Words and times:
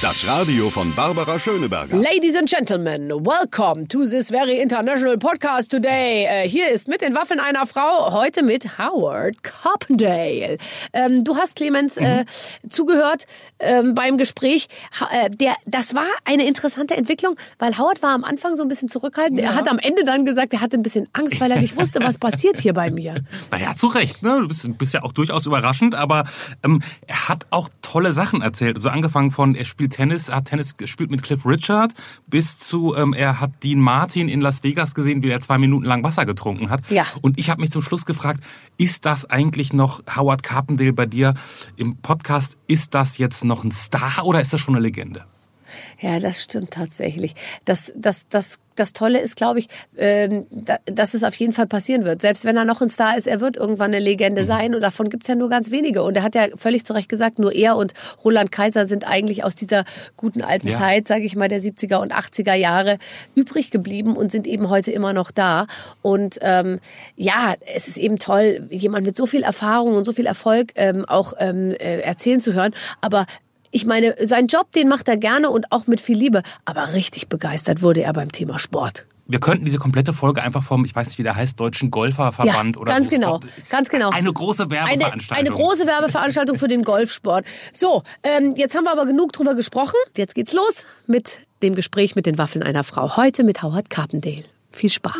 Das 0.00 0.24
Radio 0.28 0.70
von 0.70 0.94
Barbara 0.94 1.40
Schöneberger. 1.40 1.96
Ladies 1.96 2.36
and 2.36 2.48
Gentlemen, 2.48 3.10
welcome 3.10 3.88
to 3.88 4.06
this 4.06 4.30
very 4.30 4.60
international 4.60 5.18
podcast 5.18 5.72
today. 5.72 6.24
Äh, 6.24 6.48
hier 6.48 6.70
ist 6.70 6.86
mit 6.86 7.00
den 7.00 7.16
Waffen 7.16 7.40
einer 7.40 7.66
Frau, 7.66 8.12
heute 8.12 8.44
mit 8.44 8.78
Howard 8.78 9.42
Carpendale. 9.42 10.56
Ähm, 10.92 11.24
du 11.24 11.36
hast 11.36 11.56
Clemens 11.56 11.96
äh, 11.96 12.20
mhm. 12.20 12.70
zugehört 12.70 13.26
ähm, 13.58 13.96
beim 13.96 14.18
Gespräch. 14.18 14.68
Ha, 15.00 15.08
äh, 15.12 15.30
der, 15.30 15.54
das 15.66 15.96
war 15.96 16.06
eine 16.24 16.46
interessante 16.46 16.96
Entwicklung, 16.96 17.34
weil 17.58 17.76
Howard 17.76 18.00
war 18.00 18.10
am 18.10 18.22
Anfang 18.22 18.54
so 18.54 18.62
ein 18.62 18.68
bisschen 18.68 18.88
zurückhaltend. 18.88 19.40
Ja. 19.40 19.46
Er 19.46 19.54
hat 19.56 19.66
am 19.66 19.80
Ende 19.80 20.04
dann 20.04 20.24
gesagt, 20.24 20.52
er 20.52 20.60
hatte 20.60 20.76
ein 20.76 20.84
bisschen 20.84 21.08
Angst, 21.12 21.40
weil 21.40 21.50
er 21.50 21.60
nicht 21.60 21.76
wusste, 21.76 21.98
was 22.04 22.18
passiert 22.18 22.60
hier 22.60 22.72
bei 22.72 22.92
mir. 22.92 23.16
Naja, 23.50 23.74
zu 23.74 23.86
Recht. 23.88 24.22
Ne? 24.22 24.40
Du 24.40 24.48
bist, 24.48 24.78
bist 24.78 24.94
ja 24.94 25.02
auch 25.02 25.12
durchaus 25.12 25.46
überraschend, 25.46 25.94
aber 25.94 26.24
ähm, 26.62 26.82
er 27.06 27.28
hat 27.28 27.46
auch 27.50 27.68
tolle 27.82 28.12
Sachen 28.12 28.42
erzählt. 28.42 28.76
Also 28.76 28.90
angefangen 28.90 29.30
von, 29.30 29.54
er 29.54 29.64
spielt 29.64 29.87
Tennis, 29.90 30.28
er 30.28 30.36
hat 30.36 30.46
Tennis 30.46 30.76
gespielt 30.76 31.10
mit 31.10 31.22
Cliff 31.22 31.44
Richard, 31.44 31.94
bis 32.26 32.58
zu, 32.58 32.94
ähm, 32.96 33.12
er 33.12 33.40
hat 33.40 33.62
Dean 33.62 33.80
Martin 33.80 34.28
in 34.28 34.40
Las 34.40 34.62
Vegas 34.62 34.94
gesehen, 34.94 35.22
wie 35.22 35.30
er 35.30 35.40
zwei 35.40 35.58
Minuten 35.58 35.84
lang 35.84 36.04
Wasser 36.04 36.26
getrunken 36.26 36.70
hat. 36.70 36.88
Ja. 36.90 37.06
Und 37.20 37.38
ich 37.38 37.50
habe 37.50 37.60
mich 37.60 37.70
zum 37.70 37.82
Schluss 37.82 38.06
gefragt, 38.06 38.42
ist 38.76 39.06
das 39.06 39.24
eigentlich 39.24 39.72
noch 39.72 40.02
Howard 40.14 40.42
Carpendale 40.42 40.92
bei 40.92 41.06
dir 41.06 41.34
im 41.76 41.96
Podcast? 41.96 42.56
Ist 42.66 42.94
das 42.94 43.18
jetzt 43.18 43.44
noch 43.44 43.64
ein 43.64 43.72
Star 43.72 44.24
oder 44.24 44.40
ist 44.40 44.52
das 44.52 44.60
schon 44.60 44.74
eine 44.74 44.82
Legende? 44.82 45.24
Ja, 46.00 46.20
das 46.20 46.42
stimmt 46.44 46.70
tatsächlich. 46.70 47.34
Das, 47.64 47.92
das, 47.96 48.28
das, 48.28 48.60
das 48.76 48.92
Tolle 48.92 49.20
ist, 49.20 49.36
glaube 49.36 49.58
ich, 49.58 49.66
ähm, 49.96 50.46
dass 50.86 51.14
es 51.14 51.24
auf 51.24 51.34
jeden 51.34 51.52
Fall 51.52 51.66
passieren 51.66 52.04
wird. 52.04 52.22
Selbst 52.22 52.44
wenn 52.44 52.56
er 52.56 52.64
noch 52.64 52.80
ein 52.80 52.88
Star 52.88 53.16
ist, 53.16 53.26
er 53.26 53.40
wird 53.40 53.56
irgendwann 53.56 53.90
eine 53.92 53.98
Legende 53.98 54.42
mhm. 54.42 54.46
sein. 54.46 54.74
Und 54.76 54.80
davon 54.80 55.10
gibt's 55.10 55.26
ja 55.26 55.34
nur 55.34 55.48
ganz 55.48 55.72
wenige. 55.72 56.04
Und 56.04 56.16
er 56.16 56.22
hat 56.22 56.36
ja 56.36 56.46
völlig 56.54 56.84
zu 56.84 56.92
Recht 56.92 57.08
gesagt, 57.08 57.40
nur 57.40 57.52
er 57.52 57.76
und 57.76 57.94
Roland 58.24 58.52
Kaiser 58.52 58.86
sind 58.86 59.08
eigentlich 59.08 59.42
aus 59.42 59.56
dieser 59.56 59.84
guten 60.16 60.42
alten 60.42 60.68
ja. 60.68 60.78
Zeit, 60.78 61.08
sage 61.08 61.24
ich 61.24 61.34
mal, 61.34 61.48
der 61.48 61.60
70er 61.60 61.96
und 61.96 62.14
80er 62.14 62.54
Jahre 62.54 62.98
übrig 63.34 63.72
geblieben 63.72 64.16
und 64.16 64.30
sind 64.30 64.46
eben 64.46 64.70
heute 64.70 64.92
immer 64.92 65.12
noch 65.12 65.32
da. 65.32 65.66
Und 66.00 66.38
ähm, 66.42 66.78
ja, 67.16 67.54
es 67.74 67.88
ist 67.88 67.98
eben 67.98 68.18
toll, 68.18 68.68
jemand 68.70 69.04
mit 69.04 69.16
so 69.16 69.26
viel 69.26 69.42
Erfahrung 69.42 69.96
und 69.96 70.04
so 70.04 70.12
viel 70.12 70.26
Erfolg 70.26 70.72
ähm, 70.76 71.04
auch 71.06 71.32
ähm, 71.38 71.72
äh, 71.72 72.02
erzählen 72.02 72.40
zu 72.40 72.52
hören. 72.52 72.72
Aber 73.00 73.26
ich 73.70 73.86
meine, 73.86 74.14
seinen 74.20 74.48
Job, 74.48 74.72
den 74.72 74.88
macht 74.88 75.08
er 75.08 75.16
gerne 75.16 75.50
und 75.50 75.72
auch 75.72 75.86
mit 75.86 76.00
viel 76.00 76.16
Liebe. 76.16 76.42
Aber 76.64 76.94
richtig 76.94 77.28
begeistert 77.28 77.82
wurde 77.82 78.02
er 78.02 78.12
beim 78.12 78.32
Thema 78.32 78.58
Sport. 78.58 79.06
Wir 79.30 79.40
könnten 79.40 79.66
diese 79.66 79.78
komplette 79.78 80.14
Folge 80.14 80.42
einfach 80.42 80.62
vom, 80.62 80.86
ich 80.86 80.96
weiß 80.96 81.08
nicht, 81.08 81.18
wie 81.18 81.22
der 81.22 81.36
heißt, 81.36 81.60
Deutschen 81.60 81.90
Golferverband 81.90 82.76
ja, 82.76 82.80
oder 82.80 82.94
ganz 82.94 83.04
so. 83.04 83.10
Genau, 83.10 83.40
ganz 83.68 83.90
genau. 83.90 84.08
Eine 84.08 84.32
große 84.32 84.70
Werbeveranstaltung. 84.70 85.46
Eine, 85.46 85.54
eine 85.54 85.64
große 85.64 85.86
Werbeveranstaltung 85.86 86.58
für 86.58 86.68
den 86.68 86.82
Golfsport. 86.82 87.44
So, 87.74 88.04
ähm, 88.22 88.54
jetzt 88.56 88.74
haben 88.74 88.84
wir 88.84 88.92
aber 88.92 89.04
genug 89.04 89.34
drüber 89.34 89.54
gesprochen. 89.54 89.96
Jetzt 90.16 90.34
geht's 90.34 90.54
los 90.54 90.86
mit 91.06 91.40
dem 91.62 91.74
Gespräch 91.74 92.16
mit 92.16 92.24
den 92.24 92.38
Waffeln 92.38 92.62
einer 92.62 92.84
Frau. 92.84 93.18
Heute 93.18 93.44
mit 93.44 93.62
Howard 93.62 93.90
Carpendale. 93.90 94.44
Viel 94.72 94.90
Spaß. 94.90 95.14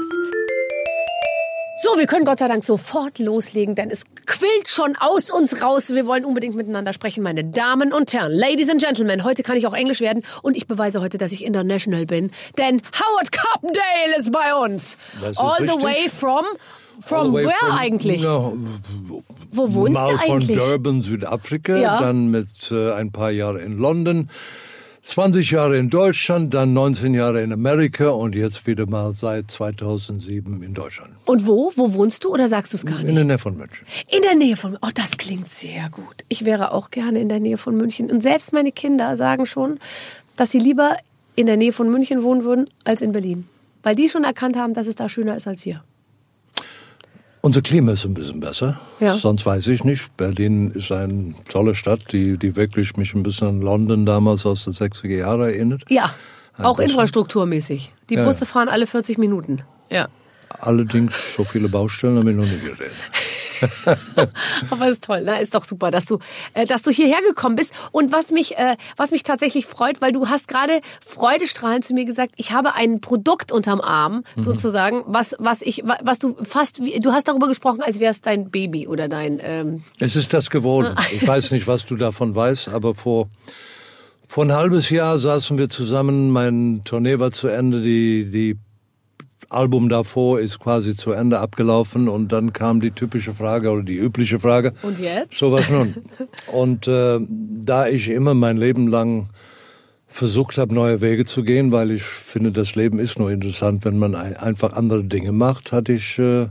So, 1.81 1.97
wir 1.97 2.07
können 2.07 2.25
Gott 2.25 2.39
sei 2.39 2.49
Dank 2.49 2.65
sofort 2.65 3.21
loslegen, 3.21 3.77
denn 3.77 3.89
es 3.91 4.03
quillt 4.27 4.69
schon 4.69 4.97
aus 4.97 5.31
uns 5.31 5.63
raus. 5.63 5.91
Wir 5.91 6.07
wollen 6.07 6.25
unbedingt 6.25 6.57
miteinander 6.57 6.93
sprechen, 6.93 7.23
meine 7.23 7.45
Damen 7.45 7.93
und 7.93 8.13
Herren, 8.13 8.33
Ladies 8.33 8.69
and 8.69 8.83
Gentlemen. 8.83 9.23
Heute 9.23 9.45
kann 9.45 9.57
ich 9.57 9.65
auch 9.65 9.75
Englisch 9.75 10.01
werden 10.01 10.25
und 10.43 10.57
ich 10.57 10.67
beweise 10.67 11.01
heute, 11.01 11.19
dass 11.19 11.31
ich 11.31 11.45
international 11.45 12.05
bin, 12.05 12.33
denn 12.57 12.83
Howard 12.99 13.31
Carpendale 13.31 14.17
ist 14.17 14.33
bei 14.33 14.55
uns. 14.55 14.99
All 15.37 15.59
the 15.59 15.65
richtig. 15.67 15.83
way 15.85 16.09
from 16.09 16.45
From 17.01 17.33
where 17.33 17.53
from, 17.61 17.71
eigentlich? 17.71 18.25
No, 18.25 18.57
Wo 19.53 19.73
wohnst 19.73 19.95
mal 19.95 20.15
du 20.15 20.19
eigentlich? 20.19 20.59
von 20.59 20.69
Durban, 20.69 21.03
Südafrika, 21.03 21.77
ja. 21.77 22.01
dann 22.01 22.33
mit 22.33 22.73
äh, 22.73 22.93
ein 22.93 23.13
paar 23.13 23.31
Jahren 23.31 23.61
in 23.61 23.79
London 23.79 24.29
20 25.09 25.53
Jahre 25.53 25.79
in 25.79 25.89
Deutschland, 25.89 26.53
dann 26.53 26.75
19 26.75 27.15
Jahre 27.15 27.43
in 27.43 27.51
Amerika 27.51 28.11
und 28.11 28.35
jetzt 28.35 28.67
wieder 28.67 28.85
mal 28.87 29.15
seit 29.15 29.51
2007 29.51 30.63
in 30.63 30.75
Deutschland. 30.75 31.13
Und 31.25 31.47
wo? 31.47 31.73
Wo 31.77 31.95
wohnst 31.95 32.25
du 32.25 32.29
oder 32.29 32.47
sagst 32.47 32.75
du 32.75 32.77
es 32.77 32.85
gar 32.85 32.99
nicht? 32.99 33.09
In 33.09 33.15
der 33.15 33.25
Nähe 33.25 33.39
von 33.39 33.57
München. 33.57 33.87
In 34.09 34.21
der 34.21 34.35
Nähe 34.35 34.55
von 34.55 34.77
Oh, 34.83 34.91
das 34.95 35.17
klingt 35.17 35.49
sehr 35.49 35.89
gut. 35.89 36.27
Ich 36.29 36.45
wäre 36.45 36.73
auch 36.73 36.91
gerne 36.91 37.21
in 37.21 37.31
der 37.31 37.41
Nähe 37.41 37.57
von 37.57 37.75
München. 37.75 38.11
Und 38.11 38.23
selbst 38.23 38.53
meine 38.53 38.71
Kinder 38.71 39.17
sagen 39.17 39.47
schon, 39.47 39.79
dass 40.37 40.51
sie 40.51 40.59
lieber 40.59 40.99
in 41.37 41.47
der 41.47 41.57
Nähe 41.57 41.73
von 41.73 41.91
München 41.91 42.23
wohnen 42.23 42.45
würden 42.45 42.69
als 42.85 43.01
in 43.01 43.13
Berlin. 43.13 43.49
Weil 43.83 43.95
die 43.95 44.11
schon 44.11 44.25
erkannt 44.25 44.59
haben, 44.59 44.75
dass 44.75 44.87
es 44.87 44.95
da 44.95 45.09
schöner 45.09 45.37
ist 45.37 45.49
als 45.49 45.63
hier. 45.63 45.83
Unser 47.49 47.63
Klima 47.63 47.93
ist 47.93 48.05
ein 48.05 48.13
bisschen 48.13 48.41
besser. 48.41 48.79
Ja. 49.01 49.15
Sonst 49.15 49.47
weiß 49.47 49.69
ich 49.69 49.83
nicht. 49.83 50.15
Berlin 50.19 50.71
ist 50.73 50.93
eine 50.93 51.33
tolle 51.49 51.75
Stadt, 51.75 52.13
die, 52.13 52.37
die 52.37 52.57
wirklich 52.57 52.99
mich 52.99 53.15
ein 53.15 53.23
bisschen 53.23 53.49
an 53.49 53.63
London 53.63 54.05
damals 54.05 54.45
aus 54.45 54.65
den 54.65 54.75
60er 54.75 55.17
Jahren 55.17 55.41
erinnert. 55.41 55.83
Ja, 55.89 56.13
ein 56.59 56.67
auch 56.67 56.77
bisschen. 56.77 56.91
infrastrukturmäßig. 56.91 57.95
Die 58.11 58.17
ja. 58.17 58.25
Busse 58.25 58.45
fahren 58.45 58.69
alle 58.69 58.87
40 58.87 59.17
Minuten. 59.17 59.63
Ja. 59.89 60.09
Allerdings 60.61 61.15
so 61.39 61.43
viele 61.43 61.71
Baustellen 61.71 62.19
habe 62.19 62.33
ich 62.33 62.37
noch 62.37 62.45
nie 62.45 62.59
gesehen. 62.59 62.93
Aber 64.71 64.89
ist 64.89 65.05
toll, 65.05 65.23
ne? 65.23 65.41
Ist 65.41 65.55
doch 65.55 65.65
super, 65.65 65.91
dass 65.91 66.07
du, 66.07 66.19
äh, 66.55 66.67
dass 66.67 66.83
du 66.83 66.91
hierher 66.91 67.21
gekommen 67.23 67.57
bist. 67.57 67.73
Und 67.93 68.13
was 68.13 68.31
mich, 68.31 68.57
äh, 68.57 68.77
was 68.97 69.11
mich 69.11 69.23
tatsächlich 69.23 69.67
freut, 69.67 70.01
weil 70.01 70.13
du 70.13 70.29
hast 70.29 70.49
gerade 70.49 70.81
freudestrahlend 71.05 71.85
zu 71.85 71.95
mir 71.95 72.05
gesagt, 72.05 72.33
ich 72.37 72.53
habe 72.53 72.75
ein 72.75 73.01
Produkt 73.01 73.53
unterm 73.53 73.81
Arm, 73.81 74.23
mhm. 74.37 74.41
sozusagen, 74.41 75.05
was, 75.07 75.35
was 75.39 75.63
ich, 75.63 75.83
was 76.03 76.19
du 76.19 76.37
fast, 76.45 76.79
du 76.79 77.13
hast 77.13 77.29
darüber 77.29 77.49
gesprochen, 77.49 77.81
als 77.83 78.01
wäre 78.01 78.11
es 78.11 78.21
dein 78.21 78.51
Baby 78.51 78.87
oder 78.87 79.09
dein. 79.09 79.39
Ähm 79.43 79.83
es 80.01 80.17
ist 80.17 80.33
das 80.33 80.51
geworden. 80.51 80.95
Ich 81.13 81.27
weiß 81.27 81.51
nicht, 81.53 81.67
was 81.67 81.85
du 81.87 81.97
davon 81.97 82.35
weißt, 82.35 82.69
aber 82.69 82.95
vor 82.95 83.29
vor 84.31 84.45
ein 84.45 84.53
halbes 84.53 84.91
Jahr 84.91 85.19
saßen 85.19 85.57
wir 85.57 85.71
zusammen, 85.71 86.31
mein 86.31 86.83
Tournee 86.85 87.19
war 87.19 87.31
zu 87.31 87.49
Ende, 87.49 87.81
die, 87.81 88.31
die 88.31 88.59
Album 89.49 89.89
davor 89.89 90.41
ist 90.41 90.59
quasi 90.61 90.97
zu 90.97 91.13
Ende 91.13 91.39
abgelaufen 91.39 92.09
und 92.09 92.33
dann 92.33 92.53
kam 92.53 92.81
die 92.81 92.91
typische 92.91 93.33
Frage 93.33 93.71
oder 93.71 93.83
die 93.83 93.97
übliche 93.97 94.39
Frage. 94.39 94.73
Und 94.83 95.01
jetzt? 95.01 95.39
So 95.39 95.53
was 95.53 95.71
nun. 95.71 95.95
und 96.53 96.87
äh, 96.87 97.19
da 97.29 97.89
ich 97.89 98.11
immer 98.11 98.35
mein 98.35 98.57
Leben 98.57 98.89
lang 98.89 99.31
versucht 100.07 100.59
habe, 100.59 100.75
neue 100.75 101.01
Wege 101.01 101.25
zu 101.25 101.43
gehen, 101.43 101.73
weil 101.73 101.91
ich 101.91 102.03
finde, 102.03 102.53
das 102.53 102.75
Leben 102.75 102.99
ist 102.99 103.19
nur 103.19 103.31
interessant, 103.31 103.85
wenn 103.85 103.99
man 103.99 104.15
ein, 104.15 104.37
einfach 104.37 104.73
andere 104.73 105.05
Dinge 105.05 105.33
macht, 105.33 105.73
hatte 105.73 105.93
ich 105.93 106.19
äh, 106.19 106.49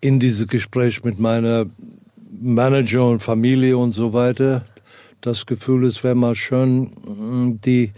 in 0.00 0.18
dieses 0.18 0.48
Gespräch 0.48 1.04
mit 1.04 1.18
meiner 1.18 1.66
Manager 2.40 3.08
und 3.08 3.22
Familie 3.22 3.76
und 3.76 3.92
so 3.92 4.12
weiter 4.12 4.64
das 5.20 5.46
Gefühl, 5.46 5.84
es 5.84 6.04
wäre 6.04 6.14
mal 6.14 6.34
schön, 6.34 7.58
die 7.64 7.92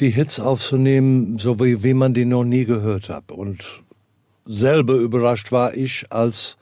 die 0.00 0.10
Hits 0.10 0.40
aufzunehmen, 0.40 1.38
so 1.38 1.58
wie, 1.60 1.82
wie 1.82 1.94
man 1.94 2.14
die 2.14 2.24
noch 2.24 2.44
nie 2.44 2.64
gehört 2.64 3.08
hat. 3.08 3.30
Und 3.30 3.82
selber 4.46 4.94
überrascht 4.94 5.52
war 5.52 5.74
ich, 5.74 6.04
als 6.10 6.56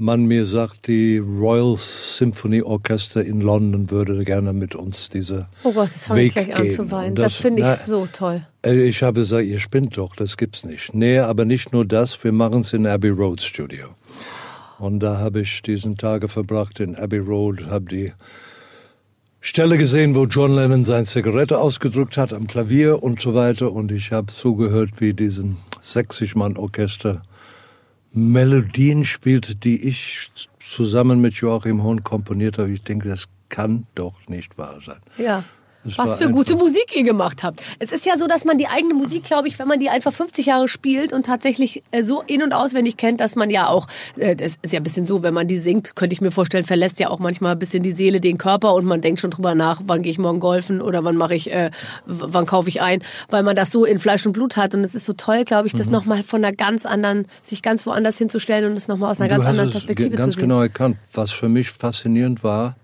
man 0.00 0.24
mir 0.24 0.46
sagt, 0.46 0.86
die 0.86 1.18
Royal 1.18 1.76
Symphony 1.76 2.62
Orchester 2.62 3.22
in 3.22 3.40
London 3.40 3.90
würde 3.90 4.24
gerne 4.24 4.54
mit 4.54 4.74
uns 4.74 5.10
diese 5.10 5.46
Oh 5.62 5.72
Gott, 5.72 5.88
das 5.88 6.06
fange 6.06 6.22
ich 6.22 6.32
gleich 6.32 6.56
an 6.56 6.70
zu 6.70 6.90
weinen. 6.90 7.14
Das, 7.14 7.34
das 7.34 7.36
finde 7.36 7.62
ich 7.62 7.68
na, 7.68 7.76
so 7.76 8.08
toll. 8.10 8.46
Äh, 8.64 8.86
ich 8.86 9.02
habe 9.02 9.20
gesagt, 9.20 9.44
ihr 9.44 9.60
spinnt 9.60 9.98
doch, 9.98 10.16
das 10.16 10.38
gibt's 10.38 10.64
nicht. 10.64 10.94
Nee, 10.94 11.18
aber 11.18 11.44
nicht 11.44 11.74
nur 11.74 11.84
das, 11.84 12.22
wir 12.24 12.32
machen 12.32 12.62
es 12.62 12.72
in 12.72 12.86
Abbey 12.86 13.10
Road 13.10 13.42
Studio. 13.42 13.88
Und 14.78 15.00
da 15.00 15.18
habe 15.18 15.42
ich 15.42 15.60
diesen 15.60 15.98
Tage 15.98 16.28
verbracht 16.28 16.80
in 16.80 16.96
Abbey 16.96 17.18
Road, 17.18 17.66
habe 17.66 17.84
die 17.84 18.14
Stelle 19.42 19.78
gesehen, 19.78 20.14
wo 20.14 20.26
John 20.26 20.54
Lennon 20.54 20.84
seine 20.84 21.06
Zigarette 21.06 21.58
ausgedrückt 21.58 22.18
hat 22.18 22.34
am 22.34 22.46
Klavier 22.46 23.02
und 23.02 23.22
so 23.22 23.34
weiter. 23.34 23.72
Und 23.72 23.90
ich 23.90 24.12
habe 24.12 24.26
zugehört, 24.26 25.00
wie 25.00 25.14
diesen 25.14 25.56
60-Mann-Orchester 25.80 27.22
Melodien 28.12 29.04
spielte, 29.04 29.54
die 29.54 29.88
ich 29.88 30.30
zusammen 30.58 31.20
mit 31.22 31.34
Joachim 31.34 31.82
Hohn 31.82 32.04
komponiert 32.04 32.58
habe. 32.58 32.70
Ich 32.72 32.82
denke, 32.82 33.08
das 33.08 33.28
kann 33.48 33.86
doch 33.94 34.14
nicht 34.28 34.58
wahr 34.58 34.78
sein. 34.84 35.00
Ja. 35.16 35.44
Was 35.96 36.16
für 36.16 36.30
gute 36.30 36.56
Musik 36.56 36.94
ihr 36.94 37.04
gemacht 37.04 37.42
habt. 37.42 37.62
Es 37.78 37.90
ist 37.90 38.04
ja 38.04 38.18
so, 38.18 38.26
dass 38.26 38.44
man 38.44 38.58
die 38.58 38.68
eigene 38.68 38.92
Musik, 38.92 39.24
glaube 39.24 39.48
ich, 39.48 39.58
wenn 39.58 39.66
man 39.66 39.80
die 39.80 39.88
einfach 39.88 40.12
50 40.12 40.46
Jahre 40.46 40.68
spielt 40.68 41.12
und 41.12 41.24
tatsächlich 41.24 41.82
äh, 41.90 42.02
so 42.02 42.22
in- 42.26 42.42
und 42.42 42.52
auswendig 42.52 42.96
kennt, 42.96 43.20
dass 43.20 43.34
man 43.34 43.48
ja 43.48 43.68
auch, 43.68 43.86
äh, 44.16 44.36
das 44.36 44.56
ist 44.60 44.72
ja 44.72 44.80
ein 44.80 44.82
bisschen 44.82 45.06
so, 45.06 45.22
wenn 45.22 45.32
man 45.32 45.48
die 45.48 45.56
singt, 45.56 45.96
könnte 45.96 46.12
ich 46.12 46.20
mir 46.20 46.30
vorstellen, 46.30 46.64
verlässt 46.64 47.00
ja 47.00 47.08
auch 47.08 47.18
manchmal 47.18 47.52
ein 47.52 47.58
bisschen 47.58 47.82
die 47.82 47.92
Seele 47.92 48.20
den 48.20 48.36
Körper 48.36 48.74
und 48.74 48.84
man 48.84 49.00
denkt 49.00 49.20
schon 49.20 49.30
drüber 49.30 49.54
nach, 49.54 49.80
wann 49.86 50.02
gehe 50.02 50.12
ich 50.12 50.18
morgen 50.18 50.40
golfen 50.40 50.82
oder 50.82 51.02
wann 51.02 51.16
mache 51.16 51.34
ich, 51.34 51.50
äh, 51.50 51.70
wann 52.04 52.44
kaufe 52.44 52.68
ich 52.68 52.82
ein, 52.82 53.02
weil 53.30 53.42
man 53.42 53.56
das 53.56 53.70
so 53.70 53.84
in 53.84 53.98
Fleisch 53.98 54.26
und 54.26 54.32
Blut 54.32 54.56
hat. 54.56 54.74
Und 54.74 54.84
es 54.84 54.94
ist 54.94 55.06
so 55.06 55.14
toll, 55.14 55.44
glaube 55.44 55.66
ich, 55.66 55.74
das 55.74 55.86
mhm. 55.86 55.92
nochmal 55.92 56.22
von 56.22 56.44
einer 56.44 56.54
ganz 56.54 56.84
anderen, 56.84 57.26
sich 57.42 57.62
ganz 57.62 57.86
woanders 57.86 58.18
hinzustellen 58.18 58.70
und 58.70 58.76
es 58.76 58.88
nochmal 58.88 59.10
aus 59.10 59.20
einer 59.20 59.30
ganz 59.30 59.46
anderen 59.46 59.70
Perspektive 59.70 60.10
zu 60.10 60.16
sehen. 60.16 60.24
Ganz 60.24 60.36
genau 60.36 60.60
erkannt. 60.60 60.96
Was 61.14 61.30
für 61.30 61.48
mich 61.48 61.70
faszinierend 61.70 62.44
war, 62.44 62.76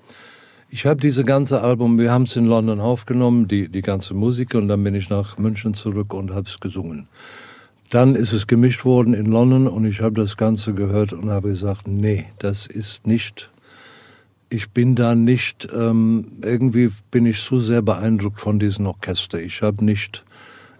ich 0.77 0.85
habe 0.85 1.01
diese 1.01 1.25
ganze 1.25 1.63
Album, 1.63 1.99
wir 1.99 2.13
haben 2.13 2.25
es 2.25 2.37
in 2.37 2.45
London 2.45 2.81
aufgenommen, 2.81 3.49
die, 3.49 3.71
die 3.71 3.81
ganze 3.81 4.13
Musik, 4.13 4.55
und 4.55 4.69
dann 4.69 4.85
bin 4.85 4.95
ich 4.95 5.09
nach 5.09 5.39
München 5.39 5.73
zurück 5.73 6.13
und 6.13 6.35
habe 6.35 6.47
es 6.47 6.61
gesungen. 6.61 7.09
dann 7.89 8.15
ist 8.15 8.35
es 8.35 8.47
gemischt 8.47 8.85
worden 8.85 9.15
in 9.15 9.25
London 9.25 9.69
und 9.69 9.87
ich 9.87 10.03
habe 10.03 10.21
das 10.21 10.37
Ganze 10.37 10.75
gehört 10.75 11.15
und 11.15 11.31
habe 11.31 11.49
gesagt, 11.49 11.89
nee, 11.89 12.27
das 12.41 12.67
ist 12.67 13.07
nicht, 13.07 13.51
ich 14.51 14.69
bin 14.73 14.95
da 14.95 15.15
nicht, 15.15 15.67
ähm, 15.75 16.33
irgendwie 16.43 16.91
bin 17.11 17.25
ich 17.25 17.41
zu 17.41 17.59
sehr 17.59 17.81
beeindruckt 17.81 18.39
von 18.39 18.59
diesem 18.59 18.85
Orchester. 18.85 19.41
Ich 19.41 19.63
habe 19.63 19.83
nicht 19.83 20.26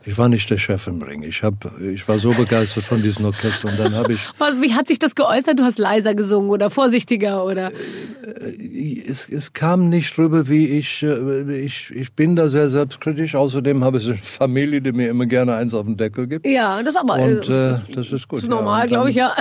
ich 0.07 0.17
war 0.17 0.29
nicht 0.29 0.49
der 0.51 0.59
Chef 0.59 0.87
im 0.87 1.03
Ring. 1.03 1.25
Ich, 1.25 1.43
hab, 1.43 1.55
ich 1.81 2.07
war 2.07 2.19
so 2.19 2.31
begeistert 2.31 2.85
von 2.85 3.03
diesem 3.03 3.25
Orchester 3.25 3.69
und 3.69 3.77
dann 3.77 3.93
habe 3.95 4.13
ich. 4.13 4.21
Wie 4.61 4.73
hat 4.73 4.87
sich 4.87 5.01
das 5.01 5.17
geäußert? 5.17 5.59
Du 5.59 5.65
hast 5.65 5.79
leiser 5.79 6.15
gesungen 6.15 6.51
oder 6.51 6.71
vorsichtiger 6.71 7.45
oder? 7.45 7.73
Äh, 7.73 9.03
es, 9.05 9.29
es 9.29 9.53
kam 9.53 9.89
nicht 9.89 10.17
rüber, 10.17 10.49
wie 10.49 10.69
ich, 10.69 11.03
äh, 11.03 11.59
ich. 11.59 11.91
Ich 11.91 12.13
bin 12.13 12.37
da 12.37 12.49
sehr 12.49 12.69
selbstkritisch. 12.69 13.35
Außerdem 13.35 13.83
habe 13.83 13.99
ich 13.99 14.07
eine 14.07 14.17
Familie, 14.17 14.81
die 14.81 14.93
mir 14.93 15.11
immer 15.11 15.27
gerne 15.27 15.57
eins 15.57 15.75
auf 15.75 15.87
den 15.87 15.97
Deckel 15.97 16.29
gibt. 16.29 16.47
Ja, 16.47 16.81
das 16.85 16.95
aber. 16.95 17.15
Und 17.15 17.49
äh, 17.49 17.71
das, 17.71 17.83
das, 17.93 18.13
ist 18.13 18.29
gut. 18.29 18.39
Das 18.39 18.45
ist 18.45 18.51
normal, 18.51 18.83
ja, 18.83 18.87
glaube 18.87 19.11
ich, 19.11 19.17
ja. 19.17 19.35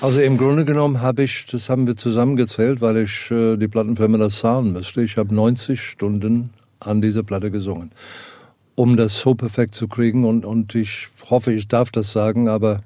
Also 0.00 0.20
im 0.20 0.36
Grunde 0.36 0.64
genommen 0.64 1.00
habe 1.00 1.22
ich, 1.22 1.46
das 1.46 1.68
haben 1.68 1.86
wir 1.86 1.96
zusammengezählt, 1.96 2.80
weil 2.80 2.96
ich 2.96 3.30
äh, 3.30 3.56
die 3.56 3.68
Plattenfirma 3.68 4.18
das 4.18 4.40
zahlen 4.40 4.72
müsste. 4.72 5.02
Ich 5.02 5.16
habe 5.16 5.32
90 5.32 5.80
Stunden 5.80 6.50
an 6.80 7.00
dieser 7.00 7.22
Platte 7.22 7.52
gesungen 7.52 7.92
um 8.74 8.96
das 8.96 9.18
so 9.18 9.34
perfekt 9.34 9.74
zu 9.74 9.88
kriegen. 9.88 10.24
Und, 10.24 10.44
und 10.44 10.74
ich 10.74 11.08
hoffe, 11.28 11.52
ich 11.52 11.68
darf 11.68 11.90
das 11.90 12.12
sagen, 12.12 12.48
aber 12.48 12.80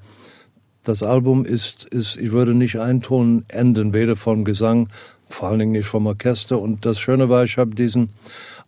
das 0.82 1.02
Album 1.02 1.44
ist, 1.44 1.84
ist, 1.86 2.16
ich 2.16 2.32
würde 2.32 2.54
nicht 2.54 2.78
einen 2.78 3.00
Ton 3.00 3.44
enden, 3.48 3.92
weder 3.92 4.16
vom 4.16 4.44
Gesang, 4.44 4.88
vor 5.28 5.48
allen 5.48 5.58
Dingen 5.58 5.72
nicht 5.72 5.86
vom 5.86 6.06
Orchester. 6.06 6.60
Und 6.60 6.86
das 6.86 7.00
Schöne 7.00 7.28
war, 7.28 7.44
ich 7.44 7.58
habe 7.58 7.74
diesen 7.74 8.10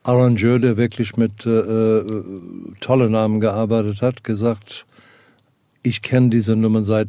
Arrangeur, 0.03 0.59
der 0.59 0.76
wirklich 0.76 1.17
mit 1.17 1.47
äh, 1.47 1.50
äh 1.50 2.32
tollen 2.81 3.12
Namen 3.12 3.41
gearbeitet 3.41 4.03
hat, 4.03 4.25
gesagt, 4.25 4.87
ich 5.82 6.03
kenne 6.03 6.31
diese 6.31 6.56
Nummern 6.56 6.85
seit 6.85 7.09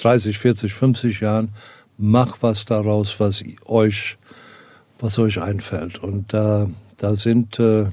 30, 0.00 0.38
40, 0.38 0.72
50 0.72 1.20
Jahren. 1.20 1.50
Mach 1.98 2.38
was 2.40 2.64
daraus, 2.64 3.20
was 3.20 3.42
euch, 3.66 4.16
was 5.00 5.18
euch 5.18 5.40
einfällt. 5.40 5.98
Und 5.98 6.32
da, 6.32 6.68
da 6.96 7.16
sind 7.16 7.58
äh, 7.58 7.86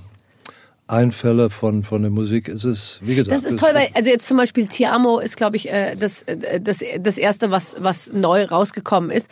Einfälle 0.87 1.49
von, 1.49 1.81
von 1.81 2.03
der 2.03 2.11
Musik 2.11 2.47
ist 2.47 2.63
es, 2.63 2.99
wie 3.01 3.15
gesagt. 3.15 3.35
Das 3.35 3.43
ist 3.43 3.59
toll, 3.59 3.71
weil, 3.73 3.87
also 3.95 4.09
jetzt 4.09 4.27
zum 4.27 4.37
Beispiel 4.37 4.67
Tiamo 4.67 5.17
ist, 5.17 5.35
glaube 5.35 5.55
ich, 5.55 5.71
äh, 5.71 5.95
das, 5.97 6.21
äh, 6.23 6.61
das, 6.61 6.83
das 6.99 7.17
erste, 7.17 7.49
was, 7.49 7.75
was 7.79 8.13
neu 8.13 8.45
rausgekommen 8.45 9.09
ist. 9.09 9.27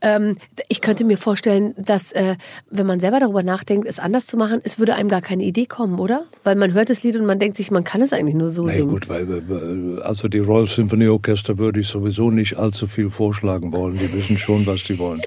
Ähm, 0.00 0.36
ich 0.68 0.80
könnte 0.80 1.04
mir 1.04 1.16
vorstellen, 1.16 1.74
dass, 1.78 2.10
äh, 2.10 2.34
wenn 2.70 2.86
man 2.86 2.98
selber 2.98 3.20
darüber 3.20 3.44
nachdenkt, 3.44 3.86
es 3.86 4.00
anders 4.00 4.26
zu 4.26 4.36
machen, 4.36 4.60
es 4.64 4.80
würde 4.80 4.96
einem 4.96 5.08
gar 5.08 5.20
keine 5.20 5.44
Idee 5.44 5.66
kommen, 5.66 6.00
oder? 6.00 6.24
Weil 6.42 6.56
man 6.56 6.72
hört 6.72 6.90
das 6.90 7.04
Lied 7.04 7.14
und 7.14 7.26
man 7.26 7.38
denkt 7.38 7.56
sich, 7.56 7.70
man 7.70 7.84
kann 7.84 8.02
es 8.02 8.12
eigentlich 8.12 8.34
nur 8.34 8.50
so 8.50 8.64
naja, 8.64 8.78
singen. 8.78 8.88
gut, 8.88 9.08
weil, 9.08 10.02
also 10.02 10.26
die 10.26 10.38
Royal 10.38 10.66
Symphony 10.66 11.06
Orchester 11.06 11.58
würde 11.58 11.78
ich 11.78 11.86
sowieso 11.86 12.32
nicht 12.32 12.56
allzu 12.56 12.88
viel 12.88 13.10
vorschlagen 13.10 13.72
wollen. 13.72 13.96
Die 13.96 14.12
wissen 14.12 14.38
schon, 14.38 14.66
was 14.66 14.82
die 14.82 14.98
wollen. 14.98 15.22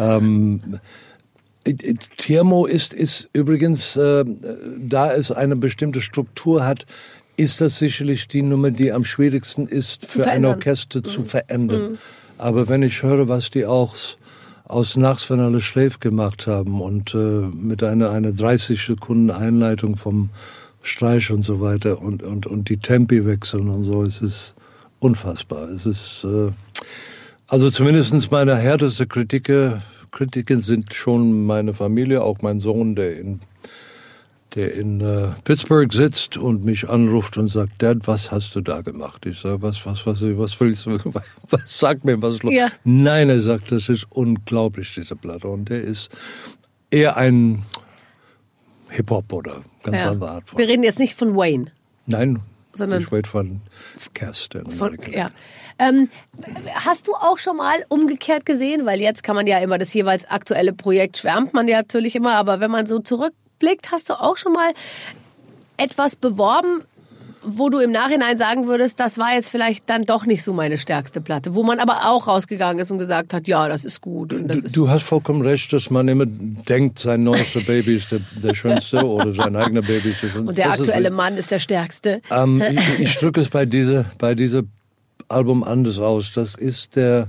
ähm, 0.00 0.80
Thermo 2.16 2.66
ist, 2.66 2.92
ist 2.92 3.28
übrigens, 3.32 3.96
äh, 3.96 4.24
da 4.78 5.12
es 5.12 5.30
eine 5.30 5.56
bestimmte 5.56 6.00
Struktur 6.00 6.66
hat, 6.66 6.86
ist 7.36 7.60
das 7.60 7.78
sicherlich 7.78 8.28
die 8.28 8.42
Nummer, 8.42 8.70
die 8.70 8.92
am 8.92 9.04
schwierigsten 9.04 9.66
ist 9.66 10.02
zu 10.02 10.18
für 10.18 10.24
verändern. 10.24 10.52
ein 10.52 10.56
Orchester 10.56 10.98
mhm. 11.00 11.04
zu 11.04 11.22
verändern. 11.22 11.92
Mhm. 11.92 11.98
Aber 12.38 12.68
wenn 12.68 12.82
ich 12.82 13.02
höre, 13.02 13.28
was 13.28 13.50
die 13.50 13.66
auch 13.66 13.94
aus 14.64 14.96
Nachts, 14.96 15.28
wenn 15.30 15.40
alle 15.40 15.60
schläft 15.60 16.00
gemacht 16.00 16.46
haben 16.46 16.80
und 16.80 17.14
äh, 17.14 17.18
mit 17.18 17.82
einer, 17.82 18.10
einer 18.10 18.32
30 18.32 18.84
Sekunden 18.84 19.30
Einleitung 19.30 19.96
vom 19.96 20.30
Streich 20.82 21.30
und 21.30 21.44
so 21.44 21.60
weiter 21.60 22.00
und, 22.00 22.22
und, 22.22 22.46
und 22.46 22.68
die 22.68 22.78
Tempi 22.78 23.24
wechseln 23.24 23.68
und 23.68 23.84
so, 23.84 24.02
es 24.02 24.20
ist 24.20 24.54
unfassbar. 24.98 25.68
Es 25.68 25.86
ist, 25.86 26.24
äh, 26.24 26.50
also 27.46 27.70
zumindestens 27.70 28.30
meine 28.30 28.56
härteste 28.56 29.06
Kritiker 29.06 29.82
Kritiken 30.12 30.60
sind 30.62 30.94
schon 30.94 31.46
meine 31.46 31.74
Familie, 31.74 32.22
auch 32.22 32.42
mein 32.42 32.60
Sohn, 32.60 32.94
der 32.94 33.18
in, 33.18 33.40
der 34.54 34.74
in 34.74 35.00
äh, 35.00 35.28
Pittsburgh 35.42 35.92
sitzt 35.92 36.36
und 36.36 36.64
mich 36.64 36.88
anruft 36.88 37.38
und 37.38 37.48
sagt, 37.48 37.82
Dad, 37.82 38.06
was 38.06 38.30
hast 38.30 38.54
du 38.54 38.60
da 38.60 38.82
gemacht? 38.82 39.24
Ich 39.26 39.40
sage, 39.40 39.62
was, 39.62 39.84
was, 39.86 40.06
was, 40.06 40.20
was 40.22 40.60
willst 40.60 40.86
du, 40.86 40.98
was, 41.04 41.78
sag 41.78 42.04
mir, 42.04 42.20
was 42.20 42.34
ist 42.34 42.42
los? 42.42 42.52
Ja. 42.52 42.68
Nein, 42.84 43.30
er 43.30 43.40
sagt, 43.40 43.72
das 43.72 43.88
ist 43.88 44.06
unglaublich, 44.10 44.94
diese 44.94 45.16
Platte. 45.16 45.48
Und 45.48 45.70
der 45.70 45.80
ist 45.80 46.10
eher 46.90 47.16
ein 47.16 47.64
Hip-Hop 48.90 49.32
oder 49.32 49.62
ganz 49.82 49.96
ja. 49.96 50.10
andere 50.10 50.30
Art 50.30 50.48
von. 50.48 50.58
Wir 50.58 50.68
reden 50.68 50.82
jetzt 50.82 50.98
nicht 50.98 51.18
von 51.18 51.34
Wayne. 51.34 51.72
Nein, 52.06 52.40
sondern 52.72 53.02
ich 53.02 53.12
rede 53.12 53.28
von 53.28 53.60
Cass. 54.14 54.48
Von, 54.76 54.98
ja. 55.10 55.30
Ähm, 55.78 56.08
hast 56.74 57.08
du 57.08 57.14
auch 57.14 57.38
schon 57.38 57.56
mal 57.56 57.84
umgekehrt 57.88 58.46
gesehen, 58.46 58.86
weil 58.86 59.00
jetzt 59.00 59.22
kann 59.22 59.36
man 59.36 59.46
ja 59.46 59.58
immer 59.58 59.78
das 59.78 59.92
jeweils 59.92 60.28
aktuelle 60.30 60.72
Projekt 60.72 61.18
schwärmt 61.18 61.54
man 61.54 61.68
ja 61.68 61.78
natürlich 61.78 62.14
immer, 62.14 62.34
aber 62.34 62.60
wenn 62.60 62.70
man 62.70 62.86
so 62.86 62.98
zurückblickt, 62.98 63.90
hast 63.92 64.10
du 64.10 64.14
auch 64.14 64.36
schon 64.36 64.52
mal 64.52 64.72
etwas 65.76 66.16
beworben, 66.16 66.82
wo 67.44 67.68
du 67.68 67.78
im 67.78 67.90
Nachhinein 67.90 68.36
sagen 68.36 68.66
würdest, 68.66 69.00
das 69.00 69.18
war 69.18 69.34
jetzt 69.34 69.50
vielleicht 69.50 69.88
dann 69.90 70.02
doch 70.02 70.26
nicht 70.26 70.42
so 70.42 70.52
meine 70.52 70.78
stärkste 70.78 71.20
Platte, 71.20 71.54
wo 71.54 71.62
man 71.62 71.78
aber 71.78 72.06
auch 72.06 72.28
rausgegangen 72.28 72.78
ist 72.78 72.90
und 72.90 72.98
gesagt 72.98 73.34
hat, 73.34 73.48
ja, 73.48 73.68
das 73.68 73.84
ist 73.84 74.00
gut. 74.00 74.32
Und 74.32 74.48
das 74.48 74.60
du, 74.60 74.66
ist 74.66 74.76
du 74.76 74.88
hast 74.88 75.04
vollkommen 75.04 75.42
recht, 75.42 75.72
dass 75.72 75.90
man 75.90 76.08
immer 76.08 76.26
denkt, 76.26 76.98
sein 76.98 77.24
neuester 77.24 77.60
Baby 77.66 77.96
ist 77.96 78.12
der, 78.12 78.20
der 78.42 78.54
schönste 78.54 79.04
oder 79.04 79.34
sein 79.34 79.56
eigener 79.56 79.82
Baby 79.82 80.10
ist 80.10 80.22
der 80.22 80.28
schönste. 80.28 80.48
Und 80.48 80.58
der 80.58 80.68
das 80.68 80.80
aktuelle 80.80 81.08
ist, 81.08 81.14
Mann 81.14 81.36
ist 81.36 81.50
der 81.50 81.58
stärkste. 81.58 82.22
Ähm, 82.30 82.62
ich, 82.70 83.00
ich 83.00 83.14
drücke 83.16 83.40
es 83.40 83.48
bei 83.48 83.66
dieser, 83.66 84.04
bei 84.18 84.34
dieser 84.34 84.62
Album 85.28 85.64
anders 85.64 85.98
aus. 85.98 86.32
Das 86.32 86.54
ist 86.54 86.96
der, 86.96 87.28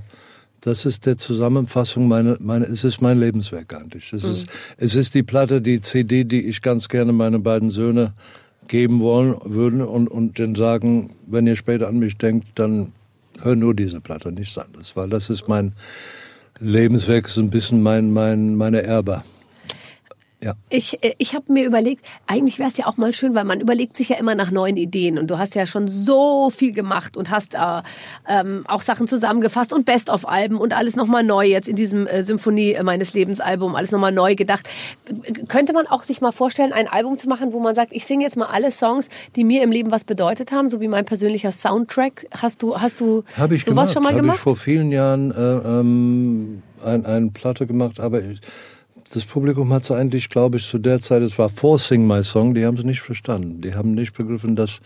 das 0.60 0.86
ist 0.86 1.06
der 1.06 1.18
Zusammenfassung 1.18 2.08
meiner, 2.08 2.36
meine, 2.40 2.66
es 2.66 2.84
ist 2.84 3.00
mein 3.00 3.18
Lebenswerk 3.18 3.74
eigentlich. 3.74 4.12
Es, 4.12 4.22
mhm. 4.22 4.30
ist, 4.30 4.48
es 4.76 4.94
ist 4.94 5.14
die 5.14 5.22
Platte, 5.22 5.60
die 5.60 5.80
CD, 5.80 6.24
die 6.24 6.46
ich 6.46 6.62
ganz 6.62 6.88
gerne 6.88 7.12
meine 7.12 7.38
beiden 7.38 7.70
Söhne 7.70 8.14
geben 8.68 9.00
wollen 9.00 9.36
würden 9.44 9.82
und, 9.82 10.08
und 10.08 10.38
dann 10.38 10.54
sagen, 10.54 11.10
wenn 11.26 11.46
ihr 11.46 11.56
später 11.56 11.88
an 11.88 11.98
mich 11.98 12.16
denkt, 12.16 12.48
dann 12.54 12.92
hör 13.42 13.56
nur 13.56 13.74
diese 13.74 14.00
Platte, 14.00 14.32
nichts 14.32 14.58
anderes, 14.58 14.96
weil 14.96 15.08
das 15.08 15.30
ist 15.30 15.48
mein 15.48 15.72
Lebenswerk, 16.60 17.28
so 17.28 17.40
ein 17.40 17.50
bisschen 17.50 17.82
mein, 17.82 18.12
mein, 18.12 18.54
meine 18.56 18.82
Erbe. 18.82 19.22
Ja. 20.44 20.54
Ich, 20.68 21.02
äh, 21.02 21.14
ich 21.16 21.34
habe 21.34 21.50
mir 21.52 21.64
überlegt, 21.64 22.04
eigentlich 22.26 22.58
wäre 22.58 22.68
es 22.68 22.76
ja 22.76 22.86
auch 22.86 22.98
mal 22.98 23.14
schön, 23.14 23.34
weil 23.34 23.44
man 23.44 23.60
überlegt 23.60 23.96
sich 23.96 24.10
ja 24.10 24.16
immer 24.16 24.34
nach 24.34 24.50
neuen 24.50 24.76
Ideen 24.76 25.18
und 25.18 25.28
du 25.30 25.38
hast 25.38 25.54
ja 25.54 25.66
schon 25.66 25.88
so 25.88 26.50
viel 26.50 26.72
gemacht 26.72 27.16
und 27.16 27.30
hast 27.30 27.54
äh, 27.54 27.82
ähm, 28.28 28.64
auch 28.68 28.82
Sachen 28.82 29.08
zusammengefasst 29.08 29.72
und 29.72 29.86
Best-of-Alben 29.86 30.58
und 30.58 30.76
alles 30.76 30.96
nochmal 30.96 31.24
neu 31.24 31.46
jetzt 31.46 31.66
in 31.66 31.76
diesem 31.76 32.06
äh, 32.06 32.22
Symphonie 32.22 32.76
meines 32.82 33.14
Lebens-Album, 33.14 33.74
alles 33.74 33.90
nochmal 33.90 34.12
neu 34.12 34.34
gedacht. 34.34 34.68
Könnte 35.48 35.72
man 35.72 35.86
auch 35.86 36.02
sich 36.02 36.20
mal 36.20 36.32
vorstellen, 36.32 36.74
ein 36.74 36.88
Album 36.88 37.16
zu 37.16 37.26
machen, 37.26 37.54
wo 37.54 37.60
man 37.60 37.74
sagt, 37.74 37.92
ich 37.92 38.04
singe 38.04 38.24
jetzt 38.24 38.36
mal 38.36 38.46
alle 38.46 38.70
Songs, 38.70 39.08
die 39.36 39.44
mir 39.44 39.62
im 39.62 39.72
Leben 39.72 39.90
was 39.90 40.04
bedeutet 40.04 40.52
haben, 40.52 40.68
so 40.68 40.82
wie 40.82 40.88
mein 40.88 41.06
persönlicher 41.06 41.52
Soundtrack. 41.52 42.26
Hast 42.36 42.62
du, 42.62 42.76
hast 42.78 43.00
du 43.00 43.24
hab 43.38 43.50
ich 43.50 43.64
sowas 43.64 43.88
gemacht. 43.88 43.92
schon 43.94 44.02
mal 44.02 44.12
hab 44.12 44.20
gemacht? 44.20 44.36
Ich 44.36 44.42
vor 44.42 44.56
vielen 44.56 44.92
Jahren 44.92 45.30
äh, 45.30 45.80
ähm, 45.80 46.62
ein, 46.84 47.06
eine 47.06 47.30
Platte 47.30 47.66
gemacht, 47.66 47.98
aber 47.98 48.20
ich, 48.20 48.40
das 49.12 49.24
Publikum 49.24 49.72
hat 49.72 49.84
es 49.84 49.90
eigentlich, 49.90 50.28
glaube 50.28 50.56
ich, 50.56 50.66
zu 50.66 50.78
der 50.78 51.00
Zeit, 51.00 51.22
es 51.22 51.38
war 51.38 51.48
vor 51.48 51.78
Sing 51.78 52.06
My 52.06 52.22
Song, 52.22 52.54
die 52.54 52.64
haben 52.64 52.76
es 52.76 52.84
nicht 52.84 53.00
verstanden. 53.00 53.60
Die 53.60 53.74
haben 53.74 53.94
nicht 53.94 54.14
begriffen, 54.14 54.56
dass 54.56 54.80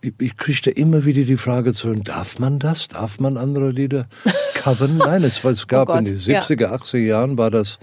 ich, 0.00 0.12
ich 0.18 0.36
kriegte 0.36 0.70
immer 0.70 1.04
wieder 1.04 1.22
die 1.22 1.36
Frage 1.36 1.72
zu 1.72 1.88
hören, 1.88 2.04
darf 2.04 2.38
man 2.38 2.58
das? 2.58 2.88
Darf 2.88 3.18
man 3.18 3.36
andere 3.36 3.70
Lieder 3.70 4.06
covern? 4.54 4.98
Nein, 4.98 5.24
es, 5.24 5.42
es 5.44 5.64
oh 5.64 5.66
gab 5.66 5.88
oh 5.88 5.94
in 5.94 6.04
den 6.04 6.16
70er, 6.16 6.62
ja. 6.62 6.74
80er 6.74 6.98
Jahren 6.98 7.38
war 7.38 7.50
das 7.50 7.78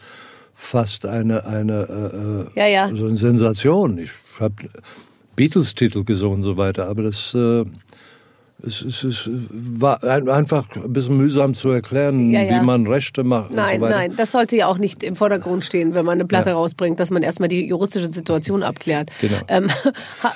fast 0.53 1.05
eine, 1.05 1.45
eine, 1.45 2.47
äh, 2.55 2.59
ja, 2.59 2.67
ja. 2.67 2.95
So 2.95 3.07
eine 3.07 3.15
Sensation. 3.15 3.97
Ich 3.97 4.11
habe 4.39 4.55
Beatles-Titel 5.35 6.03
gesungen 6.03 6.37
und 6.37 6.43
so 6.43 6.57
weiter, 6.57 6.87
aber 6.87 7.03
das... 7.03 7.33
Äh, 7.33 7.65
es, 8.65 8.81
es, 8.81 9.03
es 9.03 9.29
war 9.51 10.03
einfach 10.03 10.65
ein 10.75 10.93
bisschen 10.93 11.17
mühsam 11.17 11.53
zu 11.53 11.69
erklären, 11.69 12.29
ja, 12.29 12.41
ja. 12.41 12.61
wie 12.61 12.65
man 12.65 12.87
Rechte 12.87 13.23
macht. 13.23 13.51
Nein, 13.51 13.81
so 13.81 13.87
nein, 13.87 14.13
das 14.15 14.31
sollte 14.31 14.55
ja 14.55 14.67
auch 14.67 14.77
nicht 14.77 15.03
im 15.03 15.17
Vordergrund 15.17 15.65
stehen, 15.65 15.93
wenn 15.93 16.05
man 16.05 16.13
eine 16.13 16.25
Platte 16.25 16.51
ja. 16.51 16.55
rausbringt, 16.55 16.99
dass 16.99 17.11
man 17.11 17.23
erstmal 17.23 17.49
die 17.49 17.67
juristische 17.67 18.07
Situation 18.07 18.63
abklärt. 18.63 19.11
Genau. 19.19 19.37
Ähm, 19.49 19.67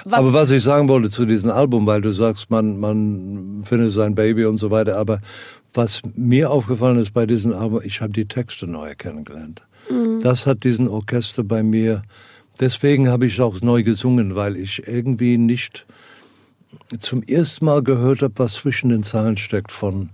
was 0.04 0.20
aber 0.20 0.34
was 0.34 0.52
ich 0.52 0.62
sagen 0.62 0.90
wollte 0.90 1.10
zu 1.10 1.26
diesem 1.26 1.52
Album, 1.52 1.86
weil 1.86 2.02
du 2.02 2.12
sagst, 2.12 2.52
man, 2.52 2.80
man 2.80 3.62
findet 3.64 3.92
sein 3.92 4.14
Baby 4.14 4.46
und 4.46 4.58
so 4.58 4.72
weiter, 4.72 4.98
aber 4.98 5.20
was 5.74 6.02
mir 6.16 6.52
aufgefallen 6.52 6.98
ist 6.98 7.14
bei 7.14 7.26
diesem 7.26 7.54
Album, 7.54 7.82
ich 7.84 8.02
habe 8.02 8.12
die 8.12 8.28
Texte 8.28 8.68
neu 8.68 8.94
kennengelernt. 8.98 9.62
Mhm. 9.90 10.20
Das 10.22 10.46
hat 10.46 10.64
diesen 10.66 10.90
Orchester 10.90 11.46
bei 11.46 11.64
mir, 11.64 12.02
deswegen 12.60 13.08
habe 13.08 13.26
ich 13.26 13.40
auch 13.40 13.62
neu 13.62 13.84
gesungen, 13.84 14.36
weil 14.36 14.58
ich 14.58 14.86
irgendwie 14.86 15.38
nicht 15.38 15.86
zum 17.00 17.24
ersten 17.24 17.66
Mal 17.66 17.84
gehört 17.84 18.22
habe, 18.22 18.34
was 18.38 18.54
zwischen 18.54 18.90
den 18.90 19.04
Zeilen 19.04 19.38
steckt 19.38 19.72
von, 19.72 20.10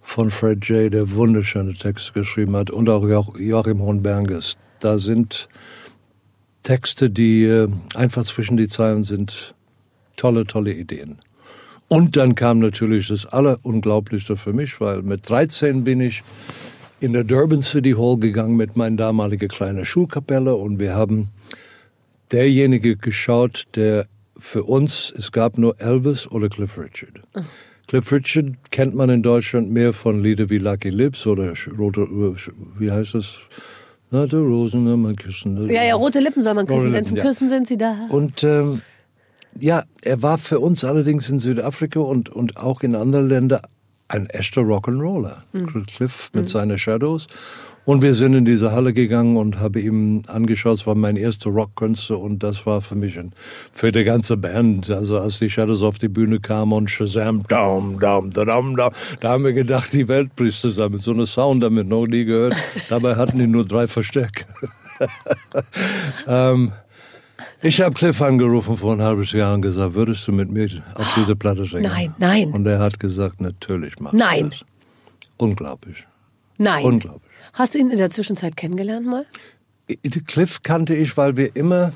von 0.00 0.30
Fred 0.30 0.64
J., 0.66 0.92
der 0.92 1.12
wunderschöne 1.12 1.74
Texte 1.74 2.12
geschrieben 2.12 2.56
hat, 2.56 2.70
und 2.70 2.88
auch 2.88 3.06
Joachim 3.38 3.80
Hornberges. 3.80 4.56
Da 4.80 4.98
sind 4.98 5.48
Texte, 6.62 7.10
die 7.10 7.44
äh, 7.44 7.68
einfach 7.94 8.24
zwischen 8.24 8.56
die 8.56 8.68
Zeilen 8.68 9.04
sind 9.04 9.54
tolle, 10.16 10.46
tolle 10.46 10.72
Ideen. 10.72 11.18
Und 11.88 12.16
dann 12.16 12.34
kam 12.34 12.60
natürlich 12.60 13.08
das 13.08 13.26
Allerunglaublichste 13.26 14.36
für 14.36 14.52
mich, 14.52 14.80
weil 14.80 15.02
mit 15.02 15.28
13 15.28 15.84
bin 15.84 16.00
ich 16.00 16.22
in 17.00 17.12
der 17.12 17.24
Durban 17.24 17.62
City 17.62 17.92
Hall 17.92 18.16
gegangen 18.18 18.56
mit 18.56 18.76
meiner 18.76 18.96
damaligen 18.96 19.48
kleinen 19.48 19.84
Schulkapelle 19.84 20.54
und 20.54 20.78
wir 20.78 20.94
haben 20.94 21.30
derjenige 22.30 22.96
geschaut, 22.96 23.66
der 23.74 24.06
für 24.42 24.64
uns, 24.64 25.12
es 25.16 25.30
gab 25.30 25.56
nur 25.56 25.80
Elvis 25.80 26.26
oder 26.26 26.48
Cliff 26.48 26.76
Richard. 26.76 27.20
Cliff 27.86 28.10
Richard 28.10 28.70
kennt 28.70 28.94
man 28.94 29.08
in 29.08 29.22
Deutschland 29.22 29.70
mehr 29.70 29.92
von 29.92 30.20
Lieder 30.20 30.50
wie 30.50 30.58
Lucky 30.58 30.90
Lips 30.90 31.26
oder 31.26 31.54
Rote, 31.78 32.06
wie 32.78 32.90
heißt 32.90 33.14
das? 33.14 33.38
Na, 34.10 34.26
die 34.26 34.36
Rosen, 34.36 34.84
ne, 34.84 34.96
man 34.96 35.16
küssen. 35.16 35.70
Ja, 35.70 35.84
ja, 35.84 35.94
rote 35.94 36.20
Lippen 36.20 36.42
soll 36.42 36.54
man 36.54 36.66
küssen, 36.66 36.86
Rote 36.86 36.92
denn 36.92 37.04
zum 37.04 37.14
Lippen, 37.14 37.24
ja. 37.26 37.30
Küssen 37.30 37.48
sind 37.48 37.66
sie 37.66 37.78
da. 37.78 38.08
Und 38.10 38.44
ähm, 38.44 38.82
ja, 39.58 39.84
er 40.02 40.22
war 40.22 40.38
für 40.38 40.58
uns 40.58 40.84
allerdings 40.84 41.30
in 41.30 41.38
Südafrika 41.38 42.00
und, 42.00 42.28
und 42.28 42.56
auch 42.56 42.82
in 42.82 42.94
anderen 42.94 43.28
Ländern 43.28 43.62
ein 44.08 44.26
echter 44.26 44.62
Rock'n'Roller. 44.62 45.36
Cliff 45.86 46.30
mit 46.34 46.48
seinen 46.48 46.78
Shadows. 46.78 47.28
Und 47.84 48.00
wir 48.00 48.14
sind 48.14 48.34
in 48.34 48.44
diese 48.44 48.70
Halle 48.70 48.92
gegangen 48.92 49.36
und 49.36 49.58
habe 49.58 49.80
ihm 49.80 50.22
angeschaut, 50.28 50.78
es 50.78 50.86
war 50.86 50.94
mein 50.94 51.16
erster 51.16 51.50
Rockkonzert 51.50 52.18
und 52.18 52.42
das 52.42 52.64
war 52.64 52.80
für 52.80 52.94
mich 52.94 53.18
ein, 53.18 53.32
für 53.72 53.90
die 53.90 54.04
ganze 54.04 54.36
Band. 54.36 54.88
Also 54.90 55.18
als 55.18 55.40
die 55.40 55.50
Shadows 55.50 55.82
auf 55.82 55.98
die 55.98 56.08
Bühne 56.08 56.38
kamen 56.38 56.72
und 56.72 56.88
Shazam, 56.88 57.42
dam, 57.48 57.98
dam, 57.98 58.30
da, 58.30 58.44
dam, 58.44 58.76
dam, 58.76 58.92
da 59.20 59.30
haben 59.30 59.44
wir 59.44 59.52
gedacht, 59.52 59.92
die 59.92 60.06
Welt 60.06 60.36
bricht 60.36 60.60
zusammen. 60.60 60.98
So 60.98 61.10
eine 61.10 61.26
Sound 61.26 61.62
damit 61.62 61.88
noch 61.88 62.06
nie 62.06 62.24
gehört. 62.24 62.54
Dabei 62.88 63.16
hatten 63.16 63.38
die 63.38 63.48
nur 63.48 63.64
drei 63.64 63.88
Verstärker. 63.88 64.46
ähm, 66.28 66.72
ich 67.60 67.80
habe 67.80 67.94
Cliff 67.94 68.22
angerufen 68.22 68.76
vor 68.76 68.92
ein 68.92 69.02
halbes 69.02 69.32
Jahr 69.32 69.54
und 69.54 69.62
gesagt, 69.62 69.94
würdest 69.94 70.26
du 70.28 70.32
mit 70.32 70.50
mir 70.50 70.68
auf 70.94 71.12
diese 71.16 71.34
Platte 71.34 71.64
singen? 71.64 71.82
Nein, 71.82 72.14
nein. 72.18 72.52
Und 72.52 72.64
er 72.66 72.78
hat 72.78 73.00
gesagt, 73.00 73.40
natürlich 73.40 73.94
mach 73.98 74.12
Nein. 74.12 74.50
das. 74.50 74.64
Unglaublich. 75.36 76.06
Nein. 76.58 76.84
Unglaublich. 76.84 77.31
Hast 77.52 77.74
du 77.74 77.78
ihn 77.78 77.90
in 77.90 77.98
der 77.98 78.10
Zwischenzeit 78.10 78.56
kennengelernt 78.56 79.06
mal? 79.06 79.26
Cliff 80.26 80.62
kannte 80.62 80.94
ich, 80.94 81.16
weil 81.16 81.36
wir 81.36 81.54
immer, 81.56 81.92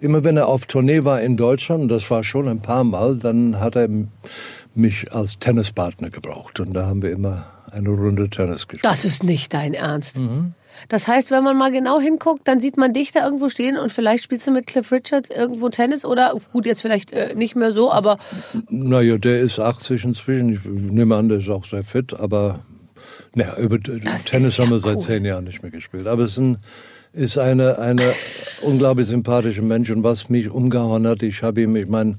immer 0.00 0.24
wenn 0.24 0.36
er 0.36 0.48
auf 0.48 0.66
Tournee 0.66 1.04
war 1.04 1.20
in 1.20 1.36
Deutschland, 1.36 1.82
und 1.82 1.88
das 1.88 2.10
war 2.10 2.24
schon 2.24 2.48
ein 2.48 2.60
paar 2.60 2.84
Mal, 2.84 3.16
dann 3.16 3.60
hat 3.60 3.76
er 3.76 3.88
mich 4.74 5.12
als 5.12 5.38
Tennispartner 5.38 6.10
gebraucht. 6.10 6.60
Und 6.60 6.72
da 6.74 6.86
haben 6.86 7.02
wir 7.02 7.10
immer 7.10 7.46
eine 7.70 7.90
Runde 7.90 8.28
Tennis 8.30 8.68
gespielt. 8.68 8.84
Das 8.84 9.04
ist 9.04 9.24
nicht 9.24 9.52
dein 9.54 9.74
Ernst. 9.74 10.18
Das 10.88 11.08
heißt, 11.08 11.30
wenn 11.30 11.42
man 11.42 11.56
mal 11.56 11.72
genau 11.72 12.00
hinguckt, 12.00 12.46
dann 12.46 12.60
sieht 12.60 12.76
man 12.76 12.92
dich 12.92 13.10
da 13.12 13.24
irgendwo 13.24 13.48
stehen 13.48 13.76
und 13.76 13.92
vielleicht 13.92 14.24
spielst 14.24 14.46
du 14.46 14.52
mit 14.52 14.66
Cliff 14.66 14.92
Richard 14.92 15.28
irgendwo 15.30 15.68
Tennis 15.68 16.04
oder 16.04 16.34
gut, 16.52 16.66
jetzt 16.66 16.82
vielleicht 16.82 17.12
äh, 17.12 17.34
nicht 17.34 17.56
mehr 17.56 17.72
so, 17.72 17.90
aber 17.90 18.18
Naja, 18.68 19.18
der 19.18 19.40
ist 19.40 19.58
80 19.58 20.04
inzwischen. 20.04 20.50
Ich 20.50 20.64
nehme 20.64 21.16
an, 21.16 21.28
der 21.28 21.38
ist 21.38 21.48
auch 21.48 21.64
sehr 21.64 21.82
fit, 21.82 22.14
aber 22.14 22.60
naja, 23.38 23.56
über 23.56 23.78
Das 23.78 24.24
Tennis 24.24 24.56
ja 24.56 24.64
haben 24.64 24.70
wir 24.70 24.78
seit 24.78 24.96
cool. 24.96 25.02
zehn 25.02 25.24
Jahren 25.24 25.44
nicht 25.44 25.62
mehr 25.62 25.70
gespielt. 25.70 26.06
Aber 26.06 26.22
es 26.24 26.32
ist, 26.32 26.38
ein, 26.38 26.58
ist 27.12 27.38
eine, 27.38 27.78
eine 27.78 28.02
unglaublich 28.62 29.06
sympathische 29.06 29.62
Mensch. 29.62 29.90
Und 29.90 30.02
was 30.02 30.28
mich 30.28 30.50
umgehauen 30.50 31.06
hat, 31.06 31.22
ich 31.22 31.42
habe 31.42 31.62
ihm, 31.62 31.76
ich 31.76 31.88
meine, 31.88 32.16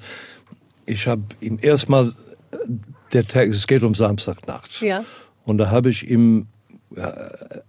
ich 0.86 1.08
habe 1.08 1.24
ihm 1.42 1.60
erstmal, 1.62 2.08
äh, 2.52 2.58
der 3.14 3.26
Text, 3.26 3.58
es 3.58 3.68
geht 3.68 3.84
um 3.84 3.96
Samstagnacht. 3.96 4.82
Ja. 4.82 5.04
Und 5.44 5.58
da 5.58 5.72
habe 5.72 5.90
ich 5.90 6.08
ihm 6.10 6.46
äh, 6.96 7.02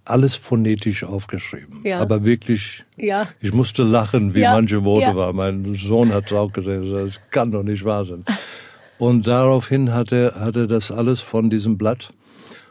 alles 0.04 0.35
phonetisch 0.37 1.02
aufgeschrieben. 1.04 1.80
Ja. 1.83 1.99
Aber 2.00 2.25
wirklich, 2.25 2.85
Ja. 2.97 3.26
ich 3.40 3.52
musste 3.52 3.83
lachen, 3.83 4.35
wie 4.35 4.40
Ja, 4.40 4.52
manche 4.52 4.85
Worte 4.85 5.07
ja. 5.07 5.16
waren. 5.16 5.37
Mein 5.37 5.75
Sohn 5.75 6.12
hat 6.12 6.26
es 6.26 6.33
auch 6.33 6.52
gesehen, 6.52 6.92
das 6.92 7.19
kann 7.30 7.50
doch 7.50 7.62
nicht 7.62 7.85
wahr 7.85 8.04
sein. 8.04 8.25
Und 8.99 9.26
daraufhin 9.26 9.95
hat 9.95 10.12
er, 10.12 10.35
hat 10.38 10.57
er 10.57 10.66
das 10.66 10.90
alles 10.92 11.21
von 11.21 11.49
diesem 11.49 11.78
Blatt 11.78 12.12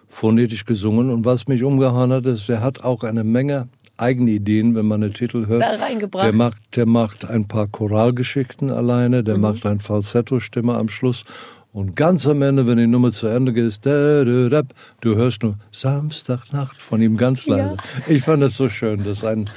phonetisch 0.10 0.66
gesungen. 0.66 1.10
Und 1.10 1.24
was 1.26 1.48
mich 1.48 1.64
umgehauen 1.64 2.12
hat, 2.12 2.26
ist, 2.26 2.50
er 2.50 2.62
hat 2.62 2.84
auch 2.84 3.04
eine 3.04 3.24
Menge 3.24 3.70
eigene 3.98 4.32
Ideen, 4.32 4.76
wenn 4.76 4.86
man 4.88 5.02
den 5.02 5.14
Titel 5.14 5.48
hört. 5.48 5.62
Da 5.62 5.76
reingebracht. 5.76 6.26
Der 6.26 6.34
macht, 6.34 6.58
der 6.76 6.86
macht 6.86 7.26
ein 7.26 7.48
paar 7.48 7.68
Choralgeschichten 7.68 8.72
alleine, 8.72 9.20
Mhm. 9.22 9.26
der 9.26 9.38
macht 9.38 9.66
ein 9.66 9.80
Falsetto-Stimme 9.80 10.74
am 10.74 10.90
Schluss. 10.90 11.26
Und 11.72 11.96
ganz 11.96 12.26
am 12.26 12.42
Ende, 12.42 12.66
wenn 12.66 12.78
die 12.78 12.88
Nummer 12.88 13.12
zu 13.12 13.28
Ende 13.28 13.54
geht, 13.54 13.80
du 13.86 15.16
hörst 15.16 15.44
nur 15.44 15.56
Samstagnacht 15.72 16.76
von 16.78 17.00
ihm 17.02 17.16
ganz 17.16 17.46
leise. 17.46 17.76
Ich 18.08 18.24
fand 18.24 18.42
das 18.42 18.56
so 18.56 18.70
schön, 18.70 19.04
dass 19.04 19.24
ein 19.24 19.50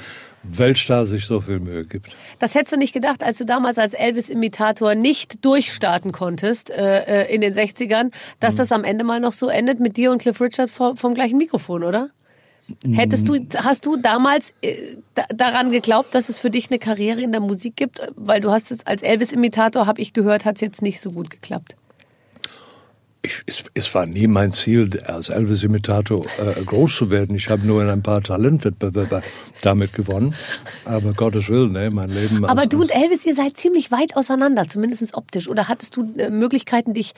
Weltstar 0.43 1.05
sich 1.05 1.25
so 1.25 1.41
viel 1.41 1.59
Mühe 1.59 1.85
gibt. 1.85 2.15
das 2.39 2.53
hättest 2.53 2.73
du 2.73 2.77
nicht 2.77 2.93
gedacht, 2.93 3.23
als 3.23 3.37
du 3.37 3.45
damals 3.45 3.77
als 3.77 3.93
Elvis-Imitator 3.93 4.95
nicht 4.95 5.43
durchstarten 5.45 6.11
konntest 6.11 6.69
äh, 6.69 7.23
äh, 7.23 7.33
in 7.33 7.41
den 7.41 7.53
60ern, 7.53 8.11
dass 8.39 8.55
das 8.55 8.71
am 8.71 8.83
Ende 8.83 9.03
mal 9.03 9.19
noch 9.19 9.33
so 9.33 9.47
endet 9.47 9.79
mit 9.79 9.97
dir 9.97 10.11
und 10.11 10.21
Cliff 10.21 10.39
Richard 10.41 10.69
vom, 10.69 10.97
vom 10.97 11.13
gleichen 11.13 11.37
Mikrofon, 11.37 11.83
oder? 11.83 12.09
Hättest 12.93 13.27
du, 13.27 13.45
hast 13.57 13.85
du 13.85 13.97
damals 13.97 14.53
äh, 14.61 14.95
da, 15.15 15.23
daran 15.33 15.71
geglaubt, 15.71 16.15
dass 16.15 16.29
es 16.29 16.39
für 16.39 16.49
dich 16.49 16.69
eine 16.69 16.79
Karriere 16.79 17.21
in 17.21 17.31
der 17.31 17.41
Musik 17.41 17.75
gibt? 17.75 18.01
Weil 18.15 18.41
du 18.41 18.51
hast 18.51 18.71
es 18.71 18.85
als 18.85 19.01
Elvis-Imitator, 19.01 19.85
habe 19.85 20.01
ich 20.01 20.13
gehört, 20.13 20.45
hat 20.45 20.55
es 20.55 20.61
jetzt 20.61 20.81
nicht 20.81 20.99
so 20.99 21.11
gut 21.11 21.29
geklappt. 21.29 21.75
Ich, 23.25 23.41
es, 23.45 23.63
es 23.73 23.95
war 23.95 24.05
nie 24.05 24.27
mein 24.27 24.51
Ziel, 24.51 25.01
als 25.05 25.29
Elvis-Imitator 25.29 26.25
äh, 26.39 26.61
groß 26.63 26.93
zu 26.97 27.09
werden. 27.09 27.35
Ich 27.37 27.49
habe 27.49 27.65
nur 27.65 27.81
in 27.81 27.87
ein 27.89 28.03
paar 28.03 28.21
Talentwettbewerbe 28.21 29.23
damit 29.61 29.93
gewonnen. 29.93 30.35
Aber 30.83 31.13
Gottes 31.13 31.47
Willen, 31.47 31.71
ne, 31.71 31.89
mein 31.89 32.09
Leben. 32.09 32.43
Aber 32.43 32.65
du 32.65 32.81
und 32.81 32.93
Elvis, 32.93 33.25
ihr 33.25 33.33
seid 33.33 33.55
ziemlich 33.55 33.91
weit 33.91 34.17
auseinander, 34.17 34.67
zumindest 34.67 35.13
optisch. 35.13 35.47
Oder 35.47 35.69
hattest 35.69 35.95
du 35.95 36.13
äh, 36.17 36.29
Möglichkeiten, 36.29 36.93
dich 36.93 37.13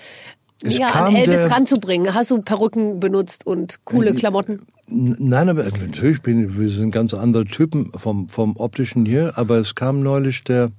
Es 0.61 0.77
ja, 0.77 0.89
an 0.89 1.15
Elvis 1.15 1.37
der- 1.37 1.51
ranzubringen? 1.51 2.13
Hast 2.13 2.29
du 2.29 2.39
Perücken 2.39 2.99
benutzt 2.99 3.47
und 3.47 3.83
coole 3.83 4.13
Klamotten? 4.13 4.61
Nein, 4.87 5.49
aber 5.49 5.63
natürlich 5.63 6.21
bin 6.21 6.59
wir 6.59 6.69
sind 6.69 6.91
ganz 6.91 7.15
andere 7.15 7.45
Typen 7.45 7.91
vom, 7.97 8.29
vom 8.29 8.55
optischen 8.57 9.07
hier, 9.07 9.33
aber 9.35 9.57
es 9.57 9.73
kam 9.73 10.01
neulich 10.03 10.43
der, 10.43 10.69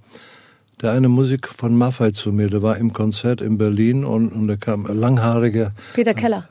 der 0.82 0.92
eine 0.92 1.08
Musik 1.08 1.48
von 1.48 1.76
Maffei 1.76 2.10
zu 2.10 2.32
mir, 2.32 2.48
der 2.48 2.62
war 2.62 2.76
im 2.76 2.92
Konzert 2.92 3.40
in 3.40 3.56
Berlin 3.58 4.04
und, 4.04 4.28
und 4.28 4.46
da 4.48 4.56
kam 4.56 4.86
ein 4.86 4.96
langhaariger, 4.98 5.72
Peter 5.94 6.14
Keller. 6.14 6.48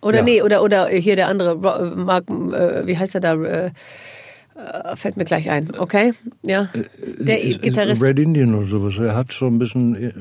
Oder 0.00 0.18
Ja. 0.18 0.22
nee, 0.24 0.42
oder, 0.42 0.62
oder 0.62 0.88
hier 0.88 1.16
der 1.16 1.28
andere, 1.28 1.52
äh, 1.54 1.96
Mark, 1.96 2.24
äh, 2.30 2.86
wie 2.86 2.96
heißt 2.98 3.14
er 3.14 3.20
da? 3.20 3.34
Äh, 3.42 3.66
äh, 3.66 4.96
fällt 4.96 5.16
mir 5.16 5.24
gleich 5.24 5.50
ein, 5.50 5.72
okay? 5.78 6.12
Ja. 6.42 6.68
Der 7.18 7.40
ist- 7.42 7.56
ist 7.56 7.62
Gitarrist. 7.62 8.02
Red 8.02 8.18
Indian 8.18 8.54
oder 8.54 8.68
sowas, 8.68 8.98
er 8.98 9.16
hat 9.16 9.32
so 9.32 9.46
ein 9.46 9.58
bisschen, 9.58 9.94
äh, 9.96 10.12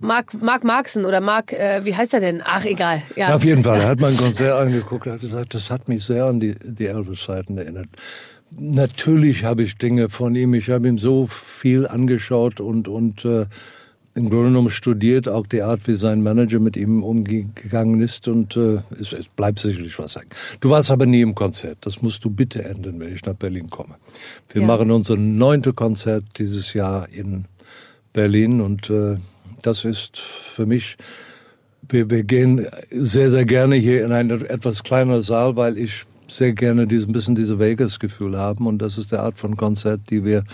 Mark, 0.00 0.34
Mark 0.42 0.64
Marksen 0.64 1.04
oder 1.06 1.20
Mark, 1.20 1.52
äh, 1.52 1.84
wie 1.84 1.94
heißt 1.94 2.12
er 2.14 2.20
denn? 2.20 2.42
Ach, 2.44 2.64
egal. 2.64 3.02
Ja. 3.16 3.34
auf 3.34 3.44
jeden 3.44 3.62
Fall, 3.62 3.80
er 3.80 3.88
hat 3.90 4.00
mein 4.00 4.16
Konzert 4.16 4.58
angeguckt, 4.58 5.06
er 5.06 5.14
hat 5.14 5.20
gesagt, 5.20 5.54
das 5.54 5.70
hat 5.70 5.88
mich 5.88 6.04
sehr 6.04 6.24
an 6.24 6.40
die, 6.40 6.54
die 6.64 6.86
Elvis-Zeiten 6.86 7.56
erinnert. 7.58 7.86
Natürlich 8.58 9.44
habe 9.44 9.62
ich 9.62 9.76
Dinge 9.78 10.08
von 10.08 10.34
ihm, 10.36 10.54
ich 10.54 10.68
habe 10.70 10.88
ihm 10.88 10.98
so 10.98 11.26
viel 11.26 11.86
angeschaut 11.86 12.60
und, 12.60 12.86
und 12.88 13.24
äh, 13.24 13.46
im 14.14 14.28
Grunde 14.28 14.48
genommen 14.48 14.68
studiert, 14.70 15.26
auch 15.28 15.46
die 15.46 15.62
Art, 15.62 15.88
wie 15.88 15.94
sein 15.94 16.22
Manager 16.22 16.58
mit 16.60 16.76
ihm 16.76 17.02
umgegangen 17.02 18.00
ist 18.02 18.28
und 18.28 18.56
äh, 18.56 18.80
es, 19.00 19.12
es 19.14 19.26
bleibt 19.28 19.58
sicherlich 19.58 19.98
was 19.98 20.12
sagen. 20.12 20.28
Du 20.60 20.68
warst 20.68 20.90
aber 20.90 21.06
nie 21.06 21.22
im 21.22 21.34
Konzert, 21.34 21.78
das 21.82 22.02
musst 22.02 22.24
du 22.24 22.30
bitte 22.30 22.62
ändern, 22.64 23.00
wenn 23.00 23.14
ich 23.14 23.24
nach 23.24 23.34
Berlin 23.34 23.70
komme. 23.70 23.94
Wir 24.50 24.60
Ja. 24.62 24.66
machen 24.66 24.90
unser 24.90 25.16
neunte 25.16 25.72
Konzert 25.72 26.24
dieses 26.38 26.74
Jahr 26.74 27.08
in 27.10 27.46
Berlin 28.12 28.60
und 28.60 28.90
äh, 28.90 29.16
das 29.62 29.84
ist 29.84 30.18
für 30.18 30.66
mich 30.66 30.96
wir, 31.88 32.10
wir 32.10 32.22
gehen 32.24 32.66
sehr, 32.90 33.30
sehr 33.30 33.44
gerne 33.44 33.76
hier 33.76 34.04
in 34.04 34.12
einen 34.12 34.44
etwas 34.46 34.82
kleineren 34.82 35.20
Saal, 35.20 35.56
weil 35.56 35.78
ich 35.78 36.04
sehr 36.36 36.52
gerne 36.52 36.86
diesen 36.86 37.12
bisschen 37.12 37.34
diese 37.34 37.58
Vegas-Gefühl 37.58 38.38
haben. 38.38 38.66
Und 38.66 38.78
das 38.78 38.98
ist 38.98 39.12
der 39.12 39.22
Art 39.22 39.38
von 39.38 39.56
Konzert, 39.56 40.10
die 40.10 40.24
wir 40.24 40.44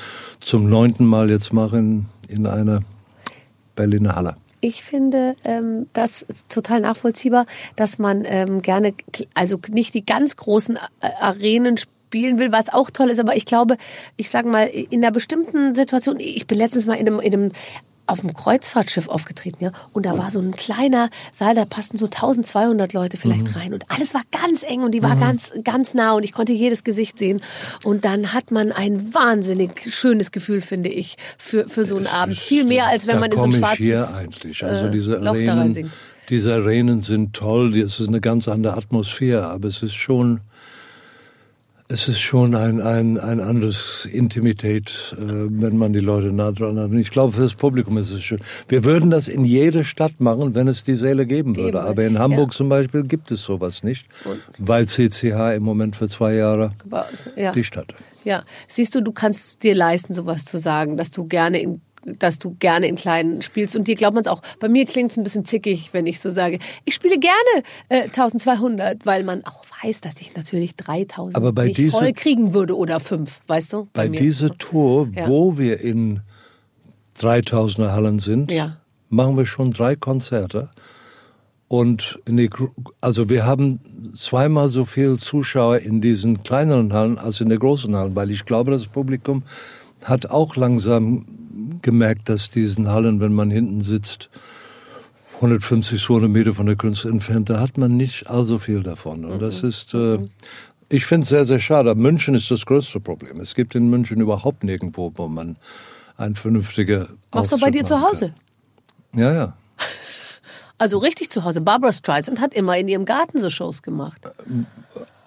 zum 0.40 0.68
neunten 0.68 1.06
Mal 1.06 1.30
jetzt 1.30 1.52
machen 1.52 2.06
in 2.28 2.46
einer 2.46 2.82
Berliner 3.76 4.16
Halle. 4.16 4.36
Ich 4.60 4.82
finde 4.82 5.36
ähm, 5.44 5.86
das 5.92 6.26
total 6.48 6.80
nachvollziehbar, 6.80 7.46
dass 7.76 7.98
man 7.98 8.24
ähm, 8.26 8.60
gerne, 8.60 8.92
also 9.34 9.60
nicht 9.70 9.94
die 9.94 10.04
ganz 10.04 10.36
großen 10.36 10.78
Arenen 11.00 11.76
spielen 11.76 12.38
will, 12.38 12.50
was 12.50 12.68
auch 12.68 12.90
toll 12.90 13.10
ist, 13.10 13.20
aber 13.20 13.36
ich 13.36 13.44
glaube, 13.44 13.76
ich 14.16 14.30
sage 14.30 14.48
mal, 14.48 14.64
in 14.66 15.04
einer 15.04 15.12
bestimmten 15.12 15.74
Situation, 15.74 16.18
ich 16.18 16.46
bin 16.46 16.58
letztens 16.58 16.86
mal 16.86 16.94
in 16.94 17.06
einem, 17.06 17.20
in 17.20 17.34
einem 17.34 17.52
auf 18.08 18.20
dem 18.20 18.32
Kreuzfahrtschiff 18.34 19.08
aufgetreten, 19.08 19.64
ja, 19.64 19.72
und 19.92 20.06
da 20.06 20.16
war 20.18 20.30
so 20.30 20.40
ein 20.40 20.52
kleiner 20.52 21.10
Saal, 21.32 21.54
da 21.54 21.64
passten 21.64 21.98
so 21.98 22.06
1200 22.06 22.92
Leute 22.92 23.16
vielleicht 23.16 23.54
rein 23.56 23.74
und 23.74 23.84
alles 23.88 24.14
war 24.14 24.22
ganz 24.32 24.62
eng 24.62 24.82
und 24.82 24.92
die 24.92 25.02
war 25.02 25.16
ganz, 25.16 25.52
ganz 25.64 25.94
nah 25.94 26.14
und 26.14 26.22
ich 26.22 26.32
konnte 26.32 26.52
jedes 26.52 26.84
Gesicht 26.84 27.18
sehen 27.18 27.40
und 27.84 28.04
dann 28.04 28.32
hat 28.32 28.50
man 28.50 28.72
ein 28.72 29.14
wahnsinnig 29.14 29.70
schönes 29.86 30.32
Gefühl, 30.32 30.60
finde 30.60 30.88
ich, 30.88 31.16
für, 31.38 31.68
für 31.68 31.84
so 31.84 31.96
einen 31.96 32.06
Abend. 32.06 32.32
ist- 32.32 32.42
Viel 32.42 32.64
mehr, 32.64 32.86
als 32.86 33.06
wenn 33.06 33.20
man 33.20 33.30
in 33.30 33.38
so 33.38 33.44
ein 33.44 33.52
schwarzes 33.52 33.84
hier 33.84 34.08
eigentlich. 34.16 34.64
Also 34.64 34.86
äh, 34.86 34.90
diese 34.90 35.12
Arenen, 35.28 35.72
diese 36.30 36.54
Arenen 36.54 37.02
sind 37.02 37.34
toll. 37.34 37.76
Es 37.78 38.00
ist 38.00 38.08
eine 38.08 38.20
ganz 38.20 38.48
andere 38.48 38.74
Atmosphäre, 38.76 39.46
aber 39.48 39.68
es 39.68 39.82
ist 39.82 39.94
schon 39.94 40.40
Es 41.90 42.06
ist 42.06 42.20
schon 42.20 42.54
ein, 42.54 42.82
ein, 42.82 43.18
ein 43.18 43.40
anderes 43.40 44.06
Intimität, 44.10 45.16
äh, 45.16 45.22
wenn 45.22 45.78
man 45.78 45.94
die 45.94 46.00
Leute 46.00 46.26
nah 46.34 46.52
dran 46.52 46.78
hat. 46.78 46.90
Und 46.90 46.98
ich 46.98 47.10
glaube, 47.10 47.32
für 47.32 47.40
das 47.40 47.54
Publikum 47.54 47.96
ist 47.96 48.10
es 48.10 48.22
schön. 48.22 48.40
Wir 48.68 48.84
würden 48.84 49.10
das 49.10 49.26
in 49.26 49.42
jeder 49.46 49.84
Stadt 49.84 50.20
machen, 50.20 50.54
wenn 50.54 50.68
es 50.68 50.84
die 50.84 50.96
Säle 50.96 51.24
geben 51.24 51.56
würde. 51.56 51.80
Aber 51.80 52.04
in 52.04 52.18
Hamburg 52.18 52.50
ja. 52.50 52.56
zum 52.56 52.68
Beispiel 52.68 53.04
gibt 53.04 53.30
es 53.30 53.42
sowas 53.42 53.82
nicht, 53.82 54.06
weil 54.58 54.84
CCH 54.86 55.56
im 55.56 55.62
Moment 55.62 55.96
für 55.96 56.08
zwei 56.08 56.34
Jahre 56.34 56.72
Ja. 57.36 57.52
die 57.52 57.64
Stadt. 57.64 57.94
Ja, 58.22 58.42
siehst 58.66 58.94
du, 58.94 59.00
du 59.00 59.12
kannst 59.12 59.62
dir 59.62 59.74
leisten, 59.74 60.12
sowas 60.12 60.44
zu 60.44 60.58
sagen, 60.58 60.98
dass 60.98 61.10
du 61.10 61.24
gerne 61.24 61.62
in 61.62 61.80
dass 62.04 62.38
du 62.38 62.54
gerne 62.58 62.86
in 62.88 62.96
kleinen 62.96 63.42
spielst 63.42 63.76
und 63.76 63.88
dir 63.88 63.94
glaubt 63.94 64.14
man 64.14 64.22
es 64.22 64.28
auch. 64.28 64.40
Bei 64.60 64.68
mir 64.68 64.86
klingt 64.86 65.10
es 65.10 65.16
ein 65.16 65.24
bisschen 65.24 65.44
zickig, 65.44 65.90
wenn 65.92 66.06
ich 66.06 66.20
so 66.20 66.30
sage, 66.30 66.58
ich 66.84 66.94
spiele 66.94 67.18
gerne 67.18 67.64
äh, 67.88 68.02
1200, 68.04 69.04
weil 69.06 69.24
man 69.24 69.44
auch 69.44 69.64
weiß, 69.82 70.00
dass 70.00 70.20
ich 70.20 70.34
natürlich 70.36 70.76
3000 70.76 71.36
Aber 71.36 71.52
bei 71.52 71.66
nicht 71.66 71.78
diese- 71.78 71.96
voll 71.98 72.12
kriegen 72.12 72.52
würde 72.54 72.76
oder 72.76 73.00
fünf, 73.00 73.40
weißt 73.46 73.72
du? 73.72 73.88
Bei 73.92 74.06
es 74.06 74.12
dieser 74.12 74.48
so. 74.48 74.54
Tour, 74.54 75.08
Ja. 75.14 75.28
wo 75.28 75.58
wir 75.58 75.80
in 75.80 76.20
3000er 77.18 77.92
Hallen 77.92 78.18
sind, 78.18 78.50
Ja. 78.52 78.76
machen 79.08 79.36
wir 79.36 79.46
schon 79.46 79.70
drei 79.70 79.96
Konzerte. 79.96 80.70
Und 81.68 82.18
die, 82.26 82.48
also 83.00 83.28
wir 83.28 83.44
haben 83.44 83.80
zweimal 84.16 84.68
so 84.70 84.84
viel 84.86 85.18
Zuschauer 85.18 85.78
in 85.80 86.00
diesen 86.00 86.42
kleineren 86.42 86.92
Hallen 86.94 87.18
als 87.18 87.40
in 87.42 87.50
der 87.50 87.58
großen 87.58 87.94
Hallen, 87.94 88.16
weil 88.16 88.30
ich 88.30 88.44
glaube, 88.46 88.70
das 88.70 88.86
Publikum 88.86 89.42
hat 90.02 90.30
auch 90.30 90.56
langsam 90.56 91.26
gemerkt, 91.82 92.28
dass 92.28 92.50
diesen 92.50 92.88
Hallen, 92.88 93.20
wenn 93.20 93.32
man 93.34 93.50
hinten 93.50 93.80
sitzt, 93.82 94.28
150, 95.36 96.02
200 96.02 96.30
Meter 96.30 96.54
von 96.54 96.66
der 96.66 96.76
Künstler 96.76 97.10
entfernt, 97.12 97.48
da 97.48 97.60
hat 97.60 97.78
man 97.78 97.96
nicht 97.96 98.28
allzu 98.28 98.58
viel 98.58 98.82
davon. 98.82 99.24
Und 99.24 99.40
das 99.40 99.62
Mhm. 99.62 99.68
ist, 99.68 99.94
äh, 99.94 100.18
ich 100.88 101.06
finde 101.06 101.22
es 101.22 101.28
sehr, 101.28 101.44
sehr 101.44 101.60
schade. 101.60 101.94
München 101.94 102.34
ist 102.34 102.50
das 102.50 102.66
größte 102.66 102.98
Problem. 103.00 103.40
Es 103.40 103.54
gibt 103.54 103.74
in 103.74 103.88
München 103.88 104.20
überhaupt 104.20 104.64
nirgendwo, 104.64 105.12
wo 105.14 105.28
man 105.28 105.56
ein 106.16 106.34
vernünftiger 106.34 107.08
Machst 107.32 107.52
du 107.52 107.58
bei 107.58 107.70
dir 107.70 107.84
zu 107.84 108.00
Hause? 108.00 108.32
Kann. 109.12 109.20
Ja, 109.20 109.32
ja. 109.32 109.56
Also 110.80 110.98
richtig 110.98 111.30
zu 111.30 111.42
Hause. 111.44 111.60
Barbara 111.60 111.92
Streisand 111.92 112.40
hat 112.40 112.54
immer 112.54 112.76
in 112.78 112.86
ihrem 112.88 113.04
Garten 113.04 113.38
so 113.38 113.50
Shows 113.50 113.82
gemacht. 113.82 114.20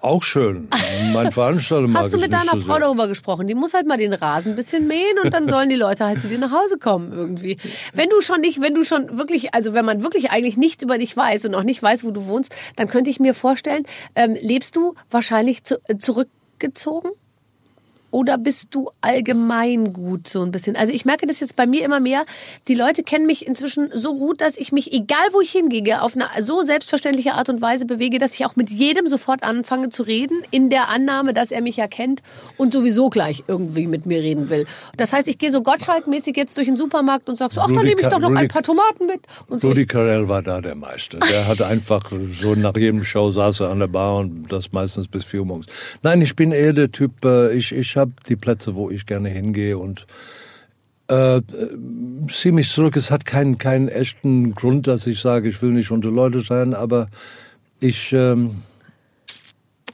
Auch 0.01 0.23
schön. 0.23 0.67
Mein 1.13 1.31
Veranstalter 1.31 1.87
mag 1.87 2.03
Hast 2.03 2.13
du 2.13 2.17
mit 2.17 2.33
deiner 2.33 2.55
so 2.55 2.61
Frau 2.61 2.73
sehr. 2.73 2.79
darüber 2.79 3.07
gesprochen? 3.07 3.47
Die 3.47 3.53
muss 3.53 3.75
halt 3.75 3.87
mal 3.87 3.97
den 3.97 4.13
Rasen 4.13 4.53
ein 4.53 4.55
bisschen 4.55 4.87
mähen 4.87 5.19
und 5.23 5.31
dann 5.31 5.47
sollen 5.47 5.69
die 5.69 5.75
Leute 5.75 6.05
halt 6.05 6.19
zu 6.19 6.27
dir 6.27 6.39
nach 6.39 6.51
Hause 6.51 6.79
kommen 6.79 7.13
irgendwie. 7.13 7.57
Wenn 7.93 8.09
du 8.09 8.19
schon 8.21 8.41
nicht, 8.41 8.61
wenn 8.61 8.73
du 8.73 8.83
schon 8.83 9.17
wirklich, 9.17 9.53
also 9.53 9.73
wenn 9.75 9.85
man 9.85 10.01
wirklich 10.01 10.31
eigentlich 10.31 10.57
nicht 10.57 10.81
über 10.81 10.97
dich 10.97 11.15
weiß 11.15 11.45
und 11.45 11.53
auch 11.53 11.63
nicht 11.63 11.81
weiß, 11.81 12.03
wo 12.03 12.11
du 12.11 12.25
wohnst, 12.25 12.53
dann 12.75 12.87
könnte 12.87 13.11
ich 13.11 13.19
mir 13.19 13.35
vorstellen, 13.35 13.85
ähm, 14.15 14.35
lebst 14.41 14.75
du 14.75 14.95
wahrscheinlich 15.11 15.63
zu, 15.63 15.79
äh, 15.87 15.97
zurückgezogen? 15.97 17.11
Oder 18.11 18.37
bist 18.37 18.67
du 18.71 18.91
allgemein 19.01 19.93
gut 19.93 20.27
so 20.27 20.41
ein 20.41 20.51
bisschen? 20.51 20.75
Also 20.75 20.93
ich 20.93 21.05
merke 21.05 21.25
das 21.25 21.39
jetzt 21.39 21.55
bei 21.55 21.65
mir 21.65 21.83
immer 21.85 21.99
mehr. 21.99 22.23
Die 22.67 22.75
Leute 22.75 23.03
kennen 23.03 23.25
mich 23.25 23.47
inzwischen 23.47 23.89
so 23.93 24.15
gut, 24.15 24.41
dass 24.41 24.57
ich 24.57 24.71
mich, 24.71 24.91
egal 24.93 25.25
wo 25.31 25.41
ich 25.41 25.51
hingehe, 25.51 26.01
auf 26.01 26.15
eine 26.15 26.27
so 26.41 26.61
selbstverständliche 26.63 27.33
Art 27.33 27.49
und 27.49 27.61
Weise 27.61 27.85
bewege, 27.85 28.19
dass 28.19 28.33
ich 28.35 28.45
auch 28.45 28.55
mit 28.55 28.69
jedem 28.69 29.07
sofort 29.07 29.43
anfange 29.43 29.89
zu 29.89 30.03
reden, 30.03 30.41
in 30.51 30.69
der 30.69 30.89
Annahme, 30.89 31.33
dass 31.33 31.51
er 31.51 31.61
mich 31.61 31.77
ja 31.77 31.87
kennt 31.87 32.21
und 32.57 32.73
sowieso 32.73 33.09
gleich 33.09 33.43
irgendwie 33.47 33.87
mit 33.87 34.05
mir 34.05 34.19
reden 34.21 34.49
will. 34.49 34.65
Das 34.97 35.13
heißt, 35.13 35.27
ich 35.27 35.37
gehe 35.37 35.51
so 35.51 35.61
gottschalkmäßig 35.61 36.35
jetzt 36.35 36.57
durch 36.57 36.67
den 36.67 36.77
Supermarkt 36.77 37.29
und 37.29 37.37
sag 37.37 37.53
so, 37.53 37.61
ach, 37.61 37.69
Rudi 37.69 37.83
nehme 37.83 38.01
ich 38.01 38.07
doch 38.07 38.19
noch 38.19 38.29
Rudi- 38.29 38.39
ein 38.41 38.47
paar 38.47 38.63
Tomaten 38.63 39.05
mit. 39.05 39.21
Und 39.47 39.61
so. 39.61 39.69
Rudi 39.69 39.85
Carell 39.85 40.27
war 40.27 40.41
da 40.41 40.59
der 40.59 40.75
Meister. 40.75 41.19
Der 41.31 41.47
hat 41.47 41.61
einfach 41.61 42.11
so 42.31 42.55
nach 42.55 42.75
jedem 42.75 43.03
Show 43.03 43.31
saß 43.31 43.61
er 43.61 43.69
an 43.69 43.79
der 43.79 43.87
Bar 43.87 44.17
und 44.17 44.51
das 44.51 44.71
meistens 44.71 45.07
bis 45.07 45.23
vier 45.23 45.41
Uhr 45.41 45.45
morgens. 45.45 45.67
Nein, 46.03 46.21
ich 46.21 46.35
bin 46.35 46.51
eher 46.51 46.73
der 46.73 46.91
Typ, 46.91 47.23
äh, 47.23 47.53
ich, 47.55 47.71
ich 47.71 47.95
habe 48.01 48.11
die 48.27 48.35
Plätze, 48.35 48.75
wo 48.75 48.89
ich 48.89 49.05
gerne 49.05 49.29
hingehe 49.29 49.77
und 49.77 50.05
äh, 51.09 51.37
äh, 51.37 51.41
zieh 52.29 52.51
mich 52.51 52.69
zurück. 52.69 52.95
Es 52.95 53.11
hat 53.11 53.25
keinen, 53.25 53.57
keinen 53.57 53.87
echten 53.87 54.53
Grund, 54.53 54.87
dass 54.87 55.07
ich 55.07 55.19
sage, 55.19 55.49
ich 55.49 55.61
will 55.61 55.71
nicht 55.71 55.91
unter 55.91 56.11
Leute 56.11 56.41
sein, 56.41 56.73
aber 56.73 57.07
ich, 57.79 58.13
ähm, 58.13 58.51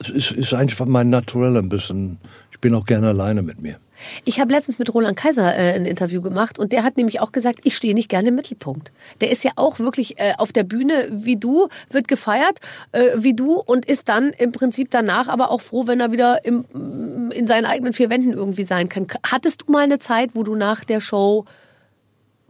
es 0.00 0.10
ist, 0.10 0.30
ist 0.32 0.54
einfach 0.54 0.86
mein 0.86 1.10
Naturell 1.10 1.56
ein 1.56 1.68
bisschen. 1.68 2.18
Ich 2.52 2.60
bin 2.60 2.74
auch 2.74 2.86
gerne 2.86 3.08
alleine 3.08 3.42
mit 3.42 3.60
mir. 3.60 3.78
Ich 4.24 4.40
habe 4.40 4.52
letztens 4.52 4.78
mit 4.78 4.92
Roland 4.92 5.16
Kaiser 5.16 5.54
äh, 5.54 5.74
ein 5.74 5.84
Interview 5.84 6.20
gemacht 6.20 6.58
und 6.58 6.72
der 6.72 6.84
hat 6.84 6.96
nämlich 6.96 7.20
auch 7.20 7.32
gesagt, 7.32 7.60
ich 7.64 7.76
stehe 7.76 7.94
nicht 7.94 8.08
gerne 8.08 8.28
im 8.28 8.34
Mittelpunkt. 8.34 8.92
Der 9.20 9.30
ist 9.30 9.44
ja 9.44 9.52
auch 9.56 9.78
wirklich 9.78 10.18
äh, 10.18 10.34
auf 10.38 10.52
der 10.52 10.64
Bühne 10.64 11.08
wie 11.10 11.36
du, 11.36 11.68
wird 11.90 12.08
gefeiert 12.08 12.60
äh, 12.92 13.10
wie 13.16 13.34
du 13.34 13.54
und 13.54 13.86
ist 13.86 14.08
dann 14.08 14.30
im 14.30 14.52
Prinzip 14.52 14.90
danach 14.90 15.28
aber 15.28 15.50
auch 15.50 15.60
froh, 15.60 15.86
wenn 15.86 16.00
er 16.00 16.12
wieder 16.12 16.44
im, 16.44 17.30
in 17.32 17.46
seinen 17.46 17.64
eigenen 17.64 17.92
vier 17.92 18.10
Wänden 18.10 18.32
irgendwie 18.32 18.64
sein 18.64 18.88
kann. 18.88 19.06
Hattest 19.24 19.62
du 19.62 19.72
mal 19.72 19.84
eine 19.84 19.98
Zeit, 19.98 20.30
wo 20.34 20.42
du 20.42 20.54
nach 20.54 20.84
der 20.84 21.00
Show 21.00 21.44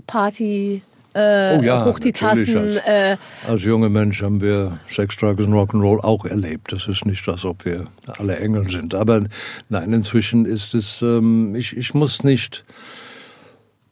Party 0.06 0.82
äh, 1.14 1.58
Oh 1.58 1.62
ja, 1.62 1.84
hoch 1.84 1.98
die. 1.98 2.12
Tassen, 2.12 2.56
Als, 2.56 2.76
äh, 2.86 3.16
als 3.46 3.64
junger 3.64 3.88
Mensch 3.88 4.22
haben 4.22 4.40
wir 4.40 4.78
Sex, 4.88 5.16
Drugs 5.16 5.44
und 5.44 5.52
Rock'n'Roll 5.52 6.00
auch 6.00 6.24
erlebt. 6.24 6.72
Das 6.72 6.86
ist 6.88 7.04
nicht, 7.06 7.28
als 7.28 7.44
ob 7.44 7.64
wir 7.64 7.84
alle 8.18 8.38
Engel 8.38 8.68
sind. 8.68 8.94
Aber 8.94 9.24
nein, 9.68 9.92
inzwischen 9.92 10.44
ist 10.44 10.74
es, 10.74 11.02
ähm, 11.02 11.54
ich, 11.54 11.76
ich 11.76 11.94
muss 11.94 12.24
nicht, 12.24 12.64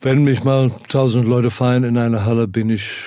wenn 0.00 0.24
mich 0.24 0.44
mal 0.44 0.70
tausend 0.88 1.26
Leute 1.26 1.50
feiern 1.50 1.85
in 1.85 1.98
einer 1.98 2.24
Halle, 2.24 2.48
bin 2.48 2.70
ich, 2.70 3.05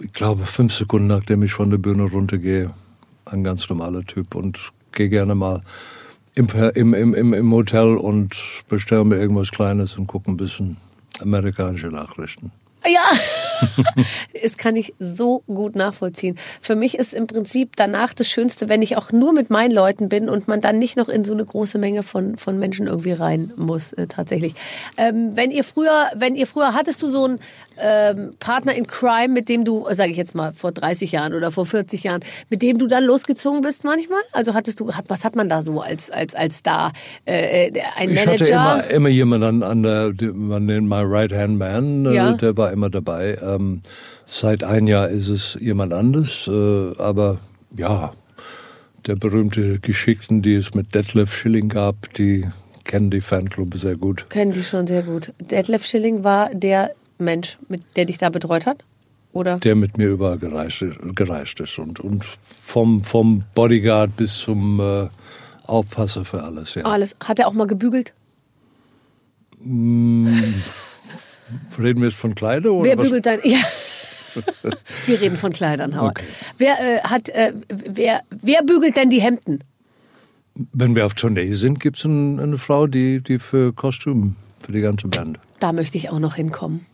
ich 0.00 0.12
glaube, 0.12 0.44
fünf 0.44 0.72
Sekunden 0.72 1.06
nachdem 1.06 1.42
ich 1.42 1.52
von 1.52 1.70
der 1.70 1.78
Bühne 1.78 2.04
runtergehe, 2.04 2.72
ein 3.24 3.44
ganz 3.44 3.68
normaler 3.68 4.02
Typ 4.04 4.34
und 4.34 4.58
gehe 4.92 5.08
gerne 5.08 5.34
mal 5.34 5.62
im, 6.34 6.48
im, 6.74 6.94
im, 6.94 7.14
im, 7.14 7.34
im 7.34 7.52
Hotel 7.52 7.96
und 7.96 8.34
bestelle 8.68 9.04
mir 9.04 9.16
irgendwas 9.16 9.50
Kleines 9.50 9.96
und 9.96 10.06
gucke 10.06 10.30
ein 10.30 10.36
bisschen 10.36 10.76
amerikanische 11.20 11.88
Nachrichten. 11.88 12.50
Ja, 12.84 13.10
das 14.42 14.56
kann 14.56 14.76
ich 14.76 14.92
so 14.98 15.42
gut 15.46 15.76
nachvollziehen. 15.76 16.36
Für 16.60 16.74
mich 16.74 16.98
ist 16.98 17.14
im 17.14 17.26
Prinzip 17.26 17.76
danach 17.76 18.12
das 18.14 18.28
Schönste, 18.28 18.68
wenn 18.68 18.82
ich 18.82 18.96
auch 18.96 19.12
nur 19.12 19.32
mit 19.32 19.50
meinen 19.50 19.70
Leuten 19.72 20.08
bin 20.08 20.28
und 20.28 20.48
man 20.48 20.60
dann 20.60 20.78
nicht 20.78 20.96
noch 20.96 21.08
in 21.08 21.24
so 21.24 21.32
eine 21.32 21.44
große 21.44 21.78
Menge 21.78 22.02
von, 22.02 22.36
von 22.36 22.58
Menschen 22.58 22.86
irgendwie 22.86 23.12
rein 23.12 23.52
muss, 23.56 23.92
äh, 23.92 24.06
tatsächlich. 24.08 24.54
Ähm, 24.96 25.32
wenn 25.34 25.50
ihr 25.50 25.64
früher, 25.64 26.06
wenn 26.16 26.34
ihr 26.34 26.46
früher, 26.46 26.74
hattest 26.74 27.00
du 27.02 27.08
so 27.08 27.24
einen 27.24 27.38
ähm, 27.80 28.34
Partner 28.40 28.74
in 28.74 28.86
Crime, 28.86 29.28
mit 29.28 29.48
dem 29.48 29.64
du, 29.64 29.86
sage 29.92 30.10
ich 30.10 30.16
jetzt 30.16 30.34
mal, 30.34 30.52
vor 30.52 30.72
30 30.72 31.12
Jahren 31.12 31.34
oder 31.34 31.50
vor 31.50 31.66
40 31.66 32.02
Jahren, 32.02 32.20
mit 32.50 32.62
dem 32.62 32.78
du 32.78 32.86
dann 32.88 33.04
losgezogen 33.04 33.60
bist 33.60 33.84
manchmal? 33.84 34.20
Also 34.32 34.54
hattest 34.54 34.80
du, 34.80 34.90
was 35.08 35.24
hat 35.24 35.36
man 35.36 35.48
da 35.48 35.62
so 35.62 35.80
als, 35.80 36.10
als, 36.10 36.34
als 36.34 36.56
Star? 36.58 36.92
Äh, 37.26 37.68
äh, 37.68 37.72
ein 37.96 38.10
Ich 38.10 38.24
Manager? 38.24 38.32
hatte 38.60 38.80
immer, 38.80 38.90
immer 38.90 39.08
jemanden 39.08 39.62
an 39.62 39.82
der, 39.82 40.12
man 40.34 40.66
nennt 40.66 40.88
my 40.88 41.02
right 41.02 41.32
hand 41.32 41.58
man, 41.58 42.06
äh, 42.06 42.14
Ja. 42.14 42.32
der 42.32 42.56
war 42.56 42.71
immer 42.72 42.90
dabei. 42.90 43.38
Ähm, 43.42 43.82
seit 44.24 44.64
ein 44.64 44.86
Jahr 44.86 45.08
ist 45.08 45.28
es 45.28 45.56
jemand 45.60 45.92
anderes, 45.92 46.48
äh, 46.48 46.96
aber 46.98 47.38
ja, 47.76 48.12
der 49.06 49.16
berühmte 49.16 49.78
Geschichten, 49.80 50.42
die 50.42 50.54
es 50.54 50.74
mit 50.74 50.94
Detlef 50.94 51.34
Schilling 51.34 51.68
gab, 51.68 52.12
die 52.14 52.46
kennen 52.84 53.10
die 53.10 53.20
Fanclub 53.20 53.74
sehr 53.76 53.96
gut. 53.96 54.28
Kennen 54.30 54.52
die 54.52 54.64
schon 54.64 54.86
sehr 54.86 55.02
gut. 55.02 55.32
Detlef 55.40 55.84
Schilling 55.86 56.24
war 56.24 56.50
der 56.54 56.92
Mensch, 57.18 57.58
mit, 57.68 57.96
der 57.96 58.04
dich 58.06 58.18
da 58.18 58.30
betreut 58.30 58.66
hat? 58.66 58.84
Oder? 59.32 59.58
Der 59.58 59.74
mit 59.76 59.96
mir 59.96 60.08
überall 60.08 60.38
gereist, 60.38 60.82
ist- 60.82 60.98
gereist 61.16 61.58
ist 61.60 61.78
und, 61.78 62.00
und 62.00 62.26
vom, 62.60 63.02
vom 63.02 63.44
Bodyguard 63.54 64.14
bis 64.16 64.36
zum 64.38 64.78
äh, 64.80 65.08
Aufpasser 65.66 66.24
für 66.24 66.42
alles. 66.42 66.74
Ja. 66.74 66.82
Alles. 66.84 67.16
Hat 67.24 67.38
er 67.38 67.48
auch 67.48 67.54
mal 67.54 67.66
gebügelt? 67.66 68.12
Reden 71.78 72.00
wir 72.00 72.08
jetzt 72.08 72.18
von 72.18 72.34
Kleider 72.34 72.72
oder 72.72 72.84
Wer 72.90 72.98
was? 72.98 73.04
bügelt 73.04 73.26
dein. 73.26 73.40
Ja. 73.44 73.58
Wir 75.06 75.20
reden 75.20 75.36
von 75.36 75.52
Kleidern, 75.52 75.94
Howard. 75.94 76.16
Okay. 76.18 76.26
Wer, 76.56 76.80
äh, 76.80 77.00
hat, 77.02 77.28
äh, 77.28 77.52
wer, 77.68 78.22
wer 78.30 78.62
bügelt 78.62 78.96
denn 78.96 79.10
die 79.10 79.20
Hemden? 79.20 79.58
Wenn 80.72 80.94
wir 80.94 81.04
auf 81.04 81.12
Tournee 81.12 81.52
sind, 81.52 81.80
gibt 81.80 81.98
es 81.98 82.04
ein, 82.06 82.40
eine 82.40 82.56
Frau, 82.56 82.86
die, 82.86 83.20
die 83.20 83.38
für 83.38 83.74
Kostüm, 83.74 84.36
für 84.60 84.72
die 84.72 84.80
ganze 84.80 85.08
Band. 85.08 85.38
Da 85.60 85.74
möchte 85.74 85.98
ich 85.98 86.08
auch 86.08 86.18
noch 86.18 86.36
hinkommen. 86.36 86.86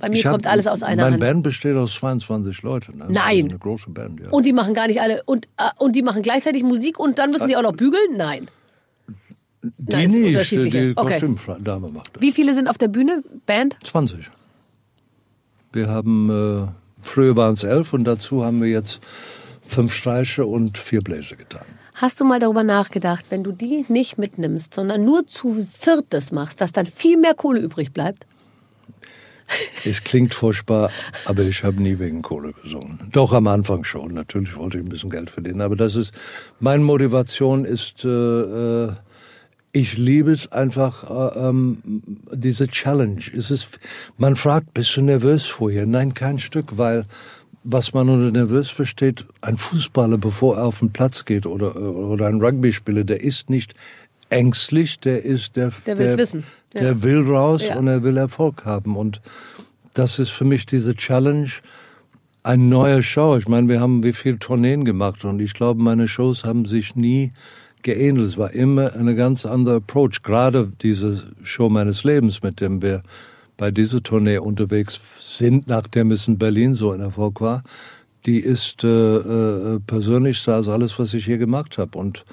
Bei 0.00 0.08
mir 0.08 0.16
Ich 0.16 0.24
hab- 0.26 0.32
kommt 0.32 0.46
alles 0.48 0.66
aus 0.66 0.82
einer 0.82 1.02
Meine 1.04 1.14
Hand. 1.14 1.20
Band 1.24 1.42
besteht 1.44 1.76
aus 1.76 1.94
22 1.94 2.62
Leuten. 2.62 2.98
Ne? 2.98 3.04
Das 3.06 3.14
Nein. 3.14 3.48
eine 3.50 3.58
große 3.58 3.90
Band, 3.90 4.18
ja. 4.20 4.30
Und 4.30 4.44
die 4.44 4.52
machen 4.52 4.74
gar 4.74 4.88
nicht 4.88 5.00
alle. 5.00 5.22
Und, 5.24 5.46
äh, 5.56 5.70
und 5.78 5.94
die 5.94 6.02
machen 6.02 6.22
gleichzeitig 6.22 6.64
Musik 6.64 6.98
und 6.98 7.18
dann 7.20 7.30
müssen 7.30 7.46
die 7.46 7.56
auch 7.56 7.62
noch 7.62 7.72
bügeln? 7.76 8.16
Nein. 8.16 8.46
Die 9.62 10.06
sind 10.08 10.20
nicht, 10.20 10.26
unterschiedliche. 10.28 10.86
die 10.88 10.96
Okay. 10.96 11.20
Kostümdame 11.20 11.88
macht 11.88 12.16
das. 12.16 12.22
Wie 12.22 12.32
viele 12.32 12.54
sind 12.54 12.68
auf 12.68 12.78
der 12.78 12.88
Bühne? 12.88 13.22
Band? 13.46 13.76
20. 13.84 14.30
Wir 15.72 15.88
haben, 15.88 16.30
äh, 16.30 16.68
früher 17.02 17.36
waren 17.36 17.54
es 17.54 17.64
elf 17.64 17.92
und 17.92 18.04
dazu 18.04 18.44
haben 18.44 18.62
wir 18.62 18.68
jetzt 18.68 19.00
fünf 19.62 19.94
Streiche 19.94 20.46
und 20.46 20.78
vier 20.78 21.02
Bläser 21.02 21.36
getan. 21.36 21.64
Hast 21.94 22.20
du 22.20 22.24
mal 22.24 22.38
darüber 22.38 22.62
nachgedacht, 22.62 23.26
wenn 23.30 23.42
du 23.42 23.52
die 23.52 23.84
nicht 23.88 24.18
mitnimmst, 24.18 24.72
sondern 24.72 25.04
nur 25.04 25.26
zu 25.26 25.66
viertes 25.68 26.30
machst, 26.30 26.60
dass 26.60 26.72
dann 26.72 26.86
viel 26.86 27.16
mehr 27.16 27.34
Kohle 27.34 27.60
übrig 27.60 27.92
bleibt? 27.92 28.24
Es 29.84 30.04
klingt 30.04 30.34
furchtbar, 30.34 30.90
aber 31.24 31.42
ich 31.42 31.64
habe 31.64 31.82
nie 31.82 31.98
wegen 31.98 32.22
Kohle 32.22 32.52
gesungen. 32.52 33.00
Doch 33.12 33.32
am 33.32 33.46
Anfang 33.46 33.82
schon. 33.82 34.12
Natürlich 34.14 34.54
wollte 34.56 34.78
ich 34.78 34.84
ein 34.84 34.90
bisschen 34.90 35.10
Geld 35.10 35.30
verdienen, 35.30 35.62
aber 35.62 35.74
das 35.74 35.96
ist 35.96 36.12
meine 36.60 36.84
Motivation 36.84 37.64
ist. 37.64 38.04
Äh, 38.04 38.08
äh, 38.08 38.92
ich 39.78 39.96
liebe 39.96 40.32
es 40.32 40.50
einfach, 40.50 41.08
äh, 41.08 41.48
ähm, 41.48 41.78
diese 42.32 42.66
Challenge. 42.66 43.20
Es 43.36 43.50
ist, 43.50 43.78
man 44.16 44.34
fragt, 44.34 44.74
bist 44.74 44.96
du 44.96 45.02
nervös 45.02 45.46
vorher? 45.46 45.86
Nein, 45.86 46.14
kein 46.14 46.38
Stück, 46.38 46.76
weil 46.78 47.04
was 47.62 47.92
man 47.92 48.08
unter 48.08 48.30
nervös 48.30 48.70
versteht, 48.70 49.26
ein 49.40 49.56
Fußballer, 49.56 50.18
bevor 50.18 50.56
er 50.56 50.64
auf 50.64 50.78
den 50.80 50.90
Platz 50.90 51.24
geht 51.24 51.46
oder, 51.46 51.76
oder 51.76 52.26
ein 52.26 52.40
Rugby-Spieler, 52.40 53.04
der 53.04 53.22
ist 53.22 53.50
nicht 53.50 53.74
ängstlich, 54.30 54.98
der 55.00 55.24
ist 55.24 55.56
der, 55.56 55.72
der, 55.86 55.98
will's 55.98 56.16
wissen. 56.16 56.44
Ja. 56.74 56.80
der 56.80 57.02
will 57.02 57.20
raus 57.20 57.68
ja. 57.68 57.76
und 57.76 57.86
er 57.86 58.02
will 58.02 58.16
Erfolg 58.16 58.64
haben. 58.64 58.96
Und 58.96 59.20
das 59.94 60.18
ist 60.18 60.30
für 60.30 60.44
mich 60.44 60.66
diese 60.66 60.94
Challenge, 60.94 61.50
ein 62.42 62.68
neuer 62.68 63.02
Show. 63.02 63.36
Ich 63.36 63.48
meine, 63.48 63.68
wir 63.68 63.80
haben 63.80 64.02
wie 64.02 64.12
viel 64.12 64.38
Tourneen 64.38 64.84
gemacht 64.84 65.24
und 65.24 65.40
ich 65.40 65.52
glaube, 65.52 65.82
meine 65.82 66.08
Shows 66.08 66.44
haben 66.44 66.64
sich 66.64 66.96
nie 66.96 67.32
geähnelt. 67.88 68.26
Es 68.26 68.36
war 68.36 68.52
immer 68.52 68.92
eine 68.92 69.14
ganz 69.14 69.46
andere 69.46 69.76
Approach. 69.76 70.22
Gerade 70.22 70.70
diese 70.82 71.24
Show 71.42 71.70
meines 71.70 72.04
Lebens, 72.04 72.42
mit 72.42 72.60
dem 72.60 72.82
wir 72.82 73.02
bei 73.56 73.70
dieser 73.70 74.02
Tournee 74.02 74.36
unterwegs 74.36 75.00
sind, 75.20 75.68
nachdem 75.68 76.12
es 76.12 76.28
in 76.28 76.36
Berlin 76.36 76.74
so 76.74 76.90
ein 76.92 77.00
Erfolg 77.00 77.40
war, 77.40 77.62
die 78.26 78.40
ist 78.40 78.84
äh, 78.84 78.88
äh, 78.88 79.80
persönlichster 79.80 80.56
als 80.56 80.68
alles, 80.68 80.98
was 80.98 81.14
ich 81.14 81.24
hier 81.24 81.38
gemacht 81.38 81.78
habe. 81.78 81.96
Und 81.96 82.26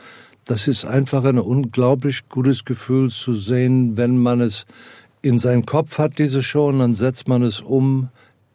das 0.44 0.68
ist 0.68 0.84
einfach 0.84 1.24
ein 1.24 1.40
unglaublich 1.40 2.28
gutes 2.28 2.66
Gefühl 2.66 3.10
zu 3.10 3.34
sehen, 3.34 3.96
wenn 3.96 4.18
man 4.18 4.42
es 4.42 4.66
in 5.22 5.38
seinem 5.38 5.66
Kopf 5.66 6.00
hat, 6.00 6.20
diese 6.20 6.44
Show, 6.44 6.68
und 6.68 6.80
dann 6.80 6.96
setzt 6.96 7.30
man 7.30 7.44
es 7.44 7.62
um 7.62 8.10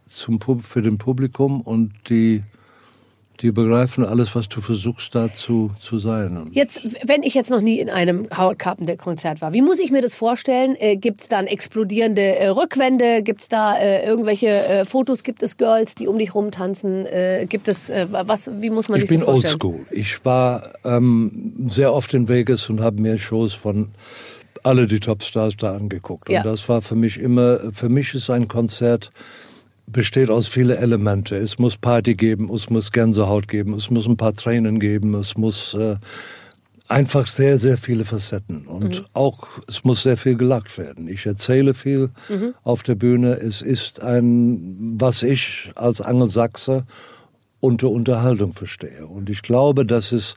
zum, 0.04 0.38
für 0.60 0.82
den 0.82 0.98
Publikum 0.98 1.62
und 1.62 1.92
die 2.10 2.42
die 3.40 3.52
begreifen 3.52 4.04
alles, 4.04 4.34
was 4.34 4.48
du 4.48 4.60
versuchst 4.60 5.14
da 5.14 5.32
zu, 5.32 5.70
zu 5.80 5.98
sein. 5.98 6.50
Jetzt, 6.52 6.82
wenn 7.06 7.22
ich 7.22 7.34
jetzt 7.34 7.50
noch 7.50 7.60
nie 7.60 7.78
in 7.78 7.88
einem 7.88 8.28
Howard 8.36 8.58
Carpenter-Konzert 8.58 9.40
war, 9.40 9.52
wie 9.52 9.62
muss 9.62 9.78
ich 9.78 9.90
mir 9.90 10.02
das 10.02 10.14
vorstellen? 10.14 10.76
Äh, 10.78 10.96
gibt 10.96 11.22
es 11.22 11.28
dann 11.28 11.46
explodierende 11.46 12.20
äh, 12.20 12.48
Rückwände? 12.48 13.22
Gibt 13.22 13.42
es 13.42 13.48
da 13.48 13.76
äh, 13.78 14.06
irgendwelche 14.06 14.48
äh, 14.48 14.84
Fotos? 14.84 15.22
Gibt 15.22 15.42
es 15.42 15.56
Girls, 15.56 15.94
die 15.94 16.06
um 16.06 16.18
dich 16.18 16.34
rumtanzen? 16.34 17.06
Äh, 17.06 17.46
gibt 17.48 17.68
es, 17.68 17.88
äh, 17.88 18.06
was, 18.10 18.50
wie 18.60 18.70
muss 18.70 18.88
man 18.88 19.00
ich 19.00 19.08
sich 19.08 19.18
das 19.18 19.24
vorstellen? 19.24 19.54
Ich 19.54 19.58
bin 19.58 19.70
oldschool. 19.70 19.96
Ich 19.98 20.24
war 20.24 20.62
ähm, 20.84 21.54
sehr 21.66 21.94
oft 21.94 22.12
in 22.14 22.28
Vegas 22.28 22.68
und 22.68 22.80
habe 22.80 23.00
mir 23.00 23.18
Shows 23.18 23.54
von 23.54 23.88
alle 24.62 24.86
die 24.86 25.00
Topstars 25.00 25.56
da 25.56 25.74
angeguckt. 25.74 26.28
Ja. 26.28 26.40
Und 26.40 26.46
das 26.46 26.68
war 26.68 26.82
für 26.82 26.96
mich 26.96 27.18
immer, 27.18 27.72
für 27.72 27.88
mich 27.88 28.14
ist 28.14 28.30
ein 28.30 28.48
Konzert, 28.48 29.10
besteht 29.92 30.30
aus 30.30 30.48
vielen 30.48 30.76
Elemente. 30.76 31.36
Es 31.36 31.58
muss 31.58 31.76
Party 31.76 32.14
geben, 32.14 32.50
es 32.52 32.70
muss 32.70 32.92
Gänsehaut 32.92 33.48
geben, 33.48 33.74
es 33.74 33.90
muss 33.90 34.06
ein 34.06 34.16
paar 34.16 34.32
Tränen 34.32 34.80
geben, 34.80 35.14
es 35.14 35.36
muss 35.36 35.74
äh, 35.74 35.96
einfach 36.88 37.26
sehr, 37.26 37.58
sehr 37.58 37.76
viele 37.76 38.04
Facetten. 38.04 38.66
Und 38.66 39.00
mhm. 39.00 39.06
auch, 39.12 39.46
es 39.68 39.84
muss 39.84 40.02
sehr 40.02 40.16
viel 40.16 40.36
gelacht 40.36 40.76
werden. 40.76 41.08
Ich 41.08 41.26
erzähle 41.26 41.74
viel 41.74 42.10
mhm. 42.28 42.54
auf 42.62 42.82
der 42.82 42.96
Bühne. 42.96 43.34
Es 43.34 43.62
ist 43.62 44.02
ein, 44.02 44.96
was 44.98 45.22
ich 45.22 45.70
als 45.76 46.00
Angelsachse 46.00 46.84
unter 47.60 47.90
Unterhaltung 47.90 48.54
verstehe. 48.54 49.06
Und 49.06 49.30
ich 49.30 49.42
glaube, 49.42 49.84
dass 49.84 50.12
es 50.12 50.36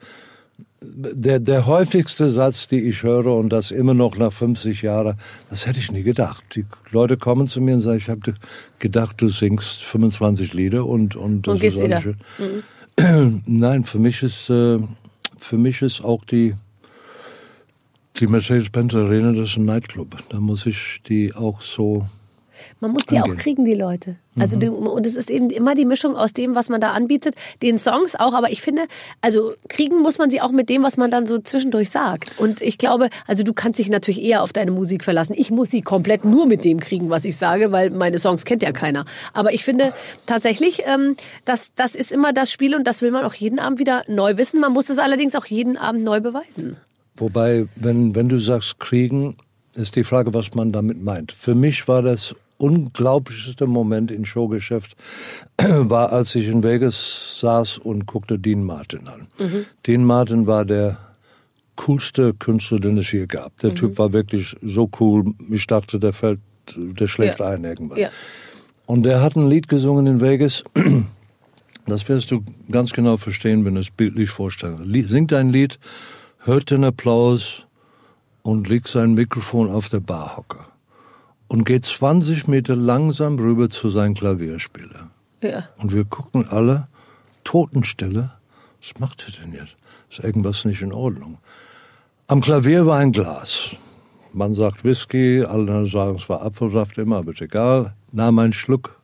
der, 0.96 1.40
der 1.40 1.66
häufigste 1.66 2.30
Satz, 2.30 2.68
die 2.68 2.82
ich 2.82 3.04
höre 3.04 3.36
und 3.36 3.50
das 3.50 3.72
immer 3.72 3.94
noch 3.94 4.18
nach 4.18 4.34
50 4.34 4.82
Jahren, 4.82 5.18
das 5.50 5.66
hätte 5.66 5.80
ich 5.80 5.92
nie 5.92 6.04
gedacht. 6.04 6.44
Die 6.56 6.66
Leute 6.92 7.18
kommen 7.18 7.48
zu 7.48 7.62
mir 7.62 7.76
und 7.76 7.82
sagen, 7.82 7.98
ich 7.98 8.10
habe 8.10 8.22
gedacht, 8.80 9.16
du 9.18 9.30
singst 9.30 9.84
25 9.84 10.54
Lieder 10.54 10.86
und 10.86 11.16
und 11.16 11.48
das 11.48 11.56
und 11.56 11.64
ist 11.64 11.84
wieder. 11.84 12.02
Mhm. 12.98 13.42
Nein, 13.46 13.84
für 13.84 14.00
mich 14.00 14.24
ist 14.24 14.50
äh, 14.50 14.80
für 15.38 15.58
mich 15.58 15.82
ist 15.82 16.04
auch 16.04 16.24
die 16.26 16.56
die 18.18 18.28
Mercedes-Benz 18.28 18.94
Arena 18.94 19.32
das 19.32 19.50
ist 19.50 19.58
ein 19.58 19.66
Nightclub. 19.66 20.18
Da 20.30 20.40
muss 20.40 20.66
ich 20.66 21.02
die 21.08 21.34
auch 21.34 21.62
so 21.62 22.06
man 22.80 22.92
muss 22.92 23.06
die 23.06 23.18
angehen. 23.18 23.38
auch 23.38 23.42
kriegen, 23.42 23.66
die 23.66 23.74
Leute. 23.74 24.16
Also 24.38 24.56
mhm. 24.56 24.60
die, 24.60 24.70
und 24.70 25.06
es 25.06 25.16
ist 25.16 25.30
eben 25.30 25.50
immer 25.50 25.76
die 25.76 25.86
Mischung 25.86 26.16
aus 26.16 26.34
dem, 26.34 26.56
was 26.56 26.70
man 26.70 26.82
da 26.82 26.92
anbietet, 26.92 27.36
den 27.62 27.78
Songs 27.78 28.16
auch. 28.16 28.34
Aber 28.34 28.52
ich 28.52 28.62
finde, 28.62 28.84
also 29.22 29.54
kriegen 29.70 30.02
muss 30.02 30.18
man 30.18 30.30
sie 30.30 30.42
auch 30.42 30.52
mit 30.52 30.70
dem, 30.70 30.84
was 30.84 30.98
man 30.98 31.12
dann 31.12 31.26
so 31.26 31.40
zwischendurch 31.40 31.90
sagt. 31.90 32.40
Und 32.40 32.62
ich 32.62 32.78
glaube, 32.78 33.10
also 33.28 33.44
du 33.44 33.54
kannst 33.54 33.80
dich 33.80 33.90
natürlich 33.90 34.22
eher 34.22 34.42
auf 34.42 34.54
deine 34.54 34.72
Musik 34.72 35.04
verlassen. 35.04 35.36
Ich 35.38 35.52
muss 35.52 35.70
sie 35.70 35.82
komplett 35.82 36.26
nur 36.26 36.46
mit 36.46 36.64
dem 36.64 36.80
kriegen, 36.80 37.10
was 37.10 37.26
ich 37.26 37.36
sage, 37.36 37.72
weil 37.72 37.92
meine 37.92 38.18
Songs 38.18 38.46
kennt 38.46 38.64
ja 38.64 38.72
keiner. 38.72 39.06
Aber 39.34 39.54
ich 39.54 39.64
finde 39.64 39.94
tatsächlich, 40.26 40.84
ähm, 40.86 41.16
das, 41.46 41.72
das 41.76 41.96
ist 41.96 42.12
immer 42.12 42.34
das 42.34 42.52
Spiel 42.52 42.76
und 42.76 42.88
das 42.88 43.02
will 43.02 43.12
man 43.12 43.26
auch 43.26 43.34
jeden 43.36 43.60
Abend 43.60 43.80
wieder 43.80 44.04
neu 44.08 44.38
wissen. 44.38 44.60
Man 44.60 44.74
muss 44.74 44.90
es 44.90 44.98
allerdings 44.98 45.36
auch 45.36 45.46
jeden 45.46 45.78
Abend 45.78 46.04
neu 46.04 46.22
beweisen. 46.22 46.78
Wobei, 47.18 47.68
wenn, 47.76 48.16
wenn 48.16 48.30
du 48.30 48.40
sagst 48.40 48.80
kriegen, 48.80 49.38
ist 49.76 49.96
die 49.96 50.04
Frage, 50.04 50.34
was 50.34 50.54
man 50.56 50.72
damit 50.72 51.02
meint. 51.04 51.32
Für 51.32 51.56
mich 51.56 51.88
war 51.88 52.02
das 52.02 52.36
unglaublichste 52.64 53.68
Moment 53.68 54.10
im 54.10 54.24
Showgeschäft 54.24 54.96
war, 55.58 56.14
als 56.14 56.34
ich 56.36 56.48
in 56.48 56.64
Vegas 56.64 57.40
saß 57.42 57.80
und 57.80 58.06
guckte 58.06 58.40
Dean 58.40 58.64
Martin 58.64 59.08
an. 59.08 59.28
Mhm. 59.38 59.66
Dean 59.86 60.06
Martin 60.06 60.48
war 60.48 60.64
der 60.64 60.98
coolste 61.76 62.34
Künstler, 62.34 62.80
den 62.80 62.98
es 62.98 63.10
hier 63.10 63.28
gab. 63.28 63.58
Der 63.60 63.72
mhm. 63.72 63.76
Typ 63.76 63.98
war 63.98 64.14
wirklich 64.14 64.56
so 64.62 64.90
cool. 65.02 65.34
Ich 65.52 65.68
dachte, 65.68 66.00
der 66.00 66.14
fällt, 66.14 66.40
der 66.78 67.08
schläft 67.08 67.40
ja. 67.40 67.48
ein 67.48 67.66
irgendwann. 67.66 68.00
Ja. 68.00 68.10
Und 68.86 69.04
der 69.04 69.22
hat 69.22 69.36
ein 69.36 69.50
Lied 69.50 69.68
gesungen 69.68 70.08
in 70.08 70.22
Vegas. 70.22 70.64
Das 71.86 72.08
wirst 72.08 72.32
du 72.32 72.46
ganz 72.72 72.94
genau 72.94 73.18
verstehen, 73.18 73.66
wenn 73.66 73.74
du 73.74 73.82
es 73.82 73.92
bildlich 73.92 74.30
vorstellst. 74.30 74.86
Singt 75.10 75.34
ein 75.34 75.50
Lied, 75.50 75.80
hört 76.38 76.72
den 76.72 76.86
Applaus 76.86 77.68
und 78.42 78.70
legt 78.70 78.88
sein 78.88 79.16
Mikrofon 79.16 79.70
auf 79.70 79.90
der 79.90 80.00
Barhocke 80.00 80.60
und 81.54 81.66
geht 81.66 81.86
20 81.86 82.48
Meter 82.48 82.76
langsam 82.76 83.38
rüber 83.38 83.70
zu 83.70 83.92
seinem 83.92 84.16
Klavierspieler. 84.16 85.12
Ja. 85.40 85.70
Und 85.78 85.94
wir 85.94 86.04
gucken 86.04 86.48
alle, 86.50 86.88
Totenstille, 87.44 88.32
was 88.82 89.00
macht 89.00 89.28
er 89.28 89.40
denn 89.40 89.54
jetzt? 89.54 89.76
Ist 90.10 90.24
irgendwas 90.24 90.66
nicht 90.66 90.82
in 90.82 90.92
Ordnung? 90.92 91.38
Am 92.26 92.42
Klavier 92.42 92.88
war 92.88 92.98
ein 92.98 93.12
Glas. 93.12 93.70
Man 94.34 94.56
sagt 94.56 94.84
Whisky, 94.84 95.46
alle 95.46 95.86
sagen, 95.86 96.16
es 96.16 96.28
war 96.28 96.42
Apfelsaft 96.42 96.98
immer, 96.98 97.18
aber 97.18 97.40
egal. 97.40 97.94
Nahm 98.12 98.40
einen 98.40 98.54
Schluck 98.54 99.00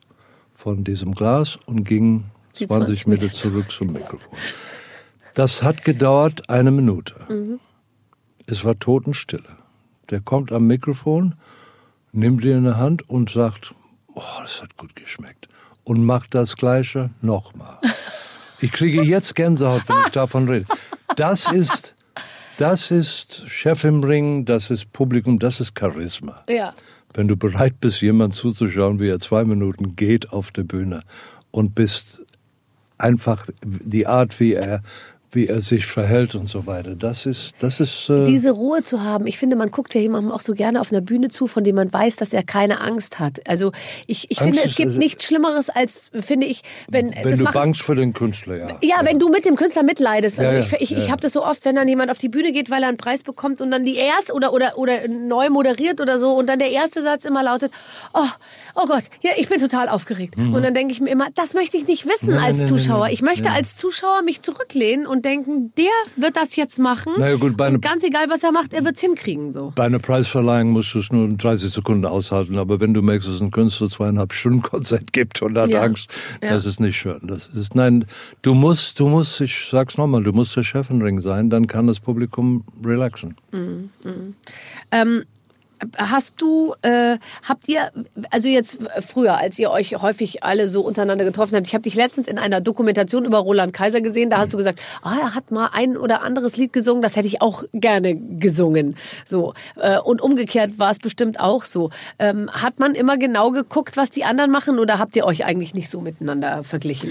von 0.56 0.82
diesem 0.82 1.14
Glas 1.14 1.56
und 1.66 1.84
ging 1.84 2.24
20, 2.54 2.68
20 2.68 3.06
Meter 3.06 3.32
zurück 3.32 3.70
zum 3.70 3.92
Mikrofon. 3.92 4.36
Das 5.36 5.62
hat 5.62 5.84
gedauert 5.84 6.50
eine 6.50 6.72
Minute. 6.72 7.14
Mhm. 7.28 7.60
Es 8.46 8.64
war 8.64 8.76
Totenstille. 8.76 9.44
Der 10.10 10.20
kommt 10.20 10.50
am 10.50 10.66
Mikrofon 10.66 11.36
nimmt 12.12 12.44
ihr 12.44 12.56
in 12.56 12.64
die 12.64 12.76
Hand 12.76 13.08
und 13.08 13.30
sagt, 13.30 13.74
oh, 14.14 14.22
das 14.42 14.62
hat 14.62 14.76
gut 14.76 14.94
geschmeckt. 14.96 15.48
Und 15.84 16.04
macht 16.04 16.34
das 16.34 16.56
Gleiche 16.56 17.10
nochmal. 17.20 17.78
Ich 18.62 18.72
kriege 18.72 19.00
jetzt 19.02 19.34
Gänsehaut, 19.36 19.88
wenn 19.88 19.96
ich 20.04 20.10
davon 20.10 20.46
rede. 20.46 20.66
Das 21.16 21.50
ist, 21.50 21.94
das 22.58 22.90
ist 22.90 23.48
Chef 23.48 23.84
im 23.84 24.04
Ring, 24.04 24.44
das 24.44 24.68
ist 24.68 24.92
Publikum, 24.92 25.38
das 25.38 25.60
ist 25.60 25.78
Charisma. 25.78 26.44
Ja. 26.46 26.74
Wenn 27.14 27.26
du 27.26 27.36
bereit 27.36 27.80
bist, 27.80 28.02
jemand 28.02 28.36
zuzuschauen, 28.36 29.00
wie 29.00 29.08
er 29.08 29.18
zwei 29.18 29.44
Minuten 29.44 29.96
geht 29.96 30.30
auf 30.30 30.50
der 30.50 30.64
Bühne 30.64 31.04
und 31.50 31.74
bist 31.74 32.26
einfach 32.98 33.46
die 33.64 34.06
Art, 34.06 34.38
wie 34.40 34.52
er 34.52 34.82
wie 35.32 35.46
er 35.46 35.60
sich 35.60 35.86
verhält 35.86 36.34
und 36.34 36.48
so 36.48 36.66
weiter. 36.66 36.96
Das 36.96 37.26
ist, 37.26 37.54
das 37.60 37.78
ist. 37.78 38.10
Äh 38.10 38.24
Diese 38.24 38.50
Ruhe 38.50 38.82
zu 38.82 39.02
haben. 39.02 39.26
Ich 39.26 39.38
finde, 39.38 39.56
man 39.56 39.70
guckt 39.70 39.94
ja 39.94 40.00
jemandem 40.00 40.32
auch 40.32 40.40
so 40.40 40.54
gerne 40.54 40.80
auf 40.80 40.90
einer 40.90 41.00
Bühne 41.00 41.28
zu, 41.28 41.46
von 41.46 41.62
dem 41.62 41.76
man 41.76 41.92
weiß, 41.92 42.16
dass 42.16 42.32
er 42.32 42.42
keine 42.42 42.80
Angst 42.80 43.20
hat. 43.20 43.40
Also 43.48 43.72
ich, 44.06 44.30
ich 44.30 44.38
finde, 44.38 44.58
es 44.64 44.74
gibt 44.74 44.96
nichts 44.96 45.24
Schlimmeres 45.24 45.70
als, 45.70 46.10
finde 46.20 46.46
ich, 46.46 46.62
wenn. 46.88 47.14
Wenn 47.22 47.38
du 47.38 47.44
bangst 47.44 47.82
für 47.82 47.94
den 47.94 48.12
Künstler, 48.12 48.56
ja. 48.56 48.68
Ja, 48.68 48.76
ja. 48.82 49.04
wenn 49.04 49.18
du 49.18 49.28
mit 49.28 49.44
dem 49.44 49.56
Künstler 49.56 49.84
mitleidest. 49.84 50.38
Also 50.38 50.52
ja, 50.52 50.60
ich, 50.60 50.72
ich, 50.72 50.96
ich 50.96 51.10
habe 51.10 51.20
das 51.20 51.32
so 51.32 51.44
oft, 51.44 51.64
wenn 51.64 51.76
dann 51.76 51.86
jemand 51.86 52.10
auf 52.10 52.18
die 52.18 52.28
Bühne 52.28 52.52
geht, 52.52 52.70
weil 52.70 52.82
er 52.82 52.88
einen 52.88 52.96
Preis 52.96 53.22
bekommt 53.22 53.60
und 53.60 53.70
dann 53.70 53.84
die 53.84 53.96
erste 53.96 54.32
oder 54.32 54.52
oder 54.52 54.78
oder 54.78 55.06
neu 55.08 55.50
moderiert 55.50 56.00
oder 56.00 56.18
so 56.18 56.32
und 56.32 56.48
dann 56.48 56.58
der 56.58 56.70
erste 56.70 57.02
Satz 57.02 57.24
immer 57.24 57.42
lautet, 57.42 57.72
oh 58.14 58.28
oh 58.82 58.86
Gott, 58.86 59.04
ja, 59.22 59.30
ich 59.36 59.48
bin 59.48 59.58
total 59.58 59.88
aufgeregt. 59.88 60.36
Mhm. 60.36 60.54
Und 60.54 60.62
dann 60.62 60.74
denke 60.74 60.92
ich 60.92 61.00
mir 61.00 61.10
immer, 61.10 61.28
das 61.34 61.54
möchte 61.54 61.76
ich 61.76 61.86
nicht 61.86 62.06
wissen 62.06 62.30
nein, 62.30 62.44
als 62.44 62.58
nein, 62.58 62.66
Zuschauer. 62.66 63.04
Nein, 63.04 63.14
ich 63.14 63.22
möchte 63.22 63.50
als 63.50 63.76
Zuschauer 63.76 64.22
mich 64.22 64.40
zurücklehnen 64.40 65.06
und 65.06 65.24
denken, 65.24 65.72
der 65.76 65.86
wird 66.16 66.36
das 66.36 66.56
jetzt 66.56 66.78
machen. 66.78 67.12
Na 67.18 67.30
ja, 67.30 67.36
gut, 67.36 67.56
bei 67.56 67.68
und 67.68 67.80
ganz 67.80 68.02
egal, 68.04 68.28
was 68.28 68.42
er 68.42 68.52
macht, 68.52 68.72
er 68.72 68.84
wird 68.84 68.96
es 68.96 69.00
hinkriegen. 69.00 69.52
So. 69.52 69.72
Bei 69.74 69.84
einer 69.84 69.98
Preisverleihung 69.98 70.70
musst 70.70 70.94
du 70.94 70.98
es 70.98 71.12
nur 71.12 71.28
30 71.28 71.70
Sekunden 71.70 72.06
aushalten. 72.06 72.58
Aber 72.58 72.80
wenn 72.80 72.94
du 72.94 73.02
merkst, 73.02 73.28
dass 73.28 73.40
ein 73.40 73.50
Künstler 73.50 73.90
zweieinhalb 73.90 74.32
Stunden 74.32 74.62
Konzert 74.62 75.12
gibt 75.12 75.42
und 75.42 75.56
hat 75.58 75.70
ja. 75.70 75.82
Angst, 75.82 76.08
ja. 76.42 76.50
das 76.50 76.66
ist 76.66 76.80
nicht 76.80 76.96
schön. 76.96 77.20
Das 77.22 77.48
ist, 77.48 77.74
nein, 77.74 78.06
du 78.42 78.54
musst, 78.54 78.98
du 79.00 79.08
musst, 79.08 79.40
ich 79.40 79.68
sag's 79.70 79.96
nochmal, 79.96 80.22
du 80.22 80.32
musst 80.32 80.56
der 80.56 80.62
Chef 80.62 80.90
im 80.90 81.02
Ring 81.02 81.20
sein, 81.20 81.50
dann 81.50 81.66
kann 81.66 81.86
das 81.86 82.00
Publikum 82.00 82.64
relaxen. 82.84 83.36
Mhm. 83.52 83.90
Mhm. 84.04 84.34
Ähm, 84.90 85.24
Hast 85.96 86.40
du, 86.40 86.74
äh, 86.82 87.18
habt 87.48 87.68
ihr, 87.68 87.90
also 88.30 88.48
jetzt 88.48 88.78
früher, 89.00 89.38
als 89.38 89.58
ihr 89.58 89.70
euch 89.70 89.96
häufig 89.96 90.42
alle 90.44 90.68
so 90.68 90.82
untereinander 90.82 91.24
getroffen 91.24 91.56
habt, 91.56 91.66
ich 91.66 91.74
habe 91.74 91.82
dich 91.82 91.94
letztens 91.94 92.26
in 92.26 92.38
einer 92.38 92.60
Dokumentation 92.60 93.24
über 93.24 93.38
Roland 93.38 93.72
Kaiser 93.72 94.00
gesehen, 94.00 94.30
da 94.30 94.38
hast 94.38 94.52
du 94.52 94.56
gesagt, 94.56 94.80
ah, 95.02 95.16
er 95.20 95.34
hat 95.34 95.50
mal 95.50 95.70
ein 95.72 95.96
oder 95.96 96.22
anderes 96.22 96.56
Lied 96.56 96.72
gesungen, 96.72 97.02
das 97.02 97.16
hätte 97.16 97.26
ich 97.26 97.40
auch 97.42 97.64
gerne 97.72 98.16
gesungen. 98.16 98.96
So 99.24 99.54
äh, 99.76 99.98
und 99.98 100.20
umgekehrt 100.20 100.78
war 100.78 100.90
es 100.90 100.98
bestimmt 100.98 101.40
auch 101.40 101.64
so. 101.64 101.90
Ähm, 102.18 102.50
hat 102.50 102.78
man 102.78 102.94
immer 102.94 103.16
genau 103.16 103.50
geguckt, 103.50 103.96
was 103.96 104.10
die 104.10 104.24
anderen 104.24 104.50
machen, 104.50 104.78
oder 104.78 104.98
habt 104.98 105.16
ihr 105.16 105.24
euch 105.24 105.44
eigentlich 105.44 105.74
nicht 105.74 105.88
so 105.88 106.00
miteinander 106.00 106.62
verglichen? 106.62 107.10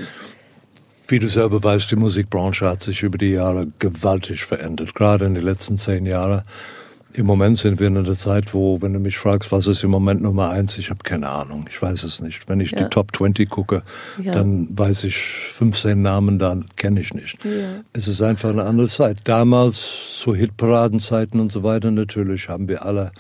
Wie 1.07 1.17
du 1.17 1.27
selber 1.27 1.63
weißt, 1.63 1.89
die 1.89 1.95
Musikbranche 1.95 2.69
hat 2.69 2.83
sich 2.83 3.01
über 3.01 3.17
die 3.17 3.31
Jahre 3.31 3.67
gewaltig 3.79 4.45
verändert, 4.45 4.93
gerade 4.93 5.25
in 5.25 5.33
den 5.33 5.43
letzten 5.43 5.75
zehn 5.75 6.05
Jahren. 6.05 6.43
Im 7.13 7.25
Moment 7.25 7.57
sind 7.57 7.79
wir 7.79 7.87
in 7.87 7.97
einer 7.97 8.13
Zeit, 8.13 8.53
wo, 8.53 8.81
wenn 8.83 8.93
du 8.93 8.99
mich 8.99 9.17
fragst, 9.17 9.51
was 9.51 9.65
ist 9.65 9.83
im 9.83 9.89
Moment 9.89 10.21
Nummer 10.21 10.49
eins, 10.49 10.77
ich 10.77 10.91
habe 10.91 11.03
keine 11.03 11.27
Ahnung. 11.27 11.65
Ich 11.67 11.81
weiß 11.81 12.03
es 12.03 12.21
nicht. 12.21 12.47
Wenn 12.47 12.59
ich 12.59 12.71
ja. 12.71 12.83
die 12.83 12.89
Top 12.89 13.15
20 13.15 13.49
gucke, 13.49 13.81
ja. 14.21 14.31
dann 14.31 14.67
weiß 14.77 15.05
ich 15.05 15.17
15 15.17 15.99
Namen, 15.99 16.37
da 16.37 16.59
kenne 16.75 17.01
ich 17.01 17.13
nicht. 17.15 17.43
Ja. 17.43 17.81
Es 17.93 18.07
ist 18.07 18.21
einfach 18.21 18.49
eine 18.49 18.63
andere 18.63 18.87
Zeit. 18.87 19.17
Damals, 19.23 20.19
zu 20.19 20.35
Hitparadenzeiten 20.35 21.39
und 21.39 21.51
so 21.51 21.63
weiter, 21.63 21.89
natürlich 21.89 22.47
haben 22.47 22.69
wir 22.69 22.85
alle 22.85 23.11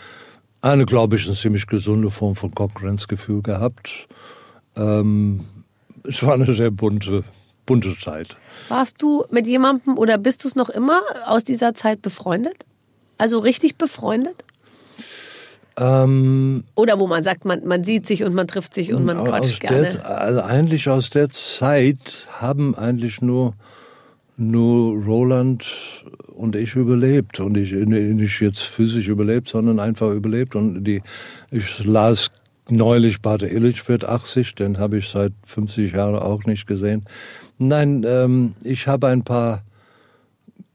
eine, 0.61 0.85
glaube 0.85 1.15
ich, 1.15 1.25
eine 1.25 1.35
ziemlich 1.35 1.65
gesunde 1.65 2.11
Form 2.11 2.35
von 2.35 2.53
Konkurrenzgefühl 2.53 3.41
gehabt. 3.41 4.07
Ähm, 4.75 5.41
es 6.03 6.21
war 6.21 6.35
eine 6.35 6.53
sehr 6.53 6.69
bunte, 6.69 7.23
bunte 7.65 7.97
Zeit. 7.97 8.37
Warst 8.67 9.01
du 9.01 9.25
mit 9.31 9.47
jemandem 9.47 9.97
oder 9.97 10.17
bist 10.17 10.43
du 10.43 10.47
es 10.47 10.55
noch 10.55 10.69
immer 10.69 11.01
aus 11.25 11.43
dieser 11.43 11.73
Zeit 11.73 12.01
befreundet? 12.01 12.65
Also 13.19 13.39
richtig 13.39 13.77
befreundet? 13.77 14.43
Ähm, 15.77 16.63
Oder 16.75 16.99
wo 16.99 17.05
man 17.05 17.21
sagt, 17.23 17.45
man, 17.45 17.67
man 17.67 17.83
sieht 17.83 18.07
sich 18.07 18.23
und 18.23 18.33
man 18.33 18.47
trifft 18.47 18.73
sich 18.73 18.93
und 18.93 19.05
man 19.05 19.23
quatscht 19.23 19.59
gerne. 19.59 19.91
Der, 19.91 20.21
also 20.21 20.41
eigentlich 20.41 20.89
aus 20.89 21.09
der 21.09 21.29
Zeit 21.29 22.27
haben 22.39 22.75
eigentlich 22.75 23.21
nur, 23.21 23.53
nur 24.37 25.03
Roland 25.03 25.65
und 26.27 26.55
ich 26.55 26.75
überlebt. 26.75 27.41
Und 27.41 27.57
ich 27.57 27.73
nicht 27.73 28.39
jetzt 28.39 28.61
physisch 28.61 29.09
überlebt, 29.09 29.49
sondern 29.49 29.79
einfach 29.79 30.11
überlebt. 30.11 30.55
Und 30.55 30.85
die, 30.85 31.01
ich 31.51 31.85
las 31.85 32.31
neulich, 32.69 33.21
Bate 33.21 33.47
Illich 33.47 33.87
wird 33.89 34.05
80, 34.05 34.55
den 34.55 34.79
habe 34.79 34.97
ich 34.97 35.09
seit 35.09 35.33
50 35.45 35.91
Jahren 35.91 36.15
auch 36.15 36.45
nicht 36.45 36.67
gesehen. 36.67 37.03
Nein, 37.57 38.05
ähm, 38.07 38.55
ich 38.63 38.87
habe 38.87 39.07
ein 39.07 39.23
paar 39.23 39.63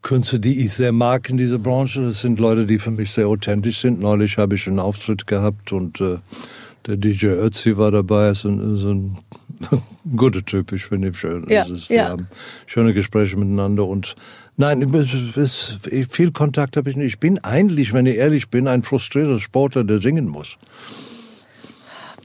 Künstler, 0.04 0.38
die 0.38 0.60
ich 0.60 0.74
sehr 0.74 0.92
mag 0.92 1.28
in 1.28 1.38
dieser 1.38 1.58
Branche. 1.58 2.02
Das 2.02 2.20
sind 2.20 2.38
Leute, 2.38 2.66
die 2.66 2.78
für 2.78 2.92
mich 2.92 3.10
sehr 3.10 3.26
authentisch 3.26 3.80
sind. 3.80 4.00
Neulich 4.00 4.38
habe 4.38 4.54
ich 4.54 4.68
einen 4.68 4.78
Auftritt 4.78 5.26
gehabt 5.26 5.72
und 5.72 6.00
äh, 6.00 6.18
der 6.86 6.96
DJ 6.98 7.26
Ötzi 7.28 7.76
war 7.76 7.90
dabei. 7.90 8.28
Ist 8.28 8.44
ein, 8.44 8.74
ist 8.74 8.84
ein 8.84 9.18
guter 10.16 10.44
Typ, 10.44 10.72
ich 10.72 10.84
finde 10.84 11.08
ihn 11.08 11.14
schön. 11.14 11.46
Ja, 11.48 11.64
ist, 11.64 11.88
ja. 11.88 11.96
Wir 11.96 12.08
haben 12.10 12.28
schöne 12.66 12.92
Gespräche 12.92 13.36
miteinander 13.36 13.86
und 13.86 14.14
nein, 14.58 14.82
es, 15.36 15.78
viel 16.10 16.30
Kontakt 16.30 16.76
habe 16.76 16.90
ich 16.90 16.96
nicht. 16.96 17.14
Ich 17.14 17.18
bin 17.18 17.42
eigentlich, 17.42 17.94
wenn 17.94 18.06
ich 18.06 18.16
ehrlich 18.16 18.50
bin, 18.50 18.68
ein 18.68 18.82
frustrierter 18.82 19.40
Sportler, 19.40 19.84
der 19.84 20.00
singen 20.00 20.28
muss 20.28 20.58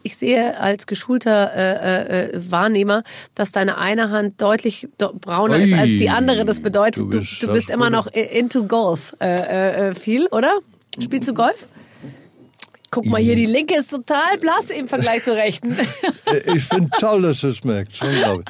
ich 0.03 0.17
sehe 0.17 0.59
als 0.59 0.87
geschulter 0.87 1.51
äh, 1.55 2.29
äh, 2.29 2.51
Wahrnehmer, 2.51 3.03
dass 3.35 3.51
deine 3.51 3.77
eine 3.77 4.09
Hand 4.09 4.41
deutlich 4.41 4.87
brauner 4.97 5.55
Ui, 5.55 5.63
ist 5.63 5.73
als 5.73 5.91
die 5.91 6.09
andere. 6.09 6.45
Das 6.45 6.61
bedeutet, 6.61 7.01
du 7.01 7.09
bist, 7.09 7.41
du, 7.41 7.47
du 7.47 7.53
bist 7.53 7.69
immer 7.69 7.89
noch 7.89 8.07
into 8.07 8.65
Golf 8.65 9.15
äh, 9.19 9.35
äh, 9.35 9.89
äh, 9.89 9.95
viel, 9.95 10.27
oder? 10.27 10.59
Spielst 11.01 11.29
du 11.29 11.33
Golf? 11.33 11.69
Guck 12.91 13.05
mal 13.05 13.21
hier, 13.21 13.35
die 13.35 13.45
linke 13.45 13.75
ist 13.75 13.91
total 13.91 14.39
blass 14.39 14.71
im 14.71 14.87
Vergleich 14.87 15.23
zur 15.23 15.35
rechten. 15.35 15.77
Ich 16.45 16.65
finde 16.65 16.89
toll, 16.99 17.23
dass 17.23 17.41
du 17.41 17.47
es 17.47 17.63
merkst. 17.63 17.97
Schon. 17.97 18.43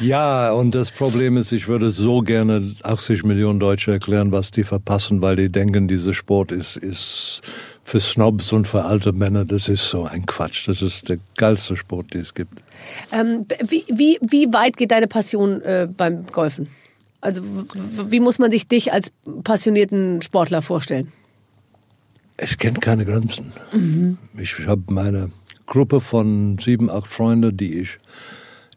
Ja, 0.00 0.52
und 0.52 0.74
das 0.74 0.90
Problem 0.90 1.36
ist, 1.36 1.52
ich 1.52 1.68
würde 1.68 1.90
so 1.90 2.22
gerne 2.22 2.74
80 2.82 3.24
Millionen 3.24 3.60
Deutsche 3.60 3.92
erklären, 3.92 4.32
was 4.32 4.50
die 4.50 4.64
verpassen, 4.64 5.20
weil 5.20 5.36
die 5.36 5.50
denken, 5.50 5.86
dieser 5.86 6.14
Sport 6.14 6.50
ist, 6.50 6.78
ist 6.78 7.42
für 7.90 7.98
Snobs 7.98 8.52
und 8.52 8.68
für 8.68 8.84
alte 8.84 9.12
Männer, 9.12 9.44
das 9.44 9.68
ist 9.68 9.90
so 9.90 10.04
ein 10.04 10.24
Quatsch. 10.24 10.68
Das 10.68 10.80
ist 10.80 11.08
der 11.08 11.18
geilste 11.36 11.76
Sport, 11.76 12.14
den 12.14 12.20
es 12.20 12.34
gibt. 12.34 12.62
Ähm, 13.10 13.46
wie, 13.68 13.84
wie, 13.88 14.16
wie 14.22 14.52
weit 14.52 14.76
geht 14.76 14.92
deine 14.92 15.08
Passion 15.08 15.60
äh, 15.62 15.88
beim 15.94 16.24
Golfen? 16.26 16.68
Also 17.20 17.42
wie 18.08 18.20
muss 18.20 18.38
man 18.38 18.52
sich 18.52 18.68
dich 18.68 18.92
als 18.92 19.10
passionierten 19.42 20.22
Sportler 20.22 20.62
vorstellen? 20.62 21.12
Es 22.36 22.58
kennt 22.58 22.80
keine 22.80 23.04
Grenzen. 23.04 23.52
Mhm. 23.72 24.18
Ich 24.38 24.68
habe 24.68 24.82
meine 24.86 25.32
Gruppe 25.66 26.00
von 26.00 26.58
sieben, 26.58 26.90
acht 26.90 27.08
Freunden, 27.08 27.56
die 27.56 27.80
ich 27.80 27.98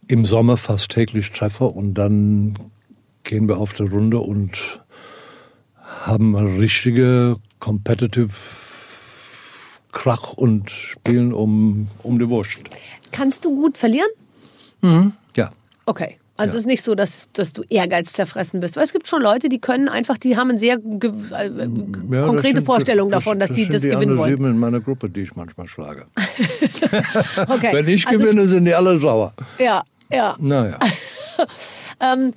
im 0.07 0.25
Sommer 0.25 0.57
fast 0.57 0.89
täglich 0.89 1.31
treffe 1.31 1.65
und 1.65 1.93
dann 1.93 2.57
gehen 3.23 3.47
wir 3.47 3.59
auf 3.59 3.73
der 3.73 3.91
Runde 3.91 4.17
und 4.19 4.81
haben 6.01 6.35
eine 6.35 6.57
richtige 6.57 7.35
competitive 7.59 8.33
Krach 10.03 10.33
und 10.33 10.69
spielen 10.69 11.31
um, 11.31 11.87
um 12.03 12.19
die 12.19 12.29
Wurst. 12.29 12.63
Kannst 13.13 13.45
du 13.45 13.55
gut 13.55 13.77
verlieren? 13.77 14.09
Mhm. 14.81 15.13
Ja. 15.37 15.51
Okay. 15.85 16.17
Also 16.35 16.55
ja. 16.55 16.57
es 16.57 16.61
ist 16.63 16.65
nicht 16.65 16.83
so, 16.83 16.93
dass, 16.93 17.29
dass 17.31 17.53
du 17.53 17.63
Ehrgeiz 17.69 18.11
zerfressen 18.11 18.59
bist. 18.59 18.75
Weil 18.75 18.83
es 18.83 18.91
gibt 18.91 19.07
schon 19.07 19.21
Leute, 19.21 19.47
die 19.47 19.59
können 19.59 19.87
einfach, 19.87 20.17
die 20.17 20.35
haben 20.35 20.49
eine 20.49 20.59
sehr 20.59 20.75
äh, 20.75 21.49
ja, 22.11 22.25
konkrete 22.25 22.55
das 22.55 22.65
Vorstellung 22.65 23.11
das, 23.11 23.23
davon, 23.23 23.39
dass 23.39 23.51
das 23.51 23.55
sie 23.55 23.69
das 23.69 23.83
gewinnen 23.83 24.17
wollen. 24.17 24.41
Das 24.41 24.49
in 24.49 24.59
meiner 24.59 24.81
Gruppe, 24.81 25.09
die 25.09 25.21
ich 25.21 25.37
manchmal 25.37 25.67
schlage. 25.67 26.05
okay. 27.47 27.69
Wenn 27.71 27.87
ich 27.87 28.05
also 28.05 28.19
gewinne, 28.19 28.45
sind 28.45 28.65
die 28.65 28.73
alle 28.73 28.99
sauer. 28.99 29.31
Ja, 29.57 29.85
ja. 30.11 30.35
Naja. 30.37 30.79
ähm, 32.03 32.31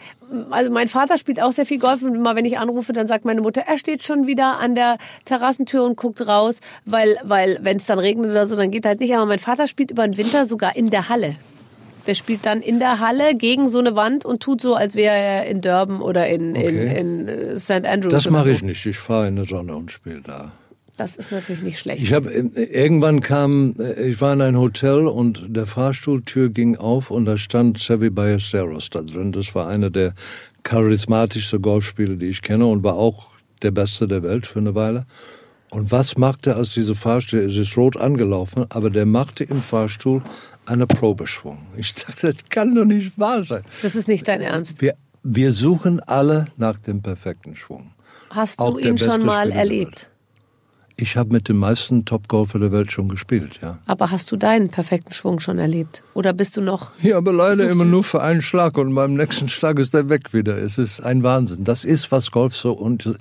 also 0.51 0.71
mein 0.71 0.89
Vater 0.89 1.19
spielt 1.19 1.41
auch 1.41 1.53
sehr 1.53 1.67
viel 1.67 1.79
Golf 1.79 2.03
und 2.03 2.15
immer 2.15 2.37
wenn 2.37 2.45
ich 2.45 2.59
anrufe, 2.59 2.93
dann 2.93 3.07
sagt 3.07 3.25
meine 3.25 3.41
Mutter, 3.41 3.63
er 3.67 3.79
steht 3.79 4.03
schon 4.03 4.27
wieder 4.27 4.59
an 4.59 4.75
der 4.75 4.99
Terrassentür 5.25 5.85
und 5.85 5.97
guckt 5.97 6.27
raus, 6.27 6.61
weil, 6.85 7.17
weil 7.25 7.59
wenn 7.63 7.77
es 7.77 7.87
dann 7.87 7.99
regnet 7.99 8.31
oder 8.31 8.47
so, 8.47 8.57
dann 8.57 8.71
geht 8.71 8.87
halt 8.87 9.01
nicht. 9.01 9.15
Aber 9.15 9.27
mein 9.27 9.39
Vater 9.39 9.67
spielt 9.67 9.91
über 9.91 10.07
den 10.07 10.17
Winter 10.17 10.47
sogar 10.47 10.77
in 10.77 10.91
der 10.91 11.09
Halle. 11.09 11.37
Der 12.07 12.15
spielt 12.15 12.47
dann 12.47 12.63
in 12.63 12.79
der 12.79 13.01
Halle 13.01 13.35
gegen 13.35 13.69
so 13.69 13.79
eine 13.81 13.97
Wand 13.97 14.25
und 14.25 14.41
tut 14.41 14.61
so, 14.61 14.75
als 14.75 14.95
wäre 14.95 15.17
er 15.17 15.47
in 15.47 15.61
Durban 15.61 16.01
oder 16.01 16.29
in, 16.29 16.51
okay. 16.51 16.99
in, 16.99 17.27
in 17.27 17.29
äh, 17.29 17.59
St. 17.59 17.85
Andrews. 17.85 18.13
Das 18.13 18.31
mache 18.31 18.45
so. 18.45 18.51
ich 18.51 18.63
nicht. 18.63 18.87
Ich 18.87 18.99
fahre 18.99 19.27
in 19.29 19.37
der 19.37 19.45
Sonne 19.45 19.75
und 19.75 19.91
spiele 19.91 20.21
da. 20.21 20.53
Das 20.97 21.17
ist 21.17 21.31
natürlich 21.31 21.63
nicht 21.63 21.79
schlecht. 21.79 22.03
Ich 22.03 22.13
habe 22.13 22.33
äh, 22.33 22.63
irgendwann 22.73 23.21
kam, 23.21 23.77
äh, 23.79 24.09
ich 24.09 24.21
war 24.21 24.33
in 24.33 24.41
ein 24.41 24.59
Hotel 24.59 25.07
und 25.07 25.45
der 25.49 25.67
Fahrstuhltür 25.67 26.49
ging 26.49 26.77
auf 26.77 27.11
und 27.11 27.27
da 27.27 27.37
stand 27.37 27.79
Sevi 27.79 28.11
Ballesteros 28.11 28.91
da 28.91 29.03
drin. 29.03 29.33
Das 29.33 29.55
war 29.55 29.69
einer 29.69 29.91
der 29.91 30.15
charismatischsten 30.63 31.61
Golfspieler, 31.61 32.17
die 32.17 32.27
ich 32.27 32.43
kenne 32.43 32.67
und 32.67 32.83
war 32.83 32.95
auch 32.95 33.29
der 33.63 33.71
Beste 33.71 34.09
der 34.09 34.23
Welt 34.23 34.47
für 34.47 34.59
eine 34.59 34.75
Weile. 34.75 35.07
Und 35.71 35.91
was 35.91 36.17
machte 36.17 36.57
aus 36.57 36.71
dieser 36.71 36.95
Fahrstuhl? 36.95 37.41
Es 37.41 37.57
ist 37.57 37.77
rot 37.77 37.97
angelaufen, 37.97 38.65
aber 38.71 38.89
der 38.89 39.05
machte 39.05 39.45
im 39.45 39.61
Fahrstuhl 39.61 40.23
einen 40.65 40.89
Probeschwung. 40.89 41.59
Ich 41.77 41.93
dachte, 41.95 42.33
das 42.33 42.43
kann 42.49 42.75
doch 42.75 42.85
nicht 42.85 43.19
wahr 43.19 43.45
sein. 43.45 43.63
Das 43.83 43.95
ist 43.95 44.09
nicht 44.09 44.27
dein 44.27 44.41
Ernst. 44.41 44.81
Wir, 44.81 44.95
wir 45.23 45.53
suchen 45.53 46.01
alle 46.01 46.47
nach 46.57 46.81
dem 46.81 47.03
perfekten 47.03 47.55
Schwung. 47.55 47.91
Hast 48.31 48.61
du 48.61 48.79
ihn 48.79 48.97
schon 48.97 49.25
mal 49.25 49.51
erlebt? 49.51 50.11
Ich 50.99 51.19
habe 51.19 51.31
mit 51.31 51.51
den 51.51 51.59
meisten 51.59 52.07
Topgolfer 52.07 52.59
der 52.59 52.73
Welt 52.73 52.91
schon 52.91 53.11
gespielt, 53.11 53.59
ja. 53.61 53.77
Aber 53.85 54.11
hast 54.11 54.33
du 54.33 54.37
deinen 54.37 54.71
perfekten 54.71 55.13
Schwung 55.13 55.41
schon 55.41 55.59
erlebt? 55.59 56.03
Oder 56.15 56.33
bist 56.33 56.57
du 56.57 56.63
noch? 56.63 56.93
Ja, 57.03 57.19
aber 57.19 57.35
leider 57.35 57.69
immer 57.69 57.85
nur 57.85 58.03
für 58.03 58.23
einen 58.23 58.41
Schlag 58.41 58.79
und 58.79 58.95
beim 58.95 59.13
nächsten 59.13 59.51
Schlag 59.51 59.79
ist 59.79 59.93
er 59.93 60.09
weg 60.09 60.33
wieder. 60.33 60.57
Es 60.57 60.79
ist 60.79 61.01
ein 61.01 61.23
Wahnsinn. 61.23 61.65
Das 61.65 61.85
ist, 61.85 62.11
was 62.13 62.31
Golf 62.31 62.57
so 62.57 62.73
und 62.73 63.15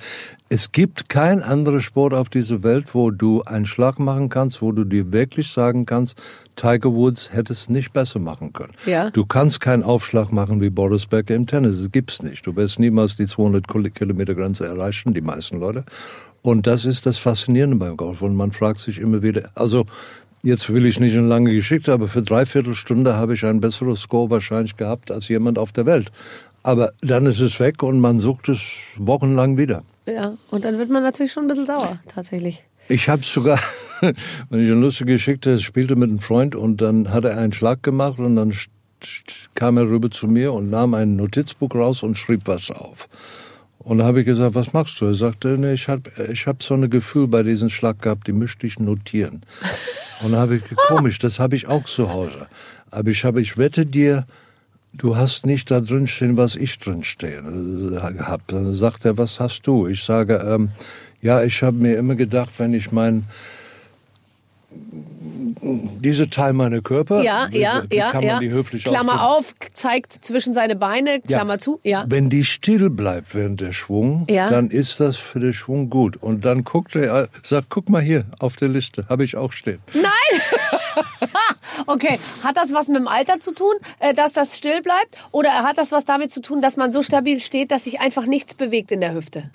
es 0.48 0.72
gibt 0.72 1.10
kein 1.10 1.42
anderer 1.44 1.82
Sport 1.82 2.14
auf 2.14 2.30
dieser 2.30 2.64
Welt, 2.64 2.96
wo 2.96 3.12
du 3.12 3.42
einen 3.44 3.66
Schlag 3.66 4.00
machen 4.00 4.30
kannst, 4.30 4.62
wo 4.62 4.72
du 4.72 4.86
dir 4.86 5.12
wirklich 5.12 5.50
sagen 5.50 5.86
kannst, 5.86 6.18
Tiger 6.56 6.94
Woods 6.94 7.34
hätte 7.34 7.52
es 7.52 7.68
nicht 7.68 7.92
besser 7.92 8.20
machen 8.20 8.54
können. 8.54 8.74
Ja. 8.86 9.10
Du 9.10 9.26
kannst 9.26 9.60
keinen 9.60 9.84
Aufschlag 9.84 10.32
machen 10.32 10.62
wie 10.62 10.70
Boris 10.70 11.08
Becker 11.08 11.36
im 11.36 11.46
Tennis. 11.46 11.80
Das 11.82 11.92
gibt's 11.92 12.22
nicht. 12.22 12.48
Du 12.48 12.56
wirst 12.56 12.80
niemals 12.80 13.18
die 13.18 13.26
200 13.26 13.68
Kilometer 13.94 14.34
Grenze 14.34 14.66
erreichen, 14.66 15.14
die 15.14 15.20
meisten 15.20 15.60
Leute. 15.60 15.84
Und 16.46 16.68
das 16.68 16.86
ist 16.86 17.08
das 17.08 17.18
Faszinierende 17.18 17.76
beim 17.78 17.98
Golf. 17.98 18.22
Und 18.22 18.36
man 18.36 18.52
fragt 18.52 18.78
sich 18.78 19.00
immer 19.00 19.24
wieder, 19.24 19.50
also 19.56 19.84
jetzt 20.44 20.72
will 20.72 20.86
ich 20.86 21.00
nicht 21.00 21.18
eine 21.18 21.26
lange 21.26 21.52
Geschichte, 21.52 21.92
aber 21.92 22.08
für 22.08 22.22
dreiviertel 22.22 22.76
Stunde 22.76 23.16
habe 23.16 23.34
ich 23.34 23.44
ein 23.44 23.60
besseres 23.60 24.02
Score 24.02 24.30
wahrscheinlich 24.30 24.78
gehabt 24.78 25.10
als 25.10 25.28
jemand 25.28 25.58
auf 25.58 25.72
der 25.72 25.88
Welt. 25.88 26.12
Aber 26.62 26.92
dann 27.02 27.26
ist 27.26 27.40
es 27.40 27.60
weg 27.60 27.82
und 27.82 28.00
man 28.00 28.20
sucht 28.20 28.50
es 28.50 28.62
wochenlang 28.98 29.58
wieder. 29.58 29.82
Ja, 30.06 30.38
und 30.52 30.64
dann 30.64 30.78
wird 30.78 30.92
man 30.92 31.02
natürlich 31.02 31.32
schon 31.32 31.46
ein 31.46 31.48
bisschen 31.48 31.66
sauer, 31.66 32.00
tatsächlich. 32.08 32.64
Ich 32.90 33.10
habe 33.10 33.24
sogar, 33.24 33.58
wenn 34.02 34.64
ich 34.64 34.72
eine 34.72 34.80
lustige 34.80 35.14
Geschichte 35.14 35.58
spielte 35.58 35.96
mit 35.96 36.10
einem 36.10 36.20
Freund 36.20 36.56
und 36.56 36.80
dann 36.80 37.12
hat 37.12 37.26
er 37.26 37.40
einen 37.40 37.54
Schlag 37.54 37.82
gemacht 37.82 38.20
und 38.20 38.36
dann 38.36 38.54
kam 39.56 39.78
er 39.78 39.90
rüber 39.90 40.12
zu 40.12 40.28
mir 40.28 40.54
und 40.54 40.70
nahm 40.70 40.94
ein 40.94 41.16
Notizbuch 41.16 41.74
raus 41.74 42.04
und 42.04 42.20
schrieb 42.20 42.42
was 42.46 42.70
auf. 42.70 43.10
Und 43.86 44.00
da 44.00 44.06
habe 44.06 44.22
ich 44.22 44.26
gesagt, 44.26 44.56
was 44.56 44.74
machst 44.74 45.00
du? 45.00 45.06
Er 45.06 45.14
sagte, 45.14 45.50
nee, 45.60 45.74
ich 45.74 45.88
habe 45.88 46.10
ich 46.32 46.48
hab 46.48 46.64
so 46.64 46.74
ein 46.74 46.90
Gefühl 46.90 47.28
bei 47.28 47.44
diesem 47.44 47.70
Schlag 47.70 48.02
gehabt, 48.02 48.26
die 48.26 48.34
möchte 48.34 48.66
ich 48.66 48.80
notieren. 48.80 49.44
Und 50.24 50.32
da 50.32 50.40
habe 50.40 50.56
ich, 50.56 50.64
komisch, 50.88 51.20
das 51.20 51.40
habe 51.40 51.56
ich 51.56 51.68
auch 51.68 51.84
zu 51.84 52.10
Hause. 52.10 52.48
Aber 52.90 53.12
ich 53.12 53.24
habe, 53.24 53.42
ich 53.42 53.60
wette 53.60 53.86
dir, 53.86 54.26
du 54.94 55.16
hast 55.16 55.46
nicht 55.46 55.70
da 55.70 55.82
drin 55.82 56.08
stehen, 56.08 56.36
was 56.36 56.56
ich 56.56 56.80
drin 56.80 57.04
stehen 57.04 57.94
äh, 57.94 58.00
habe. 58.00 58.44
Dann 58.48 58.74
sagt 58.74 59.06
er, 59.06 59.20
was 59.20 59.40
hast 59.40 59.68
du? 59.68 59.86
Ich 59.86 60.04
sage, 60.04 60.44
ähm, 60.48 60.70
ja, 61.22 61.44
ich 61.44 61.62
habe 61.62 61.78
mir 61.78 61.96
immer 61.96 62.16
gedacht, 62.16 62.58
wenn 62.58 62.74
ich 62.74 62.92
mein 62.92 63.26
diese 65.62 66.30
Teil 66.30 66.54
meiner 66.54 66.82
Körper, 66.82 67.24
Ja, 67.24 67.48
ja, 67.52 67.84
wie 67.90 67.96
ja, 67.98 68.12
kann 68.12 68.24
ja. 68.24 68.34
man 68.34 68.42
die 68.42 68.52
höflich 68.52 68.84
Klammer 68.84 69.24
ausdrücken? 69.26 69.64
auf, 69.68 69.74
zeigt 69.74 70.14
zwischen 70.14 70.54
seine 70.54 70.76
Beine, 70.76 71.22
Klammer 71.22 71.60
zu. 71.60 71.80
Ja. 71.84 72.06
Wenn 72.08 72.30
die 72.30 72.44
still 72.44 72.90
bleibt 72.90 73.34
während 73.36 73.62
der 73.62 73.72
Schwung, 73.74 74.26
Ja. 74.30 74.50
dann 74.50 74.70
ist 74.70 75.00
das 75.00 75.18
für 75.18 75.40
den 75.40 75.54
Schwung 75.54 75.90
gut. 75.90 76.18
Und 76.18 76.46
dann 76.46 76.64
guckt 76.64 76.96
er, 76.96 77.30
sagt, 77.42 77.70
guck 77.70 77.90
mal 77.90 78.02
hier 78.02 78.26
auf 78.40 78.56
der 78.58 78.68
Liste, 78.68 79.06
habe 79.10 79.24
ich 79.24 79.36
auch 79.38 79.52
stehen. 79.52 79.80
Nein! 79.94 80.42
okay, 81.88 82.20
hat 82.44 82.58
das 82.58 82.74
was 82.74 82.88
mit 82.88 82.98
dem 82.98 83.08
Alter 83.08 83.40
zu 83.40 83.54
tun, 83.54 83.74
äh, 84.00 84.14
dass 84.14 84.34
das 84.34 84.58
still 84.58 84.82
bleibt? 84.82 85.18
Oder 85.32 85.50
hat 85.52 85.78
das 85.78 85.92
was 85.92 86.06
damit 86.06 86.32
zu 86.32 86.42
tun, 86.42 86.62
dass 86.62 86.78
man 86.78 86.92
so 86.92 87.02
stabil 87.04 87.40
steht, 87.40 87.72
dass 87.72 87.86
sich 87.86 88.00
einfach 88.00 88.26
nichts 88.26 88.54
bewegt 88.54 88.92
in 88.92 89.02
der 89.02 89.14
Hüfte? 89.14 89.50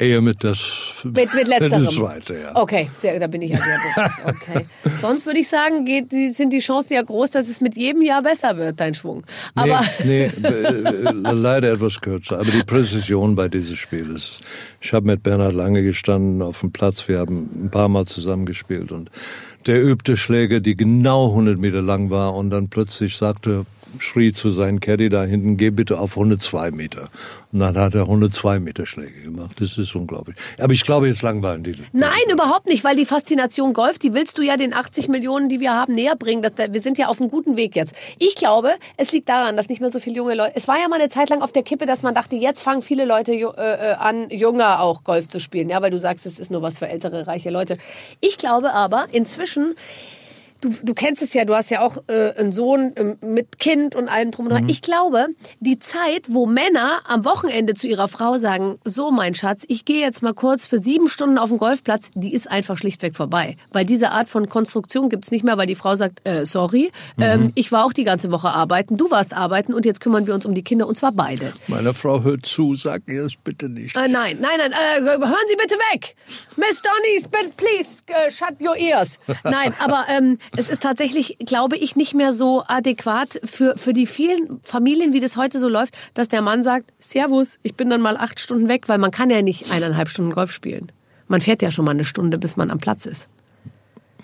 Eher 0.00 0.22
mit 0.22 0.42
das, 0.44 0.94
Mit, 1.04 1.34
mit 1.34 1.46
letzterem. 1.46 1.84
das 1.84 1.94
zweite, 1.94 2.34
ja. 2.34 2.56
Okay, 2.56 2.88
sehr, 2.94 3.20
da 3.20 3.26
bin 3.26 3.42
ich 3.42 3.50
ja 3.50 3.58
sehr 3.58 3.78
gut. 3.78 4.34
Okay. 4.34 4.66
Sonst 4.98 5.26
würde 5.26 5.40
ich 5.40 5.48
sagen, 5.48 5.84
geht, 5.84 6.10
sind 6.34 6.54
die 6.54 6.60
Chancen 6.60 6.94
ja 6.94 7.02
groß, 7.02 7.32
dass 7.32 7.48
es 7.48 7.60
mit 7.60 7.76
jedem 7.76 8.00
Jahr 8.00 8.22
besser 8.22 8.56
wird, 8.56 8.80
dein 8.80 8.94
Schwung. 8.94 9.24
Aber 9.54 9.84
nee, 10.04 10.32
nee 10.40 10.48
äh, 10.48 11.12
leider 11.12 11.72
etwas 11.72 12.00
kürzer. 12.00 12.40
Aber 12.40 12.50
die 12.50 12.62
Präzision 12.62 13.34
bei 13.34 13.48
diesem 13.48 13.76
Spiel 13.76 14.10
ist. 14.10 14.40
Ich 14.80 14.94
habe 14.94 15.06
mit 15.06 15.22
Bernhard 15.22 15.52
Lange 15.52 15.82
gestanden 15.82 16.40
auf 16.40 16.60
dem 16.60 16.72
Platz. 16.72 17.06
Wir 17.06 17.18
haben 17.18 17.66
ein 17.66 17.70
paar 17.70 17.90
Mal 17.90 18.06
zusammengespielt 18.06 18.92
und 18.92 19.10
der 19.66 19.84
übte 19.84 20.16
Schläge, 20.16 20.62
die 20.62 20.76
genau 20.76 21.28
100 21.28 21.58
Meter 21.58 21.82
lang 21.82 22.08
war 22.08 22.34
und 22.34 22.48
dann 22.48 22.68
plötzlich 22.68 23.18
sagte, 23.18 23.66
schrie 23.98 24.32
zu 24.32 24.50
seinem 24.50 24.80
Caddy 24.80 25.08
da 25.08 25.24
hinten, 25.24 25.56
geh 25.56 25.70
bitte 25.70 25.98
auf 25.98 26.16
102 26.16 26.70
Meter. 26.70 27.08
Und 27.52 27.60
dann 27.60 27.76
hat 27.76 27.94
er 27.94 28.02
102 28.02 28.60
Meter 28.60 28.86
Schläge 28.86 29.22
gemacht. 29.22 29.56
Das 29.58 29.76
ist 29.76 29.94
unglaublich. 29.94 30.36
Aber 30.58 30.72
ich 30.72 30.84
glaube, 30.84 31.08
jetzt 31.08 31.22
langweilen 31.22 31.64
die. 31.64 31.74
Nein, 31.92 32.12
überhaupt 32.30 32.66
nicht, 32.66 32.84
weil 32.84 32.96
die 32.96 33.06
Faszination 33.06 33.72
Golf, 33.72 33.98
die 33.98 34.14
willst 34.14 34.38
du 34.38 34.42
ja 34.42 34.56
den 34.56 34.72
80 34.72 35.08
Millionen, 35.08 35.48
die 35.48 35.60
wir 35.60 35.72
haben, 35.72 35.94
näher 35.94 36.16
bringen. 36.16 36.42
Das, 36.42 36.52
wir 36.56 36.80
sind 36.80 36.98
ja 36.98 37.08
auf 37.08 37.20
einem 37.20 37.30
guten 37.30 37.56
Weg 37.56 37.74
jetzt. 37.74 37.94
Ich 38.18 38.36
glaube, 38.36 38.70
es 38.96 39.10
liegt 39.12 39.28
daran, 39.28 39.56
dass 39.56 39.68
nicht 39.68 39.80
mehr 39.80 39.90
so 39.90 40.00
viele 40.00 40.16
junge 40.16 40.34
Leute. 40.34 40.52
Es 40.54 40.68
war 40.68 40.78
ja 40.78 40.88
mal 40.88 41.00
eine 41.00 41.08
Zeit 41.08 41.30
lang 41.30 41.42
auf 41.42 41.52
der 41.52 41.62
Kippe, 41.62 41.86
dass 41.86 42.02
man 42.02 42.14
dachte, 42.14 42.36
jetzt 42.36 42.62
fangen 42.62 42.82
viele 42.82 43.04
Leute 43.04 43.32
äh, 43.32 43.44
äh, 43.44 43.94
an, 43.94 44.30
jünger 44.30 44.80
auch 44.80 45.04
Golf 45.04 45.28
zu 45.28 45.40
spielen. 45.40 45.68
Ja, 45.68 45.82
weil 45.82 45.90
du 45.90 45.98
sagst, 45.98 46.26
es 46.26 46.38
ist 46.38 46.50
nur 46.50 46.62
was 46.62 46.78
für 46.78 46.88
ältere, 46.88 47.26
reiche 47.26 47.50
Leute. 47.50 47.78
Ich 48.20 48.38
glaube 48.38 48.72
aber, 48.72 49.06
inzwischen 49.12 49.74
Du, 50.60 50.74
du 50.82 50.94
kennst 50.94 51.22
es 51.22 51.32
ja, 51.34 51.44
du 51.44 51.54
hast 51.54 51.70
ja 51.70 51.80
auch 51.80 51.96
äh, 52.08 52.32
einen 52.36 52.52
Sohn 52.52 52.92
ähm, 52.96 53.16
mit 53.22 53.58
Kind 53.58 53.94
und 53.94 54.08
allem 54.08 54.30
drum 54.30 54.46
und 54.46 54.52
dran. 54.52 54.68
Ich 54.68 54.82
glaube, 54.82 55.28
die 55.60 55.78
Zeit, 55.78 56.26
wo 56.28 56.46
Männer 56.46 57.00
am 57.06 57.24
Wochenende 57.24 57.74
zu 57.74 57.88
ihrer 57.88 58.08
Frau 58.08 58.36
sagen, 58.36 58.78
so 58.84 59.10
mein 59.10 59.34
Schatz, 59.34 59.64
ich 59.68 59.84
gehe 59.84 60.00
jetzt 60.00 60.22
mal 60.22 60.34
kurz 60.34 60.66
für 60.66 60.78
sieben 60.78 61.08
Stunden 61.08 61.38
auf 61.38 61.48
den 61.48 61.58
Golfplatz, 61.58 62.10
die 62.14 62.34
ist 62.34 62.50
einfach 62.50 62.76
schlichtweg 62.76 63.16
vorbei. 63.16 63.56
Weil 63.72 63.84
diese 63.86 64.10
Art 64.10 64.28
von 64.28 64.48
Konstruktion 64.48 65.08
gibt's 65.08 65.30
nicht 65.30 65.44
mehr, 65.44 65.56
weil 65.56 65.66
die 65.66 65.76
Frau 65.76 65.94
sagt, 65.94 66.20
äh, 66.28 66.44
sorry, 66.44 66.92
ähm, 67.18 67.52
ich 67.54 67.72
war 67.72 67.84
auch 67.86 67.92
die 67.92 68.04
ganze 68.04 68.30
Woche 68.30 68.48
arbeiten, 68.50 68.96
du 68.96 69.10
warst 69.10 69.34
arbeiten 69.34 69.72
und 69.72 69.86
jetzt 69.86 70.00
kümmern 70.00 70.26
wir 70.26 70.34
uns 70.34 70.44
um 70.44 70.54
die 70.54 70.62
Kinder 70.62 70.86
und 70.86 70.94
zwar 70.96 71.12
beide. 71.12 71.52
Meine 71.68 71.94
Frau 71.94 72.22
hört 72.22 72.44
zu, 72.44 72.74
sag 72.74 73.02
ihr 73.06 73.24
es 73.24 73.36
bitte 73.36 73.68
nicht. 73.68 73.96
Äh, 73.96 74.08
nein, 74.08 74.38
nein, 74.40 74.58
nein, 74.58 74.72
äh, 74.72 75.00
hören 75.02 75.46
Sie 75.48 75.56
bitte 75.56 75.76
weg. 75.92 76.16
Miss 76.56 76.82
Donny, 76.82 77.16
sp- 77.16 77.52
please, 77.56 78.02
äh, 78.08 78.30
shut 78.30 78.60
your 78.60 78.76
ears. 78.76 79.18
Nein, 79.44 79.72
aber 79.78 80.04
ähm, 80.08 80.38
es 80.56 80.68
ist 80.68 80.82
tatsächlich, 80.82 81.36
glaube 81.38 81.76
ich, 81.76 81.96
nicht 81.96 82.14
mehr 82.14 82.32
so 82.32 82.64
adäquat 82.66 83.40
für, 83.44 83.76
für 83.76 83.92
die 83.92 84.06
vielen 84.06 84.60
Familien, 84.62 85.12
wie 85.12 85.20
das 85.20 85.36
heute 85.36 85.60
so 85.60 85.68
läuft, 85.68 85.96
dass 86.14 86.28
der 86.28 86.42
Mann 86.42 86.62
sagt, 86.62 86.92
Servus, 86.98 87.58
ich 87.62 87.74
bin 87.74 87.88
dann 87.90 88.00
mal 88.00 88.16
acht 88.16 88.40
Stunden 88.40 88.68
weg, 88.68 88.88
weil 88.88 88.98
man 88.98 89.10
kann 89.10 89.30
ja 89.30 89.42
nicht 89.42 89.70
eineinhalb 89.70 90.08
Stunden 90.08 90.32
Golf 90.32 90.52
spielen. 90.52 90.90
Man 91.28 91.40
fährt 91.40 91.62
ja 91.62 91.70
schon 91.70 91.84
mal 91.84 91.92
eine 91.92 92.04
Stunde, 92.04 92.38
bis 92.38 92.56
man 92.56 92.70
am 92.70 92.78
Platz 92.78 93.06
ist. 93.06 93.28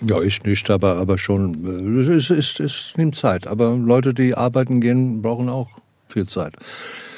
Ja, 0.01 0.21
ich 0.21 0.43
nicht, 0.43 0.69
aber, 0.69 0.97
aber 0.97 1.17
schon. 1.17 1.65
äh, 1.65 2.13
Es, 2.13 2.29
es, 2.29 2.59
es 2.59 2.93
nimmt 2.97 3.15
Zeit. 3.15 3.47
Aber 3.47 3.75
Leute, 3.75 4.13
die 4.13 4.35
arbeiten 4.35 4.81
gehen, 4.81 5.21
brauchen 5.21 5.49
auch 5.49 5.69
viel 6.07 6.27
Zeit. 6.27 6.53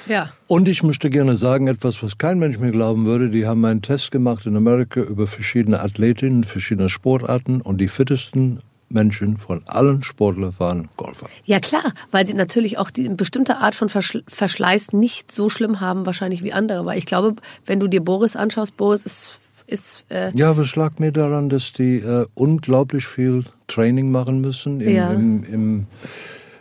Ja. 0.07 0.31
Und 0.47 0.69
ich 0.69 0.81
möchte 0.81 1.09
gerne 1.09 1.35
sagen, 1.35 1.67
etwas, 1.67 2.01
was 2.01 2.17
kein 2.17 2.39
Mensch 2.39 2.57
mir 2.57 2.71
glauben 2.71 3.05
würde. 3.05 3.29
Die 3.29 3.45
haben 3.45 3.63
einen 3.65 3.81
Test 3.81 4.11
gemacht 4.11 4.45
in 4.45 4.55
Amerika 4.55 5.01
über 5.01 5.27
verschiedene 5.27 5.81
Athletinnen, 5.81 6.43
verschiedene 6.43 6.89
Sportarten 6.89 7.61
und 7.61 7.79
die 7.79 7.87
fittesten 7.87 8.59
Menschen 8.89 9.37
von 9.37 9.61
allen 9.65 10.03
Sportlern 10.03 10.53
waren 10.57 10.89
Golfer. 10.97 11.27
Ja 11.45 11.59
klar, 11.59 11.93
weil 12.11 12.25
sie 12.25 12.33
natürlich 12.33 12.77
auch 12.77 12.89
die 12.89 13.05
eine 13.05 13.15
bestimmte 13.15 13.57
Art 13.57 13.75
von 13.75 13.87
Verschl- 13.89 14.23
Verschleiß 14.27 14.93
nicht 14.93 15.31
so 15.31 15.49
schlimm 15.49 15.79
haben 15.79 16.05
wahrscheinlich 16.05 16.43
wie 16.43 16.53
andere. 16.53 16.85
Weil 16.85 16.97
ich 16.97 17.05
glaube, 17.05 17.35
wenn 17.65 17.79
du 17.79 17.87
dir 17.87 18.01
Boris 18.03 18.35
anschaust, 18.35 18.77
Boris 18.77 19.03
ist, 19.05 19.33
ist 19.67 20.03
äh, 20.09 20.31
Ja, 20.35 20.57
was 20.57 20.75
lag 20.75 20.97
mir 20.99 21.11
daran, 21.11 21.49
dass 21.49 21.71
die 21.73 21.97
äh, 21.97 22.25
unglaublich 22.33 23.05
viel 23.07 23.43
Training 23.67 24.11
machen 24.11 24.41
müssen 24.41 24.81
im, 24.81 24.95
Ja. 24.95 25.11
im, 25.11 25.43
im 25.43 25.87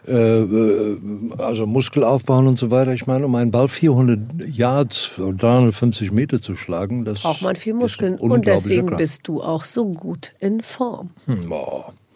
äh, 0.07 0.13
äh, 0.41 0.99
also 1.39 1.67
Muskel 1.67 2.03
aufbauen 2.05 2.47
und 2.47 2.59
so 2.59 2.71
weiter. 2.71 2.93
Ich 2.95 3.07
meine, 3.07 3.27
um 3.27 3.35
einen 3.35 3.51
Ball 3.51 3.69
400 3.69 4.19
Yards, 4.49 5.13
350 5.19 6.13
Meter 6.13 6.41
zu 6.41 6.57
schlagen, 6.57 7.05
das 7.05 7.23
braucht 7.23 7.43
man 7.43 7.57
viel 7.57 7.75
Muskeln. 7.75 8.17
Und 8.17 8.47
deswegen 8.47 8.87
Kraft. 8.89 8.99
bist 9.01 9.29
du 9.29 9.43
auch 9.43 9.65
so 9.65 9.87
gut 9.93 10.33
in 10.41 10.63
Form. 10.63 11.11
Hm, 11.27 11.53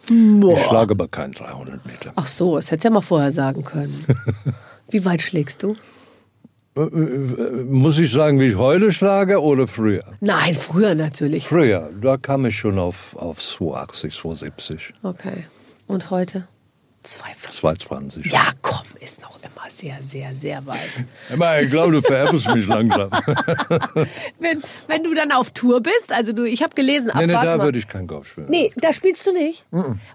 boah. 0.08 0.52
Ich 0.52 0.64
schlage 0.64 0.92
aber 0.92 1.08
keinen 1.08 1.32
300 1.32 1.84
Meter. 1.86 2.12
Ach 2.16 2.26
so, 2.26 2.56
das 2.56 2.70
hättest 2.70 2.84
du 2.84 2.88
ja 2.88 2.94
mal 2.94 3.00
vorher 3.00 3.30
sagen 3.30 3.64
können. 3.64 4.06
Wie 4.90 5.04
weit 5.04 5.22
schlägst 5.22 5.62
du? 5.62 5.76
Muss 6.74 7.98
ich 7.98 8.10
sagen, 8.10 8.40
wie 8.40 8.46
ich 8.46 8.56
heute 8.56 8.92
schlage 8.92 9.42
oder 9.42 9.66
früher? 9.66 10.04
Nein, 10.20 10.54
früher 10.54 10.94
natürlich. 10.94 11.46
Früher, 11.46 11.90
da 12.00 12.16
kam 12.16 12.46
ich 12.46 12.56
schon 12.56 12.78
auf, 12.78 13.14
auf 13.16 13.40
280, 13.40 14.14
270, 14.14 14.94
Okay. 15.02 15.44
Und 15.86 16.10
heute? 16.10 16.48
2,50. 17.04 17.50
220. 17.50 18.32
Ja, 18.32 18.42
komm, 18.62 18.86
ist 19.00 19.20
noch 19.22 19.38
immer 19.42 19.68
sehr, 19.68 19.96
sehr, 20.06 20.34
sehr 20.36 20.64
weit. 20.66 20.78
Emma, 21.30 21.58
ich 21.58 21.68
glaube, 21.70 21.92
du 21.92 22.00
vererbst 22.02 22.46
mich 22.54 22.66
langsam. 22.66 23.10
Wenn, 24.38 24.62
wenn 24.86 25.02
du 25.04 25.14
dann 25.14 25.32
auf 25.32 25.50
Tour 25.50 25.80
bist, 25.80 26.12
also 26.12 26.32
du, 26.32 26.44
ich 26.44 26.62
habe 26.62 26.74
gelesen, 26.74 27.10
ab, 27.10 27.16
nee, 27.20 27.26
nee, 27.26 27.32
da 27.32 27.60
würde 27.62 27.78
ich 27.78 27.88
kein 27.88 28.06
Golf 28.06 28.28
spielen. 28.28 28.46
Nee, 28.50 28.72
da 28.76 28.92
spielst 28.92 29.26
du 29.26 29.32
nicht. 29.32 29.64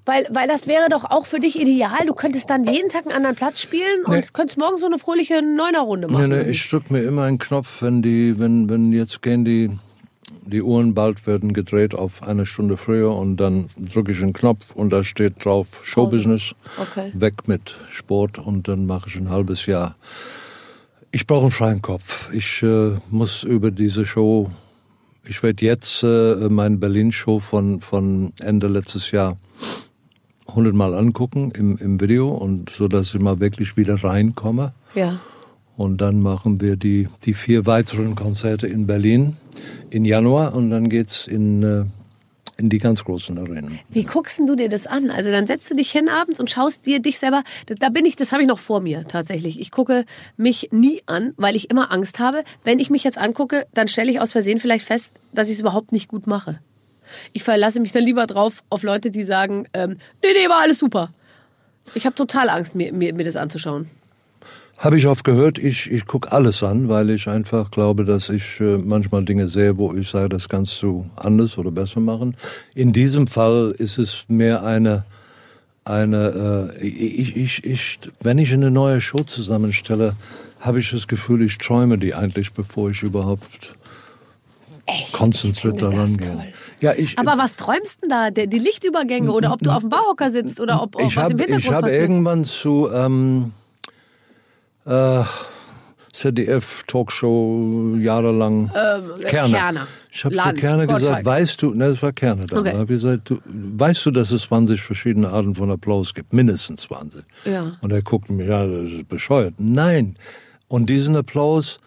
Weil, 0.06 0.28
weil 0.32 0.48
das 0.48 0.68
wäre 0.68 0.90
doch 0.90 1.04
auch 1.06 1.26
für 1.26 1.40
dich 1.40 1.60
ideal. 1.60 2.06
Du 2.06 2.14
könntest 2.14 2.50
dann 2.50 2.64
jeden 2.64 2.90
Tag 2.90 3.06
einen 3.06 3.16
anderen 3.16 3.36
Platz 3.36 3.62
spielen 3.62 4.06
und 4.06 4.14
Nee. 4.16 4.24
könntest 4.34 4.58
morgen 4.58 4.78
so 4.78 4.86
eine 4.86 4.98
fröhliche 5.00 5.42
Neunerrunde 5.42 6.08
Nee, 6.08 6.14
machen. 6.14 6.30
nee, 6.30 6.50
ich 6.50 6.70
drück 6.70 6.90
mir 6.92 7.02
immer 7.04 7.24
einen 7.24 7.38
Knopf, 7.40 7.82
wenn 7.82 8.02
die, 8.02 8.40
wenn, 8.40 8.70
wenn 8.70 8.92
jetzt 8.94 9.22
gehen 9.22 9.44
die, 9.46 9.72
die 10.48 10.62
Uhren 10.62 10.94
bald 10.94 11.28
werden 11.28 11.54
gedreht 11.54 11.94
auf 11.94 12.24
eine 12.24 12.46
Stunde 12.46 12.78
früher 12.78 13.16
und 13.16 13.38
dann 13.38 13.66
drücke 13.78 14.12
ich 14.12 14.22
einen 14.22 14.34
Knopf 14.34 14.74
und 14.76 14.92
da 14.92 15.04
steht 15.04 15.44
drauf 15.44 15.68
Showbusiness, 15.84 16.56
Okay. 16.82 17.12
weg 17.14 17.48
mit 17.48 17.76
Sport 17.90 18.40
und 18.40 18.68
dann 18.68 18.86
mache 18.86 19.10
ich 19.10 19.16
ein 19.18 19.30
halbes 19.30 19.66
Jahr. 19.66 19.96
Ich 21.12 21.26
brauche 21.28 21.44
einen 21.44 21.52
freien 21.52 21.82
Kopf. 21.82 22.32
Ich 22.34 22.64
äh, 22.64 22.92
muss 23.10 23.44
über 23.44 23.72
diese 23.72 24.06
Show, 24.06 24.50
ich 25.26 25.42
werde 25.44 25.66
jetzt 25.66 26.04
äh, 26.04 26.50
meine 26.50 26.78
Berlin-Show 26.78 27.40
von, 27.40 27.80
von 27.82 28.34
Ende 28.40 28.68
letztes 28.68 29.12
Jahr 29.12 29.38
hundertmal 30.54 30.94
angucken 30.94 31.52
im, 31.52 31.78
im 31.78 32.00
Video 32.00 32.30
und 32.30 32.70
so, 32.70 32.88
dass 32.88 33.14
ich 33.14 33.20
mal 33.22 33.40
wirklich 33.40 33.78
wieder 33.78 33.96
reinkomme. 34.02 34.74
Ja. 34.96 35.20
Und 35.78 36.02
dann 36.02 36.22
machen 36.22 36.60
wir 36.60 36.76
die, 36.76 37.08
die 37.24 37.36
vier 37.36 37.68
weiteren 37.68 38.16
Konzerte 38.16 38.68
in 38.68 38.88
Berlin 38.88 39.38
im 39.92 40.06
Januar 40.06 40.56
und 40.56 40.72
dann 40.72 40.90
geht's 40.90 41.28
in, 41.28 41.62
äh, 41.62 41.86
in 42.58 42.70
die 42.70 42.80
ganz 42.80 43.04
großen 43.04 43.38
Arenen. 43.38 43.80
Wie 43.90 44.04
guckst 44.04 44.40
du 44.40 44.56
dir 44.56 44.70
das 44.70 44.88
an? 44.88 45.12
Also 45.12 45.30
dann 45.30 45.46
setzt 45.46 45.70
du 45.70 45.76
dich 45.76 45.92
hin 45.92 46.10
abends 46.10 46.40
und 46.40 46.50
schaust 46.50 46.88
dir 46.88 47.00
dich 47.00 47.20
selber. 47.20 47.44
Da 47.80 47.90
bin 47.90 48.06
ich, 48.06 48.16
das 48.16 48.32
habe 48.32 48.42
ich 48.42 48.48
noch 48.48 48.58
vor 48.58 48.80
mir 48.80 49.08
tatsächlich. 49.08 49.60
Ich 49.60 49.70
gucke 49.70 50.06
mich 50.36 50.70
nie 50.72 51.02
an, 51.06 51.34
weil 51.38 51.56
ich 51.56 51.70
immer 51.70 51.92
Angst 51.92 52.18
habe. 52.18 52.44
Wenn 52.64 52.80
ich 52.80 52.90
mich 52.90 53.04
jetzt 53.04 53.20
angucke, 53.20 53.68
dann 53.76 53.88
stelle 53.88 54.10
ich 54.10 54.20
aus 54.20 54.32
Versehen 54.32 54.60
vielleicht 54.60 54.86
fest, 54.86 55.14
dass 55.32 55.48
ich 55.48 55.56
es 55.56 55.60
überhaupt 55.60 55.92
nicht 55.92 56.08
gut 56.08 56.26
mache. 56.26 56.60
Ich 57.34 57.44
verlasse 57.44 57.80
mich 57.80 57.92
dann 57.92 58.04
lieber 58.04 58.26
drauf 58.26 58.64
auf 58.70 58.82
Leute, 58.82 59.12
die 59.12 59.24
sagen, 59.24 59.68
ähm, 59.74 59.98
nee, 60.24 60.30
nee, 60.34 60.50
war 60.50 60.62
alles 60.62 60.80
super. 60.80 61.12
Ich 61.94 62.06
habe 62.06 62.16
total 62.16 62.50
Angst, 62.50 62.76
mir, 62.76 62.92
mir, 62.92 63.14
mir 63.14 63.24
das 63.24 63.38
anzuschauen. 63.38 63.90
Habe 64.78 64.98
ich 64.98 65.08
oft 65.08 65.24
gehört, 65.24 65.58
ich, 65.58 65.92
ich 65.92 66.06
guck 66.06 66.32
alles 66.32 66.62
an, 66.62 66.88
weil 66.88 67.10
ich 67.10 67.28
einfach 67.28 67.72
glaube, 67.72 68.06
dass 68.06 68.30
ich 68.30 68.60
äh, 68.60 68.78
manchmal 68.78 69.26
Dinge 69.26 69.48
sehe, 69.48 69.78
wo 69.78 69.94
ich 69.96 70.08
sage, 70.08 70.30
das 70.30 70.50
kannst 70.50 70.82
du 70.84 71.10
anders 71.16 71.58
oder 71.58 71.72
besser 71.72 72.00
machen. 72.00 72.36
In 72.76 72.94
diesem 72.94 73.26
Fall 73.26 73.74
ist 73.78 73.98
es 73.98 74.26
mehr 74.28 74.64
eine, 74.64 75.04
eine 75.84 76.72
äh, 76.80 76.88
ich, 76.88 77.36
ich, 77.36 77.64
ich, 77.64 78.00
wenn 78.22 78.38
ich 78.38 78.54
eine 78.54 78.70
neue 78.70 79.02
Show 79.02 79.24
zusammenstelle, 79.24 80.16
habe 80.60 80.80
ich 80.80 80.92
das 80.92 81.08
Gefühl, 81.08 81.42
ich 81.42 81.58
träume 81.58 81.98
die 81.98 82.14
eigentlich, 82.14 82.54
bevor 82.54 82.92
ich 82.92 83.02
überhaupt 83.02 83.74
konzentriert 85.12 85.76
Ich 85.76 85.82
daran 85.82 86.18
gehe. 86.18 86.54
Ja, 86.80 86.94
ich, 86.94 87.18
Aber 87.18 87.38
was 87.42 87.56
träumst 87.56 88.04
denn 88.04 88.10
da? 88.10 88.30
Die 88.30 88.60
Lichtübergänge 88.60 89.32
oder 89.32 89.52
ob 89.54 89.60
du 89.60 89.72
auf 89.72 89.82
dem 89.82 89.90
Bauhocker 89.90 90.30
sitzt 90.30 90.60
oder 90.60 90.82
ob, 90.84 90.96
ob 90.96 91.02
ich 91.02 91.16
was 91.18 91.24
habe 91.24 91.34
im 91.34 91.40
Hintergrund 91.40 91.64
ich 91.64 91.72
habe 91.72 91.82
passiert? 91.82 92.02
irgendwann 92.02 92.46
zu 92.46 92.90
ähm, 92.94 93.52
äh, 94.88 95.24
ZDF 96.12 96.84
Talkshow 96.88 97.96
jahrelang 98.00 98.72
Kerner. 99.28 99.58
Kerner. 99.58 99.88
Ich 100.12 100.26
habe 100.26 100.36
zu 100.36 100.54
Kerner 100.54 100.88
Gottschalk. 100.88 101.00
gesagt, 101.00 101.26
weißt 101.26 101.62
du, 101.62 101.74
ne, 101.76 101.90
das 101.90 102.02
war 102.02 102.12
Kerner 102.12 102.46
da. 102.46 102.60
Okay. 102.60 102.72
Da 102.72 102.78
habe 102.80 102.94
ich 102.94 103.02
gesagt, 103.02 103.30
du, 103.30 103.40
weißt 103.46 104.04
du, 104.06 104.12
dass 104.12 104.32
es 104.32 104.44
20 104.44 104.82
verschiedene 104.82 105.30
Arten 105.30 105.54
von 105.54 105.70
Applaus 105.70 106.16
gibt? 106.16 106.34
Mindestens 106.34 106.84
20. 106.84 107.24
Ja. 107.46 107.78
Und 107.82 107.92
er 107.92 108.02
guckt 108.02 108.32
mir, 108.32 108.46
ja, 108.46 108.66
das 108.66 108.92
ist 108.94 109.08
bescheuert. 109.08 109.56
Nein. 109.60 110.16
Und 110.68 110.90
diesen 110.90 111.16
Applaus 111.16 111.80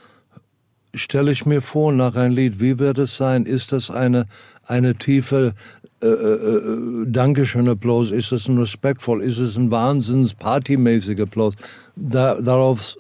stelle 0.94 1.32
ich 1.32 1.44
mir 1.44 1.60
vor 1.60 1.92
nach 1.92 2.14
ein 2.14 2.32
Lied. 2.32 2.60
Wie 2.60 2.78
wird 2.78 2.98
es 2.98 3.16
sein? 3.16 3.46
Ist 3.46 3.72
das 3.72 3.90
eine, 3.90 4.26
eine 4.64 4.94
tiefe 4.94 5.54
äh, 6.02 6.06
äh, 6.06 7.06
Dankeschön 7.06 7.68
Applaus? 7.68 8.10
Ist 8.10 8.32
es 8.32 8.48
ein 8.48 8.58
respektvoll? 8.58 9.22
Ist 9.22 9.38
es 9.38 9.56
ein 9.56 9.70
wahnsinns 9.70 10.34
partymäßiger 10.34 11.24
Applaus? 11.24 11.54
Da, 11.96 12.40
darauf 12.40 12.96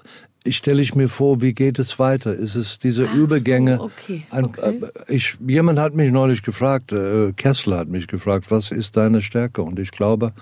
stelle 0.48 0.80
ich 0.82 0.94
mir 0.94 1.08
vor, 1.08 1.42
wie 1.42 1.52
geht 1.52 1.78
es 1.78 1.98
weiter? 1.98 2.34
Ist 2.34 2.54
es 2.54 2.78
diese 2.78 3.06
Ach 3.08 3.14
so, 3.14 3.20
Übergänge? 3.20 3.80
okay, 3.80 4.22
Ein, 4.30 4.46
okay. 4.46 4.80
äh, 5.06 5.14
ich, 5.14 5.36
jemand 5.46 5.78
hat 5.78 5.94
mich 5.94 6.10
neulich 6.10 6.42
gefragt, 6.42 6.92
äh, 6.92 7.32
Kessler 7.32 7.78
hat 7.78 7.88
mich 7.88 8.06
gefragt, 8.06 8.50
was 8.50 8.70
ist 8.70 8.96
deine 8.96 9.20
Stärke? 9.20 9.62
Und 9.62 9.78
ich 9.78 9.90
glaube, 9.90 10.32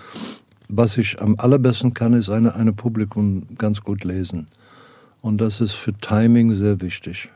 was 0.69 0.97
ich 0.97 1.21
am 1.21 1.35
allerbesten 1.37 1.93
kann, 1.93 2.13
ist 2.13 2.29
eine, 2.29 2.55
eine 2.55 2.73
Publikum 2.73 3.47
ganz 3.57 3.81
gut 3.81 4.03
lesen. 4.03 4.47
Und 5.21 5.41
das 5.41 5.59
ist 5.59 5.73
für 5.73 5.93
Timing 5.93 6.53
sehr 6.53 6.79
wichtig. 6.81 7.29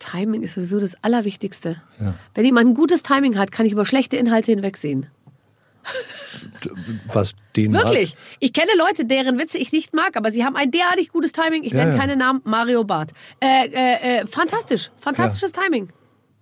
Timing 0.00 0.42
ist 0.42 0.54
sowieso 0.54 0.80
das 0.80 0.96
Allerwichtigste. 1.04 1.80
Ja. 2.00 2.14
Wenn 2.34 2.44
jemand 2.44 2.70
ein 2.70 2.74
gutes 2.74 3.04
Timing 3.04 3.38
hat, 3.38 3.52
kann 3.52 3.66
ich 3.66 3.72
über 3.72 3.84
schlechte 3.84 4.16
Inhalte 4.16 4.50
hinwegsehen. 4.50 5.06
Was 7.12 7.34
den 7.56 7.72
Wirklich. 7.72 8.14
Ich 8.38 8.52
kenne 8.52 8.70
Leute, 8.76 9.04
deren 9.04 9.38
Witze 9.38 9.58
ich 9.58 9.72
nicht 9.72 9.94
mag, 9.94 10.16
aber 10.16 10.30
sie 10.30 10.44
haben 10.44 10.56
ein 10.56 10.70
derartig 10.70 11.08
gutes 11.10 11.32
Timing. 11.32 11.64
Ich 11.64 11.72
Ja, 11.72 11.78
nenne 11.84 11.92
ja. 11.92 11.98
keine 11.98 12.16
Namen. 12.16 12.40
Mario 12.44 12.84
Barth. 12.84 13.12
Äh, 13.40 13.66
äh, 13.68 14.18
äh, 14.20 14.26
fantastisch. 14.26 14.90
Fantastisches 14.98 15.52
Timing. 15.52 15.88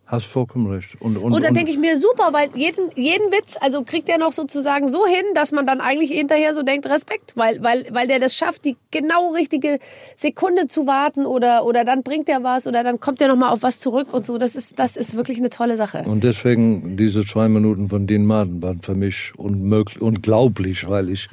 Hast 0.09 0.25
vollkommen 0.25 0.67
recht. 0.69 0.97
Und, 1.01 1.19
und, 1.19 1.35
Und 1.35 1.45
dann 1.45 1.53
denke 1.53 1.71
ich 1.71 1.77
mir, 1.77 1.99
super, 1.99 2.31
weil 2.33 2.49
jeden, 2.55 2.91
jeden 2.95 3.31
Witz, 3.31 3.57
also 3.61 3.85
kriegt 3.85 4.09
er 4.09 4.17
noch 4.17 4.33
sozusagen 4.33 4.89
so 4.89 5.07
hin, 5.07 5.23
dass 5.35 5.53
man 5.53 5.67
dann 5.67 5.83
eigentlich 5.83 6.11
hinterher 6.11 6.55
so 6.55 6.63
denkt, 6.63 6.87
Respekt, 6.87 7.37
weil, 7.37 7.63
weil, 7.63 7.87
weil 7.91 8.09
der 8.09 8.19
das 8.19 8.35
schafft, 8.35 8.65
die 8.65 8.79
genau 8.91 9.33
richtige 9.35 9.79
Sekunde 10.17 10.67
zu 10.67 10.87
warten 10.87 11.27
oder, 11.27 11.67
oder 11.67 11.85
dann 11.85 12.03
bringt 12.03 12.31
er 12.31 12.43
was 12.43 12.67
oder 12.67 12.83
dann 12.83 13.01
kommt 13.01 13.21
er 13.21 13.29
nochmal 13.29 13.51
auf 13.51 13.63
was 13.63 13.81
zurück 13.81 14.09
und 14.13 14.25
so. 14.25 14.39
Das 14.39 14.57
ist, 14.57 14.79
das 14.79 14.97
ist 14.97 15.15
wirklich 15.15 15.37
eine 15.37 15.51
tolle 15.51 15.77
Sache. 15.77 16.05
Und 16.07 16.25
deswegen, 16.25 16.97
diese 16.97 17.27
zwei 17.27 17.51
Minuten 17.51 17.91
von 17.91 18.07
Dean 18.07 18.25
Martin 18.25 18.63
waren 18.63 18.81
für 18.81 18.95
mich 18.95 19.33
unmöglich, 19.37 20.01
unglaublich, 20.01 20.89
weil 20.89 21.11
ich 21.11 21.29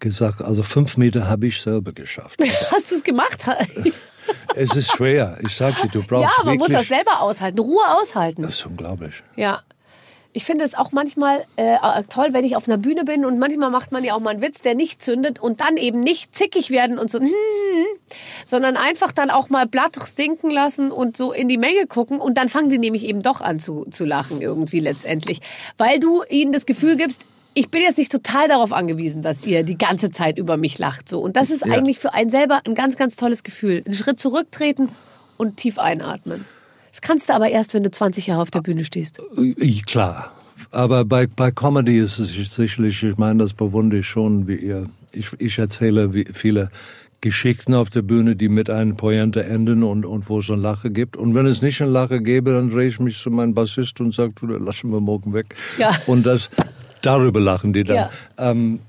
gesagt, 0.00 0.40
also 0.40 0.62
fünf 0.62 0.96
Meter 0.96 1.28
habe 1.28 1.46
ich 1.46 1.60
selber 1.60 1.92
geschafft. 1.92 2.40
Hast 2.70 2.90
du 2.90 2.94
es 2.94 3.04
gemacht? 3.04 3.44
es 4.56 4.74
ist 4.76 4.92
schwer. 4.92 5.38
Ich 5.42 5.54
sag 5.54 5.80
dir, 5.80 5.88
du 5.88 6.00
ja, 6.00 6.06
brauchst 6.06 6.44
man 6.44 6.58
muss 6.58 6.68
das 6.68 6.88
selber 6.88 7.20
aushalten, 7.20 7.58
Ruhe 7.58 7.84
aushalten. 8.00 8.42
das 8.42 8.54
ist 8.54 8.66
unglaublich. 8.66 9.22
Ja. 9.36 9.62
Ich 10.36 10.44
finde 10.44 10.64
es 10.64 10.74
auch 10.74 10.90
manchmal 10.90 11.44
äh, 11.54 11.76
toll, 12.08 12.30
wenn 12.32 12.44
ich 12.44 12.56
auf 12.56 12.66
einer 12.66 12.76
Bühne 12.76 13.04
bin 13.04 13.24
und 13.24 13.38
manchmal 13.38 13.70
macht 13.70 13.92
man 13.92 14.02
ja 14.02 14.14
auch 14.14 14.18
mal 14.18 14.30
einen 14.30 14.42
Witz, 14.42 14.62
der 14.62 14.74
nicht 14.74 15.00
zündet 15.00 15.38
und 15.38 15.60
dann 15.60 15.76
eben 15.76 16.02
nicht 16.02 16.34
zickig 16.34 16.70
werden 16.70 16.98
und 16.98 17.08
so, 17.08 17.20
hm, 17.20 17.30
sondern 18.44 18.76
einfach 18.76 19.12
dann 19.12 19.30
auch 19.30 19.48
mal 19.48 19.68
Blatt 19.68 19.94
sinken 19.94 20.50
lassen 20.50 20.90
und 20.90 21.16
so 21.16 21.32
in 21.32 21.48
die 21.48 21.56
Menge 21.56 21.86
gucken 21.86 22.18
und 22.18 22.36
dann 22.36 22.48
fangen 22.48 22.68
die 22.68 22.78
nämlich 22.78 23.04
eben 23.04 23.22
doch 23.22 23.42
an 23.42 23.60
zu, 23.60 23.84
zu 23.92 24.04
lachen 24.04 24.42
irgendwie 24.42 24.80
letztendlich, 24.80 25.38
weil 25.78 26.00
du 26.00 26.24
ihnen 26.28 26.52
das 26.52 26.66
Gefühl 26.66 26.96
gibst, 26.96 27.22
ich 27.54 27.70
bin 27.70 27.82
jetzt 27.82 27.98
nicht 27.98 28.10
total 28.12 28.48
darauf 28.48 28.72
angewiesen, 28.72 29.22
dass 29.22 29.46
ihr 29.46 29.62
die 29.62 29.78
ganze 29.78 30.10
Zeit 30.10 30.38
über 30.38 30.56
mich 30.56 30.78
lacht 30.78 31.08
so 31.08 31.20
und 31.20 31.36
das 31.36 31.50
ist 31.50 31.64
Ja. 31.64 31.74
eigentlich 31.74 31.98
für 31.98 32.12
einen 32.12 32.30
selber 32.30 32.60
ein 32.66 32.74
ganz 32.74 32.96
ganz 32.96 33.16
tolles 33.16 33.42
Gefühl, 33.42 33.82
einen 33.84 33.94
Schritt 33.94 34.18
zurücktreten 34.20 34.88
und 35.36 35.56
tief 35.56 35.78
einatmen. 35.78 36.44
Das 36.90 37.00
kannst 37.00 37.28
du 37.28 37.34
aber 37.34 37.48
erst, 37.48 37.74
wenn 37.74 37.82
du 37.82 37.90
20 37.90 38.28
Jahre 38.28 38.42
auf 38.42 38.50
der 38.52 38.60
Bühne 38.60 38.84
stehst. 38.84 39.20
Äh, 39.36 39.80
Klar. 39.84 40.32
Aber 40.70 41.04
bei, 41.04 41.26
bei 41.26 41.50
Comedy 41.50 41.98
ist 41.98 42.18
es 42.20 42.32
sicherlich, 42.54 43.02
ich 43.02 43.16
meine, 43.16 43.40
das 43.42 43.52
bewundere 43.52 44.00
ich 44.00 44.06
schon, 44.06 44.46
wie 44.46 44.54
ihr, 44.54 44.86
ich, 45.12 45.30
ich 45.38 45.58
erzähle 45.58 46.10
viele 46.32 46.70
Geschichten 47.20 47.74
auf 47.74 47.90
der 47.90 48.02
Bühne, 48.02 48.36
die 48.36 48.48
mit 48.48 48.70
einem 48.70 48.96
Pointe 48.96 49.42
enden 49.44 49.82
und, 49.82 50.04
und 50.04 50.28
wo 50.28 50.38
es 50.38 50.50
eine 50.50 50.60
Lache 50.60 50.90
gibt. 50.90 51.16
Und 51.16 51.34
wenn 51.34 51.46
es 51.46 51.62
nicht 51.62 51.80
eine 51.82 51.90
Lache 51.90 52.20
gäbe, 52.20 52.52
dann 52.52 52.70
drehe 52.70 52.86
ich 52.86 53.00
mich 53.00 53.18
zu 53.18 53.30
meinem 53.30 53.54
Bassist 53.54 54.00
und 54.00 54.14
sage, 54.14 54.32
du, 54.40 54.46
lassen 54.46 54.90
wir 54.92 55.00
morgen 55.00 55.32
weg. 55.32 55.54
Ja. 55.78 55.90
Und 56.06 56.24
das, 56.26 56.50
darüber 57.06 57.40
lachen 57.40 57.72
die 57.72 57.84
dann. 57.84 57.96
Ja. 57.96 58.10
Ähm, 58.38 58.80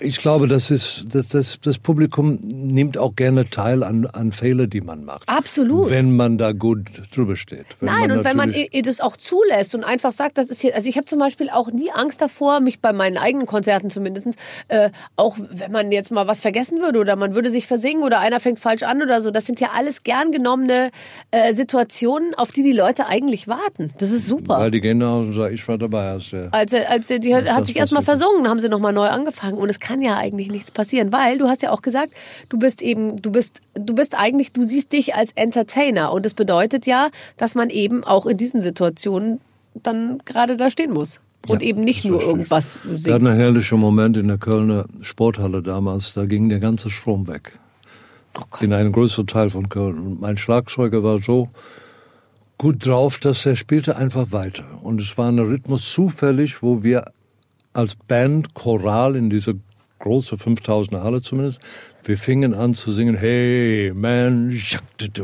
ich 0.00 0.18
glaube, 0.18 0.46
das 0.46 0.70
ist, 0.70 1.06
das, 1.12 1.28
das, 1.28 1.58
das 1.60 1.78
Publikum 1.78 2.38
nimmt 2.42 2.98
auch 2.98 3.16
gerne 3.16 3.50
teil 3.50 3.82
an, 3.82 4.06
an 4.06 4.32
Fehler, 4.32 4.66
die 4.66 4.80
man 4.80 5.04
macht. 5.04 5.28
Absolut. 5.28 5.90
Wenn 5.90 6.16
man 6.16 6.38
da 6.38 6.52
gut 6.52 6.86
drüber 7.14 7.36
steht. 7.36 7.66
Wenn 7.80 7.88
Nein, 7.88 8.12
und 8.12 8.24
wenn 8.24 8.36
man 8.36 8.52
ihr 8.52 8.82
das 8.82 9.00
auch 9.00 9.16
zulässt 9.16 9.74
und 9.74 9.84
einfach 9.84 10.12
sagt, 10.12 10.38
das 10.38 10.46
ist 10.46 10.60
hier, 10.60 10.74
also 10.74 10.88
ich 10.88 10.96
habe 10.96 11.06
zum 11.06 11.18
Beispiel 11.18 11.50
auch 11.50 11.70
nie 11.70 11.90
Angst 11.90 12.20
davor, 12.20 12.60
mich 12.60 12.80
bei 12.80 12.92
meinen 12.92 13.18
eigenen 13.18 13.46
Konzerten 13.46 13.90
zumindestens, 13.90 14.36
äh, 14.68 14.90
auch 15.16 15.36
wenn 15.50 15.72
man 15.72 15.90
jetzt 15.90 16.12
mal 16.12 16.26
was 16.26 16.40
vergessen 16.40 16.80
würde 16.80 17.00
oder 17.00 17.16
man 17.16 17.34
würde 17.34 17.50
sich 17.50 17.66
versingen 17.66 18.04
oder 18.04 18.20
einer 18.20 18.40
fängt 18.40 18.60
falsch 18.60 18.82
an 18.84 19.02
oder 19.02 19.20
so, 19.20 19.30
das 19.30 19.46
sind 19.46 19.60
ja 19.60 19.70
alles 19.74 20.02
gern 20.04 20.30
genommene 20.30 20.90
äh, 21.30 21.52
Situationen, 21.52 22.34
auf 22.34 22.52
die 22.52 22.62
die 22.62 22.72
Leute 22.72 23.06
eigentlich 23.06 23.48
warten. 23.48 23.92
Das 23.98 24.10
ist 24.10 24.26
super. 24.26 24.58
Weil 24.58 24.70
die 24.70 24.80
gehen 24.80 25.02
Hause 25.02 25.28
und 25.28 25.34
sagen, 25.34 25.54
ich 25.54 25.66
war 25.66 25.78
dabei, 25.78 26.10
als 26.10 26.30
der. 26.30 26.48
Als, 26.52 26.74
als 26.74 27.08
die 27.08 27.34
hat, 27.34 27.66
sich 27.66 27.76
erstmal 27.76 28.02
versungen, 28.02 28.48
haben 28.48 28.58
sie 28.58 28.68
nochmal 28.68 28.92
neu 28.92 29.07
angefangen. 29.10 29.58
Und 29.58 29.68
es 29.68 29.80
kann 29.80 30.00
ja 30.02 30.16
eigentlich 30.16 30.48
nichts 30.50 30.70
passieren, 30.70 31.12
weil 31.12 31.38
du 31.38 31.48
hast 31.48 31.62
ja 31.62 31.70
auch 31.70 31.82
gesagt, 31.82 32.12
du 32.48 32.58
bist 32.58 32.82
eben, 32.82 33.20
du 33.20 33.30
bist, 33.30 33.60
du 33.74 33.94
bist 33.94 34.14
eigentlich, 34.16 34.52
du 34.52 34.62
siehst 34.64 34.92
dich 34.92 35.14
als 35.14 35.32
Entertainer. 35.32 36.12
Und 36.12 36.24
das 36.24 36.34
bedeutet 36.34 36.86
ja, 36.86 37.10
dass 37.36 37.54
man 37.54 37.70
eben 37.70 38.04
auch 38.04 38.26
in 38.26 38.36
diesen 38.36 38.62
Situationen 38.62 39.40
dann 39.74 40.20
gerade 40.24 40.56
da 40.56 40.70
stehen 40.70 40.92
muss. 40.92 41.20
Und 41.48 41.62
Ja, 41.62 41.68
eben 41.68 41.84
nicht 41.84 42.04
nur 42.04 42.16
richtig. 42.18 42.28
irgendwas 42.32 42.78
Wir 42.82 42.90
hatten 42.90 42.98
singt. 42.98 43.26
einen 43.28 43.38
herrlichen 43.38 43.78
Moment 43.78 44.16
in 44.16 44.28
der 44.28 44.38
Kölner 44.38 44.86
Sporthalle 45.02 45.62
damals, 45.62 46.14
da 46.14 46.26
ging 46.26 46.48
der 46.48 46.58
ganze 46.58 46.90
Strom 46.90 47.28
weg. 47.28 47.52
Oh 48.38 48.44
in 48.60 48.72
einem 48.72 48.92
größeren 48.92 49.26
Teil 49.26 49.50
von 49.50 49.68
Köln. 49.68 49.98
Und 49.98 50.20
mein 50.20 50.36
Schlagzeuger 50.36 51.02
war 51.02 51.18
so 51.18 51.48
gut 52.58 52.84
drauf, 52.86 53.18
dass 53.20 53.46
er 53.46 53.56
spielte 53.56 53.96
einfach 53.96 54.32
weiter. 54.32 54.64
Und 54.82 55.00
es 55.00 55.16
war 55.16 55.28
ein 55.30 55.38
Rhythmus 55.38 55.92
zufällig, 55.92 56.62
wo 56.62 56.82
wir 56.82 57.04
als 57.78 57.94
Band, 57.94 58.54
Choral 58.54 59.14
in 59.14 59.30
dieser 59.30 59.52
großen 60.00 60.36
5000er 60.36 61.04
Halle 61.04 61.22
zumindest, 61.22 61.60
wir 62.02 62.18
fingen 62.18 62.52
an 62.52 62.74
zu 62.74 62.90
singen, 62.90 63.16
hey 63.16 63.92
man, 63.94 64.52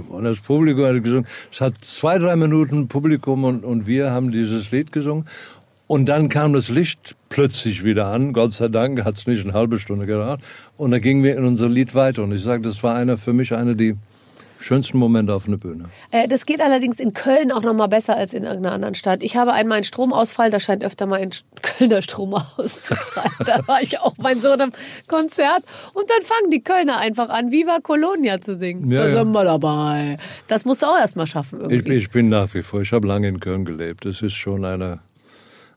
und 0.08 0.24
das 0.24 0.40
Publikum 0.40 0.84
hat 0.84 1.02
gesungen. 1.02 1.26
Es 1.50 1.60
hat 1.60 1.78
zwei, 1.78 2.18
drei 2.18 2.36
Minuten 2.36 2.86
Publikum 2.86 3.42
und, 3.42 3.64
und 3.64 3.88
wir 3.88 4.12
haben 4.12 4.30
dieses 4.30 4.70
Lied 4.70 4.92
gesungen. 4.92 5.24
Und 5.88 6.06
dann 6.06 6.28
kam 6.28 6.52
das 6.52 6.68
Licht 6.68 7.16
plötzlich 7.28 7.82
wieder 7.82 8.06
an. 8.06 8.32
Gott 8.32 8.52
sei 8.52 8.68
Dank 8.68 9.04
hat 9.04 9.16
es 9.16 9.26
nicht 9.26 9.44
eine 9.44 9.52
halbe 9.52 9.80
Stunde 9.80 10.06
gedauert. 10.06 10.40
Und 10.76 10.92
dann 10.92 11.00
gingen 11.00 11.24
wir 11.24 11.36
in 11.36 11.44
unser 11.44 11.68
Lied 11.68 11.94
weiter. 11.94 12.22
Und 12.22 12.32
ich 12.32 12.42
sage, 12.42 12.62
das 12.62 12.82
war 12.84 12.94
einer 12.94 13.18
für 13.18 13.32
mich 13.32 13.52
einer 13.52 13.74
der 13.74 13.96
schönsten 14.64 14.98
Momente 14.98 15.34
auf 15.34 15.46
einer 15.46 15.56
Bühne. 15.58 15.84
Äh, 16.10 16.26
das 16.28 16.46
geht 16.46 16.60
allerdings 16.60 16.98
in 16.98 17.12
Köln 17.12 17.52
auch 17.52 17.62
noch 17.62 17.74
mal 17.74 17.86
besser 17.86 18.16
als 18.16 18.32
in 18.32 18.44
irgendeiner 18.44 18.74
anderen 18.74 18.94
Stadt. 18.94 19.22
Ich 19.22 19.36
habe 19.36 19.52
einmal 19.52 19.76
einen 19.76 19.84
Stromausfall, 19.84 20.50
da 20.50 20.58
scheint 20.58 20.84
öfter 20.84 21.06
mal 21.06 21.20
ein 21.20 21.30
Kölner 21.62 22.02
Strom 22.02 22.34
auszufallen. 22.34 23.30
da 23.44 23.66
war 23.68 23.82
ich 23.82 24.00
auch 24.00 24.14
mein 24.18 24.40
Sohn 24.40 24.60
im 24.60 24.72
Konzert 25.06 25.62
und 25.92 26.08
dann 26.08 26.22
fangen 26.22 26.50
die 26.50 26.62
Kölner 26.62 26.98
einfach 26.98 27.28
an, 27.28 27.52
Viva 27.52 27.78
Colonia 27.82 28.40
zu 28.40 28.54
singen. 28.54 28.90
Ja, 28.90 29.04
da 29.04 29.10
sind 29.10 29.32
wir 29.32 29.44
dabei. 29.44 30.16
Das 30.48 30.64
musst 30.64 30.82
du 30.82 30.86
auch 30.86 30.98
erst 30.98 31.16
mal 31.16 31.26
schaffen 31.26 31.60
Ich, 31.66 31.70
irgendwie. 31.70 31.94
ich 31.94 32.10
bin 32.10 32.28
nach 32.28 32.52
wie 32.54 32.62
vor, 32.62 32.80
ich 32.80 32.92
habe 32.92 33.06
lange 33.06 33.28
in 33.28 33.40
Köln 33.40 33.64
gelebt. 33.64 34.06
Es 34.06 34.22
ist 34.22 34.34
schon 34.34 34.64
eine, 34.64 35.00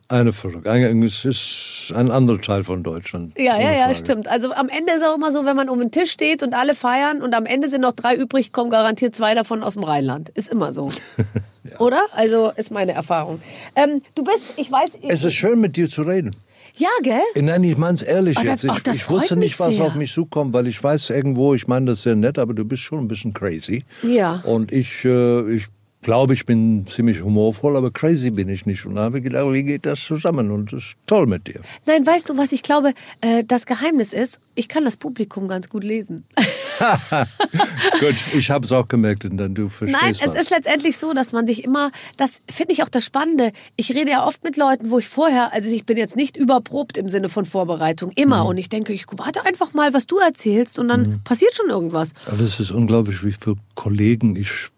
eine. 0.09 0.31
Ein- 0.65 1.03
Es 1.03 1.25
ist 1.25 1.91
ein 1.95 2.09
anderer 2.11 2.39
Teil 2.41 2.63
von 2.63 2.83
Deutschland. 2.83 3.37
Ja, 3.37 3.59
ja, 3.59 3.73
ja, 3.73 3.93
stimmt. 3.93 4.27
Also 4.27 4.51
am 4.53 4.69
Ende 4.69 4.93
ist 4.93 5.03
auch 5.03 5.15
immer 5.15 5.31
so, 5.31 5.45
wenn 5.45 5.55
man 5.55 5.69
um 5.69 5.79
den 5.79 5.91
Tisch 5.91 6.11
steht 6.11 6.43
und 6.43 6.53
alle 6.53 6.75
feiern 6.75 7.21
und 7.21 7.33
am 7.35 7.45
Ende 7.45 7.69
sind 7.69 7.81
noch 7.81 7.93
drei 7.93 8.15
übrig, 8.15 8.51
kommen 8.51 8.69
garantiert 8.69 9.15
zwei 9.15 9.35
davon 9.35 9.63
aus 9.63 9.73
dem 9.73 9.83
Rheinland. 9.83 10.29
Ist 10.29 10.49
immer 10.49 10.71
so. 10.73 10.91
Oder? 11.79 12.01
Also 12.13 12.51
ist 12.55 12.71
meine 12.71 12.93
Erfahrung. 12.93 13.41
Ähm, 13.75 14.01
du 14.15 14.23
bist, 14.23 14.53
ich 14.57 14.71
weiß. 14.71 14.91
Es 15.09 15.23
ist 15.23 15.33
schön, 15.33 15.59
mit 15.59 15.75
dir 15.75 15.89
zu 15.89 16.03
reden. 16.03 16.35
ja, 16.77 16.89
gell? 17.01 17.19
Nein, 17.43 17.63
ich 17.63 17.75
meine 17.77 17.95
es 17.95 18.03
ehrlich 18.03 18.35
das- 18.35 18.45
jetzt. 18.45 18.63
Ich, 18.63 18.83
das 18.83 18.95
ich 18.97 19.09
wusste 19.09 19.35
nicht, 19.35 19.59
was 19.59 19.75
sehr. 19.75 19.85
auf 19.85 19.95
mich 19.95 20.11
zukommt, 20.13 20.53
weil 20.53 20.67
ich 20.67 20.81
weiß 20.81 21.09
irgendwo, 21.09 21.53
ich 21.53 21.67
meine 21.67 21.87
das 21.87 22.03
sehr 22.03 22.15
nett, 22.15 22.37
aber 22.37 22.53
du 22.53 22.63
bist 22.65 22.83
schon 22.83 22.99
ein 22.99 23.07
bisschen 23.07 23.33
crazy. 23.33 23.83
Ja. 24.03 24.41
Und 24.45 24.71
ich, 24.71 25.03
äh, 25.03 25.55
ich 25.55 25.65
glaube, 26.07 26.33
ich 26.33 26.45
bin 26.45 26.87
ziemlich 26.87 27.21
humorvoll, 27.21 27.75
aber 27.75 27.91
crazy 27.91 28.29
bin 28.29 28.47
ich 28.47 28.65
nicht. 28.65 28.85
Und 28.85 28.95
da 28.95 29.01
habe 29.01 29.17
ich 29.17 29.25
gedacht, 29.25 29.51
wie 29.51 29.63
geht 29.63 29.85
das 29.85 29.99
zusammen? 29.99 30.51
Und 30.51 30.71
das 30.71 30.83
ist 30.83 30.95
toll 31.05 31.27
mit 31.27 31.47
dir. 31.47 31.59
Nein, 31.85 32.05
weißt 32.05 32.29
du, 32.29 32.37
was 32.37 32.53
ich 32.53 32.63
glaube, 32.63 32.93
äh, 33.19 33.43
das 33.43 33.65
Geheimnis 33.65 34.13
ist? 34.13 34.39
Ich 34.55 34.69
kann 34.69 34.85
das 34.85 34.95
Publikum 34.95 35.49
ganz 35.49 35.67
gut 35.67 35.83
lesen. 35.83 36.23
Gut, 37.99 38.15
ich 38.33 38.49
habe 38.49 38.63
es 38.63 38.71
auch 38.71 38.87
gemerkt, 38.87 39.25
und 39.25 39.35
dann 39.35 39.53
du 39.53 39.67
verstehst 39.67 40.01
Nein, 40.01 40.11
es 40.13 40.21
was. 40.21 40.41
ist 40.41 40.49
letztendlich 40.49 40.97
so, 40.97 41.13
dass 41.13 41.33
man 41.33 41.45
sich 41.45 41.65
immer, 41.65 41.91
das 42.15 42.39
finde 42.49 42.71
ich 42.71 42.83
auch 42.83 42.89
das 42.89 43.03
Spannende. 43.03 43.51
Ich 43.75 43.93
rede 43.93 44.11
ja 44.11 44.25
oft 44.25 44.45
mit 44.45 44.55
Leuten, 44.55 44.89
wo 44.89 44.99
ich 44.99 45.09
vorher, 45.09 45.53
also 45.53 45.69
ich 45.69 45.85
bin 45.85 45.97
jetzt 45.97 46.15
nicht 46.15 46.37
überprobt 46.37 46.97
im 46.97 47.09
Sinne 47.09 47.27
von 47.27 47.43
Vorbereitung, 47.43 48.11
immer. 48.15 48.43
Mhm. 48.43 48.49
Und 48.49 48.57
ich 48.59 48.69
denke, 48.69 48.93
ich 48.93 49.05
warte 49.17 49.45
einfach 49.45 49.73
mal, 49.73 49.93
was 49.93 50.07
du 50.07 50.19
erzählst 50.19 50.79
und 50.79 50.87
dann 50.87 51.21
passiert 51.25 51.53
schon 51.53 51.69
irgendwas. 51.69 52.13
Aber 52.27 52.39
es 52.39 52.61
ist 52.61 52.71
unglaublich, 52.71 53.25
wie 53.25 53.33
viele 53.33 53.57
Kollegen 53.75 54.37
ich 54.37 54.69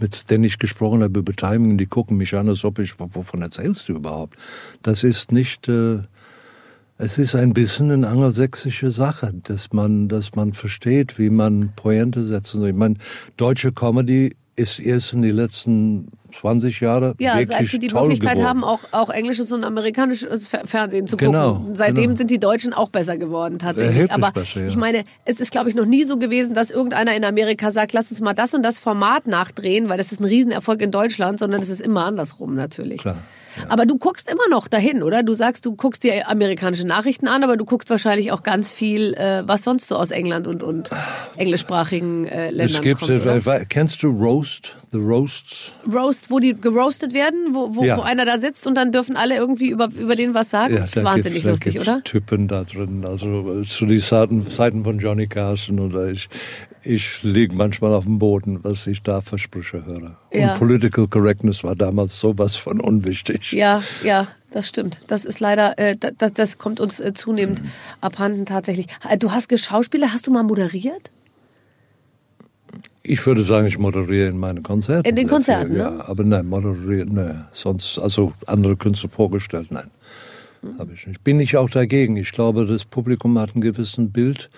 mit 0.00 0.30
denen 0.30 0.44
ich 0.44 0.58
gesprochen 0.58 1.02
habe 1.02 1.20
über 1.20 1.32
Timing, 1.32 1.78
die 1.78 1.86
gucken 1.86 2.16
mich 2.16 2.34
an, 2.34 2.48
als 2.48 2.64
ob 2.64 2.78
ich, 2.78 2.98
wovon 2.98 3.42
erzählst 3.42 3.88
du 3.88 3.94
überhaupt? 3.94 4.38
Das 4.82 5.02
ist 5.04 5.32
nicht, 5.32 5.68
äh, 5.68 5.98
es 6.98 7.18
ist 7.18 7.34
ein 7.34 7.54
bisschen 7.54 7.90
eine 7.90 8.08
angelsächsische 8.08 8.90
Sache, 8.90 9.32
dass 9.44 9.72
man, 9.72 10.08
dass 10.08 10.34
man 10.34 10.52
versteht, 10.52 11.18
wie 11.18 11.30
man 11.30 11.72
Pointe 11.74 12.24
setzen 12.24 12.60
soll. 12.60 12.70
Ich 12.70 12.74
meine, 12.76 12.96
deutsche 13.36 13.72
Comedy 13.72 14.36
ist 14.56 14.78
erst 14.78 15.14
in 15.14 15.22
die 15.22 15.30
letzten 15.30 16.08
20 16.32 16.80
Jahre 16.80 17.14
Ja, 17.18 17.34
wirklich 17.38 17.48
seit 17.56 17.68
sie 17.68 17.78
die 17.78 17.92
Möglichkeit 17.94 18.36
geworden. 18.36 18.48
haben, 18.48 18.64
auch, 18.64 18.80
auch 18.92 19.10
englisches 19.10 19.52
und 19.52 19.64
amerikanisches 19.64 20.46
Fer- 20.48 20.66
Fernsehen 20.66 21.06
zu 21.06 21.16
gucken. 21.16 21.32
Genau, 21.32 21.64
Seitdem 21.74 22.04
genau. 22.04 22.16
sind 22.16 22.30
die 22.30 22.38
Deutschen 22.38 22.72
auch 22.72 22.88
besser 22.90 23.16
geworden 23.18 23.58
tatsächlich. 23.58 23.96
Erheblich 23.96 24.12
Aber 24.24 24.32
besser, 24.32 24.60
ja. 24.62 24.66
ich 24.68 24.76
meine, 24.76 25.04
es 25.24 25.40
ist, 25.40 25.50
glaube 25.52 25.68
ich, 25.68 25.74
noch 25.74 25.86
nie 25.86 26.04
so 26.04 26.16
gewesen, 26.18 26.54
dass 26.54 26.70
irgendeiner 26.70 27.14
in 27.16 27.24
Amerika 27.24 27.70
sagt, 27.70 27.92
lass 27.92 28.10
uns 28.10 28.20
mal 28.20 28.34
das 28.34 28.54
und 28.54 28.62
das 28.62 28.78
Format 28.78 29.26
nachdrehen, 29.26 29.88
weil 29.88 29.98
das 29.98 30.12
ist 30.12 30.20
ein 30.20 30.24
Riesenerfolg 30.24 30.80
in 30.82 30.90
Deutschland, 30.90 31.38
sondern 31.38 31.60
es 31.60 31.68
ist 31.68 31.80
immer 31.80 32.04
andersrum 32.04 32.54
natürlich. 32.54 32.98
Klar, 32.98 33.16
Aber 33.68 33.86
du 33.86 33.98
guckst 33.98 34.30
immer 34.30 34.48
noch 34.50 34.68
dahin, 34.68 35.02
oder? 35.02 35.22
Du 35.22 35.34
sagst, 35.34 35.64
du 35.66 35.74
guckst 35.74 36.04
dir 36.04 36.28
amerikanische 36.28 36.86
Nachrichten 36.86 37.28
an, 37.28 37.42
aber 37.44 37.56
du 37.56 37.64
guckst 37.64 37.90
wahrscheinlich 37.90 38.32
auch 38.32 38.42
ganz 38.42 38.72
viel, 38.72 39.14
äh, 39.14 39.42
was 39.46 39.64
sonst 39.64 39.86
so 39.88 39.96
aus 39.96 40.10
England 40.10 40.46
und, 40.46 40.62
und 40.62 40.90
englischsprachigen 41.36 42.26
äh, 42.26 42.50
Ländern 42.50 42.66
Es 42.66 42.80
gibt, 42.82 43.00
kommt. 43.00 43.46
Äh, 43.46 43.64
kennst 43.68 44.02
du 44.02 44.08
Roast? 44.08 44.76
The 44.92 44.98
Roasts? 44.98 45.72
Roast, 45.92 46.30
wo 46.30 46.38
die 46.38 46.54
geroastet 46.54 47.14
werden, 47.14 47.54
wo, 47.54 47.74
wo, 47.76 47.84
Ja. 47.84 47.96
wo 47.96 48.02
einer 48.02 48.24
da 48.24 48.38
sitzt 48.38 48.66
und 48.66 48.74
dann 48.74 48.92
dürfen 48.92 49.16
alle 49.16 49.36
irgendwie 49.36 49.68
über, 49.70 49.88
über 49.96 50.16
den 50.16 50.34
was 50.34 50.50
sagen. 50.50 50.76
das 50.76 50.96
ist 50.96 51.04
wahnsinnig 51.04 51.42
da 51.44 51.50
lustig, 51.50 51.80
oder? 51.80 52.02
Typen 52.04 52.48
da 52.48 52.64
drin, 52.64 53.04
also 53.04 53.62
zu 53.64 53.86
den 53.86 54.00
Zeiten 54.00 54.84
von 54.84 54.98
Johnny 54.98 55.26
Carson 55.26 55.78
oder 55.80 56.08
ich, 56.08 56.28
ich 56.82 57.22
liege 57.22 57.54
manchmal 57.54 57.92
auf 57.92 58.04
dem 58.04 58.18
Boden, 58.18 58.60
was 58.62 58.86
ich 58.86 59.02
da 59.02 59.20
für 59.20 59.38
Sprüche 59.38 59.84
höre. 59.84 60.16
Ja. 60.32 60.52
Und 60.52 60.58
Political 60.58 61.08
Correctness 61.08 61.62
war 61.64 61.76
damals 61.76 62.18
sowas 62.18 62.56
von 62.56 62.80
unwichtig. 62.80 63.52
Ja, 63.52 63.82
ja, 64.02 64.28
das 64.50 64.68
stimmt. 64.68 65.00
Das 65.08 65.24
ist 65.24 65.40
leider, 65.40 65.78
äh, 65.78 65.96
das, 65.96 66.32
das 66.32 66.58
kommt 66.58 66.80
uns 66.80 67.00
äh, 67.00 67.12
zunehmend 67.12 67.62
abhanden 68.00 68.46
tatsächlich. 68.46 68.86
Äh, 69.08 69.18
Du 69.18 69.32
hast 69.32 69.48
geschauspieler, 69.48 70.12
hast 70.12 70.26
du 70.26 70.30
mal 70.30 70.42
moderiert? 70.42 71.10
Ich 73.02 73.24
würde 73.26 73.42
sagen, 73.42 73.66
ich 73.66 73.78
moderiere 73.78 74.28
in 74.28 74.38
meinen 74.38 74.62
Konzerten. 74.62 75.08
In 75.08 75.16
den 75.16 75.26
Konzerten, 75.26 75.68
viel, 75.68 75.78
ne? 75.78 75.82
Ja, 75.98 76.08
aber 76.08 76.22
nein, 76.22 76.46
moderieren, 76.46 77.14
ne. 77.14 77.48
Sonst, 77.52 77.98
also 77.98 78.32
andere 78.46 78.76
Künstler 78.76 79.10
vorgestellt, 79.10 79.68
nein. 79.70 79.90
Mhm. 80.62 80.78
Habe 80.78 80.92
ich 80.94 81.06
nicht. 81.06 81.24
Bin 81.24 81.40
ich 81.40 81.56
auch 81.56 81.70
dagegen. 81.70 82.16
Ich 82.16 82.32
glaube, 82.32 82.66
das 82.66 82.84
Publikum 82.84 83.38
hat 83.38 83.56
ein 83.56 83.60
gewissen 83.60 84.10
Bild. 84.10 84.50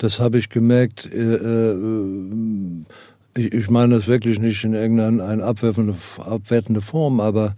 Das 0.00 0.18
habe 0.18 0.38
ich 0.38 0.48
gemerkt. 0.48 1.10
Äh, 1.12 1.34
äh, 1.34 1.74
ich, 3.36 3.52
ich 3.52 3.70
meine 3.70 3.94
das 3.94 4.08
wirklich 4.08 4.40
nicht 4.40 4.64
in 4.64 4.72
irgendeine 4.72 5.22
eine 5.22 5.44
abwerfende, 5.44 5.94
abwertende 6.18 6.80
Form, 6.80 7.20
aber 7.20 7.54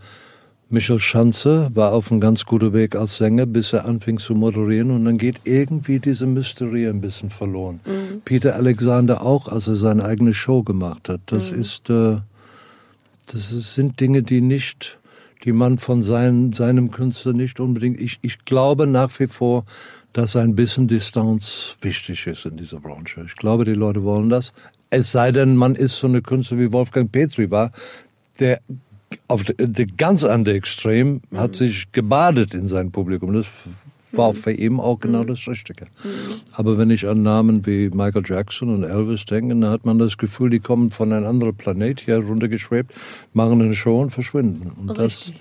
Michel 0.69 0.99
Schanze 0.99 1.71
war 1.73 1.93
auf 1.93 2.11
einem 2.11 2.21
ganz 2.21 2.45
guten 2.45 2.73
Weg 2.73 2.97
als 2.97 3.17
Sänger, 3.17 3.47
bis 3.47 3.73
er 3.73 3.85
anfing 3.85 4.19
zu 4.19 4.35
moderieren 4.35 4.91
und 4.91 5.05
dann 5.05 5.19
geht 5.19 5.37
irgendwie 5.45 6.01
diese 6.01 6.27
Mysterie 6.27 6.89
ein 6.89 7.01
bisschen 7.01 7.31
verloren. 7.31 7.79
Peter 8.25 8.57
Alexander 8.57 9.23
auch, 9.23 9.47
als 9.47 9.69
er 9.69 9.77
seine 9.77 10.05
eigene 10.05 10.35
Show 10.35 10.65
gemacht 10.65 11.09
hat. 11.09 11.21
Das 11.27 11.53
ist, 11.53 11.91
äh, 11.91 12.17
das 13.31 13.75
sind 13.75 14.01
Dinge, 14.01 14.23
die 14.23 14.41
nicht, 14.41 14.99
die 15.45 15.53
man 15.53 15.79
von 15.79 16.03
sein, 16.03 16.53
seinem 16.53 16.91
Künstler 16.91 17.33
nicht 17.33 17.61
unbedingt, 17.61 18.01
ich, 18.01 18.19
ich 18.23 18.45
glaube 18.45 18.87
nach 18.87 19.19
wie 19.19 19.27
vor, 19.27 19.65
dass 20.13 20.37
ein 20.37 20.55
bisschen 20.55 20.89
Distanz 20.89 21.77
wichtig 21.81 22.27
ist 22.27 22.47
in 22.47 22.57
dieser 22.57 22.81
Branche. 22.81 23.25
Ich 23.27 23.37
glaube, 23.37 23.65
die 23.65 23.75
Leute 23.75 24.05
wollen 24.05 24.29
das. 24.29 24.53
Es 24.91 25.11
sei 25.11 25.33
denn, 25.33 25.57
man 25.57 25.75
ist 25.75 25.99
so 25.99 26.07
eine 26.07 26.23
Künstler 26.23 26.59
wie 26.59 26.73
Wolfgang 26.73 27.11
Petri 27.11 27.51
war, 27.51 27.73
der 28.39 28.61
auf 29.29 29.45
der, 29.45 29.67
der 29.67 29.87
ganz 29.87 30.25
andere 30.25 30.57
Extrem 30.57 31.23
hat 31.35 31.55
sich 31.55 31.93
gebadet 31.93 32.55
in 32.55 32.69
sein 32.69 32.91
Publikum. 32.91 33.33
Das 33.33 33.51
war 34.13 34.35
für 34.35 34.53
ihn 34.53 34.79
auch 34.79 35.01
genau 35.01 35.25
das 35.25 35.47
Richtige. 35.49 35.87
Aber 36.53 36.79
wenn 36.79 36.91
ich 36.91 37.07
an 37.09 37.23
Namen 37.23 37.67
wie 37.67 37.91
Michael 37.91 38.23
Jackson 38.25 38.69
und 38.75 38.85
Elvis 38.85 39.25
denke, 39.25 39.55
dann 39.55 39.71
hat 39.71 39.87
man 39.87 39.99
das 39.99 40.17
Gefühl, 40.17 40.51
die 40.51 40.61
kommen 40.61 40.91
von 40.91 41.13
einem 41.13 41.27
anderen 41.27 41.57
Planet 41.57 42.01
hier 42.01 42.19
runtergeschwebt, 42.19 42.93
machen 43.33 43.61
eine 43.61 43.75
Show 43.75 44.01
und 44.01 44.11
verschwinden. 44.11 44.73
Und 44.79 44.99
das 44.99 45.29
Richtig. 45.29 45.41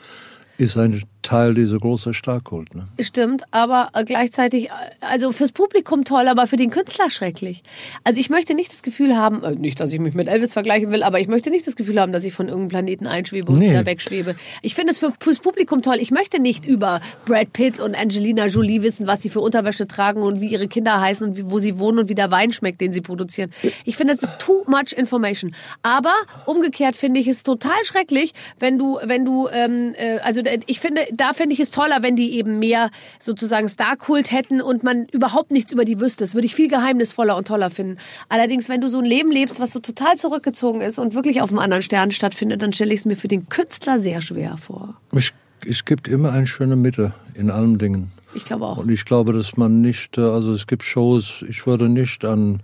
ist 0.57 0.77
ein 0.77 1.03
Teil 1.21 1.53
dieser 1.53 1.77
großen 1.77 2.13
Starkkult. 2.13 2.75
Ne? 2.75 2.87
Stimmt, 2.99 3.43
aber 3.51 3.89
äh, 3.93 4.03
gleichzeitig, 4.03 4.65
äh, 4.65 4.71
also 5.01 5.31
fürs 5.31 5.51
Publikum 5.51 6.03
toll, 6.03 6.27
aber 6.27 6.47
für 6.47 6.55
den 6.57 6.69
Künstler 6.69 7.09
schrecklich. 7.09 7.63
Also 8.03 8.19
ich 8.19 8.29
möchte 8.29 8.53
nicht 8.53 8.71
das 8.71 8.81
Gefühl 8.83 9.15
haben, 9.15 9.43
äh, 9.43 9.51
nicht, 9.55 9.79
dass 9.79 9.91
ich 9.93 9.99
mich 9.99 10.13
mit 10.13 10.27
Elvis 10.27 10.53
vergleichen 10.53 10.91
will, 10.91 11.03
aber 11.03 11.19
ich 11.19 11.27
möchte 11.27 11.49
nicht 11.49 11.67
das 11.67 11.75
Gefühl 11.75 11.99
haben, 11.99 12.11
dass 12.11 12.23
ich 12.23 12.33
von 12.33 12.47
irgendeinem 12.47 12.69
Planeten 12.69 13.07
einschwebe 13.07 13.51
und 13.51 13.59
Nee. 13.59 13.69
wieder 13.71 13.85
wegschwebe. 13.85 14.35
Ich 14.61 14.75
finde 14.75 14.91
es 14.93 14.99
für, 14.99 15.13
fürs 15.19 15.39
Publikum 15.39 15.81
toll. 15.81 15.97
Ich 15.99 16.11
möchte 16.11 16.39
nicht 16.41 16.65
über 16.65 17.01
Brad 17.25 17.53
Pitt 17.53 17.79
und 17.79 17.95
Angelina 17.95 18.47
Jolie 18.47 18.81
wissen, 18.81 19.07
was 19.07 19.21
sie 19.21 19.29
für 19.29 19.41
Unterwäsche 19.41 19.87
tragen 19.87 20.21
und 20.23 20.41
wie 20.41 20.47
ihre 20.47 20.67
Kinder 20.67 20.99
heißen 21.01 21.29
und 21.29 21.37
wie, 21.37 21.49
wo 21.51 21.59
sie 21.59 21.77
wohnen 21.79 21.99
und 21.99 22.09
wie 22.09 22.15
der 22.15 22.31
Wein 22.31 22.51
schmeckt, 22.51 22.81
den 22.81 22.93
sie 22.93 23.01
produzieren. 23.01 23.51
Ich 23.85 23.95
finde, 23.97 24.13
es 24.13 24.23
ist 24.23 24.39
too 24.39 24.63
much 24.67 24.93
information. 24.95 25.53
Aber 25.83 26.13
umgekehrt 26.45 26.95
finde 26.95 27.19
ich 27.19 27.27
es 27.27 27.43
total 27.43 27.83
schrecklich, 27.83 28.33
wenn 28.59 28.77
du, 28.77 28.97
wenn 29.03 29.25
du, 29.25 29.47
ähm, 29.51 29.93
äh, 29.97 30.17
also 30.19 30.41
ich 30.65 30.79
finde, 30.79 31.01
da 31.11 31.33
finde 31.33 31.53
ich 31.53 31.59
es 31.59 31.71
toller, 31.71 32.01
wenn 32.01 32.15
die 32.15 32.35
eben 32.35 32.59
mehr 32.59 32.89
sozusagen 33.19 33.67
Starkult 33.69 34.31
hätten 34.31 34.61
und 34.61 34.83
man 34.83 35.05
überhaupt 35.11 35.51
nichts 35.51 35.71
über 35.71 35.85
die 35.85 35.99
wüsste. 35.99 36.23
Das 36.23 36.33
würde 36.33 36.45
ich 36.45 36.55
viel 36.55 36.67
geheimnisvoller 36.67 37.35
und 37.35 37.47
toller 37.47 37.69
finden. 37.69 37.97
Allerdings, 38.29 38.69
wenn 38.69 38.81
du 38.81 38.89
so 38.89 38.99
ein 38.99 39.05
Leben 39.05 39.31
lebst, 39.31 39.59
was 39.59 39.71
so 39.71 39.79
total 39.79 40.17
zurückgezogen 40.17 40.81
ist 40.81 40.99
und 40.99 41.15
wirklich 41.15 41.41
auf 41.41 41.49
einem 41.49 41.59
anderen 41.59 41.83
Stern 41.83 42.11
stattfindet, 42.11 42.61
dann 42.61 42.73
stelle 42.73 42.93
ich 42.93 43.01
es 43.01 43.05
mir 43.05 43.15
für 43.15 43.27
den 43.27 43.49
Künstler 43.49 43.99
sehr 43.99 44.21
schwer 44.21 44.57
vor. 44.57 44.95
Es, 45.11 45.31
es 45.67 45.85
gibt 45.85 46.07
immer 46.07 46.31
eine 46.31 46.47
schöne 46.47 46.75
Mitte 46.75 47.13
in 47.33 47.49
allen 47.49 47.77
Dingen. 47.77 48.11
Ich 48.33 48.45
glaube 48.45 48.65
auch. 48.65 48.77
Und 48.77 48.89
ich 48.89 49.05
glaube, 49.05 49.33
dass 49.33 49.57
man 49.57 49.81
nicht, 49.81 50.17
äh, 50.17 50.21
also 50.21 50.53
es 50.53 50.67
gibt 50.67 50.83
Shows, 50.83 51.43
ich 51.47 51.65
würde 51.67 51.89
nicht 51.89 52.23
an 52.25 52.61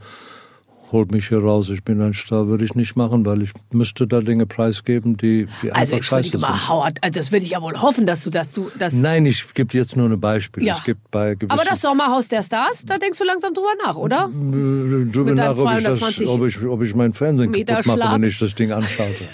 holt 0.92 1.12
mich 1.12 1.28
hier 1.28 1.40
raus, 1.40 1.70
ich 1.70 1.84
bin 1.84 2.02
ein 2.02 2.14
Star, 2.14 2.48
würde 2.48 2.64
ich 2.64 2.76
nicht 2.76 2.96
machen, 2.96 3.26
weil 3.26 3.42
ich 3.42 3.52
müsste 3.72 4.08
da 4.08 4.22
Dinge 4.22 4.46
preisgeben, 4.46 5.18
die, 5.18 5.48
die 5.62 5.72
Also 5.72 5.96
einfach 5.96 6.06
scheiße 6.06 6.30
sind. 6.32 6.42
mal, 6.42 6.68
Howard, 6.68 6.98
also 7.02 7.20
das 7.20 7.32
würde 7.32 7.46
ich 7.46 7.52
ja 7.52 7.62
wohl 7.62 7.80
hoffen, 7.82 8.06
dass 8.06 8.24
du, 8.24 8.30
dass 8.30 8.54
du, 8.54 8.72
dass 8.80 8.94
Nein, 8.94 9.26
ich 9.26 9.54
gebe 9.54 9.78
jetzt 9.78 9.96
nur 9.96 10.10
ein 10.10 10.20
Beispiel. 10.20 10.64
Ja. 10.64 10.76
Es 10.76 10.84
gibt 10.84 11.12
bei 11.12 11.36
gewissen 11.36 11.52
Aber 11.52 11.64
das 11.70 11.82
Sommerhaus 11.82 12.28
der 12.30 12.42
Stars, 12.42 12.86
da 12.86 12.98
denkst 12.98 13.18
du 13.20 13.26
langsam 13.26 13.54
drüber 13.54 13.74
nach, 13.84 13.96
oder? 13.96 14.30
Äh, 14.30 15.12
drüber 15.12 15.32
mit 15.32 15.36
nach, 15.36 15.58
ob 15.58 15.78
ich, 15.78 15.84
das, 15.84 16.00
220 16.00 16.28
ob, 16.28 16.46
ich, 16.46 16.64
ob 16.66 16.82
ich 16.82 16.96
mein 16.96 17.14
Fernsehen 17.14 17.52
Meter 17.52 17.76
kaputt 17.76 17.98
mache, 17.98 18.16
wenn 18.16 18.24
ich 18.24 18.40
das 18.40 18.56
Ding 18.56 18.72
anschalte. 18.72 19.24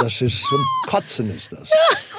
Das 0.00 0.20
ist 0.22 0.42
zum 0.42 0.60
Kotzen 0.88 1.30
ist 1.30 1.52
das. 1.52 1.70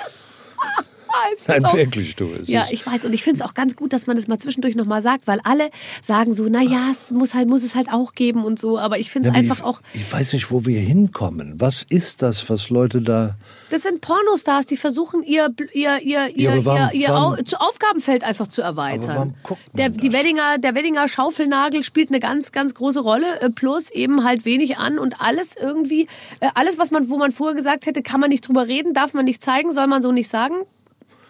Nein, 1.47 1.63
wirklich, 1.73 2.15
du. 2.15 2.29
Es 2.41 2.47
Ja, 2.47 2.61
ist, 2.61 2.71
ich 2.71 2.85
weiß 2.85 3.05
und 3.05 3.13
ich 3.13 3.23
finde 3.23 3.39
es 3.41 3.45
auch 3.47 3.53
ganz 3.53 3.75
gut, 3.75 3.93
dass 3.93 4.07
man 4.07 4.15
das 4.15 4.27
mal 4.27 4.37
zwischendurch 4.37 4.75
nochmal 4.75 5.01
sagt, 5.01 5.27
weil 5.27 5.39
alle 5.43 5.69
sagen 6.01 6.33
so, 6.33 6.45
na 6.49 6.61
ja, 6.61 6.89
es 6.91 7.11
muss 7.11 7.33
halt 7.33 7.47
muss 7.49 7.63
es 7.63 7.75
halt 7.75 7.87
auch 7.91 8.13
geben 8.13 8.43
und 8.43 8.59
so, 8.59 8.77
aber 8.79 8.99
ich 8.99 9.11
finde 9.11 9.29
es 9.29 9.33
Ja, 9.35 9.39
einfach 9.39 9.57
ich, 9.59 9.63
auch 9.63 9.81
Ich 9.93 10.11
weiß 10.11 10.33
nicht, 10.33 10.51
wo 10.51 10.65
wir 10.65 10.79
hinkommen. 10.79 11.55
Was 11.59 11.83
ist 11.89 12.21
das, 12.21 12.49
was 12.49 12.69
Leute 12.69 13.01
da. 13.01 13.35
das 13.69 13.83
sind 13.83 14.01
Pornostars, 14.01 14.65
die 14.65 14.77
versuchen 14.77 15.23
ihr 15.23 15.49
ihr 15.73 15.99
ihr 16.01 16.29
ihr, 16.35 16.65
warum- 16.65 16.89
ihr, 16.93 17.01
ihr 17.01 17.07
warum- 17.09 17.37
Aufgabenfeld 17.57 18.23
einfach 18.23 18.47
zu 18.47 18.61
erweitern. 18.61 19.35
Der 19.73 19.89
die 19.89 20.11
Weddinger 20.13 20.57
der 20.57 20.75
Weddinger 20.75 21.07
Schaufelnagel 21.07 21.83
spielt 21.83 22.09
eine 22.09 22.19
ganz 22.19 22.51
ganz 22.51 22.73
große 22.73 22.99
Rolle 22.99 23.41
äh, 23.41 23.49
plus 23.49 23.89
eben 23.91 24.23
halt 24.23 24.45
wenig 24.45 24.77
an 24.77 24.99
und 24.99 25.21
alles 25.21 25.55
irgendwie 25.59 26.07
äh, 26.39 26.49
alles 26.55 26.77
was 26.77 26.91
man 26.91 27.09
wo 27.09 27.17
man 27.17 27.31
vorher 27.31 27.55
gesagt 27.55 27.85
hätte, 27.85 28.01
kann 28.01 28.19
man 28.19 28.29
nicht 28.29 28.47
drüber 28.47 28.67
reden, 28.67 28.93
darf 28.93 29.13
man 29.13 29.25
nicht 29.25 29.43
zeigen, 29.43 29.71
soll 29.71 29.87
man 29.87 30.01
so 30.01 30.11
nicht 30.11 30.29
sagen. 30.29 30.55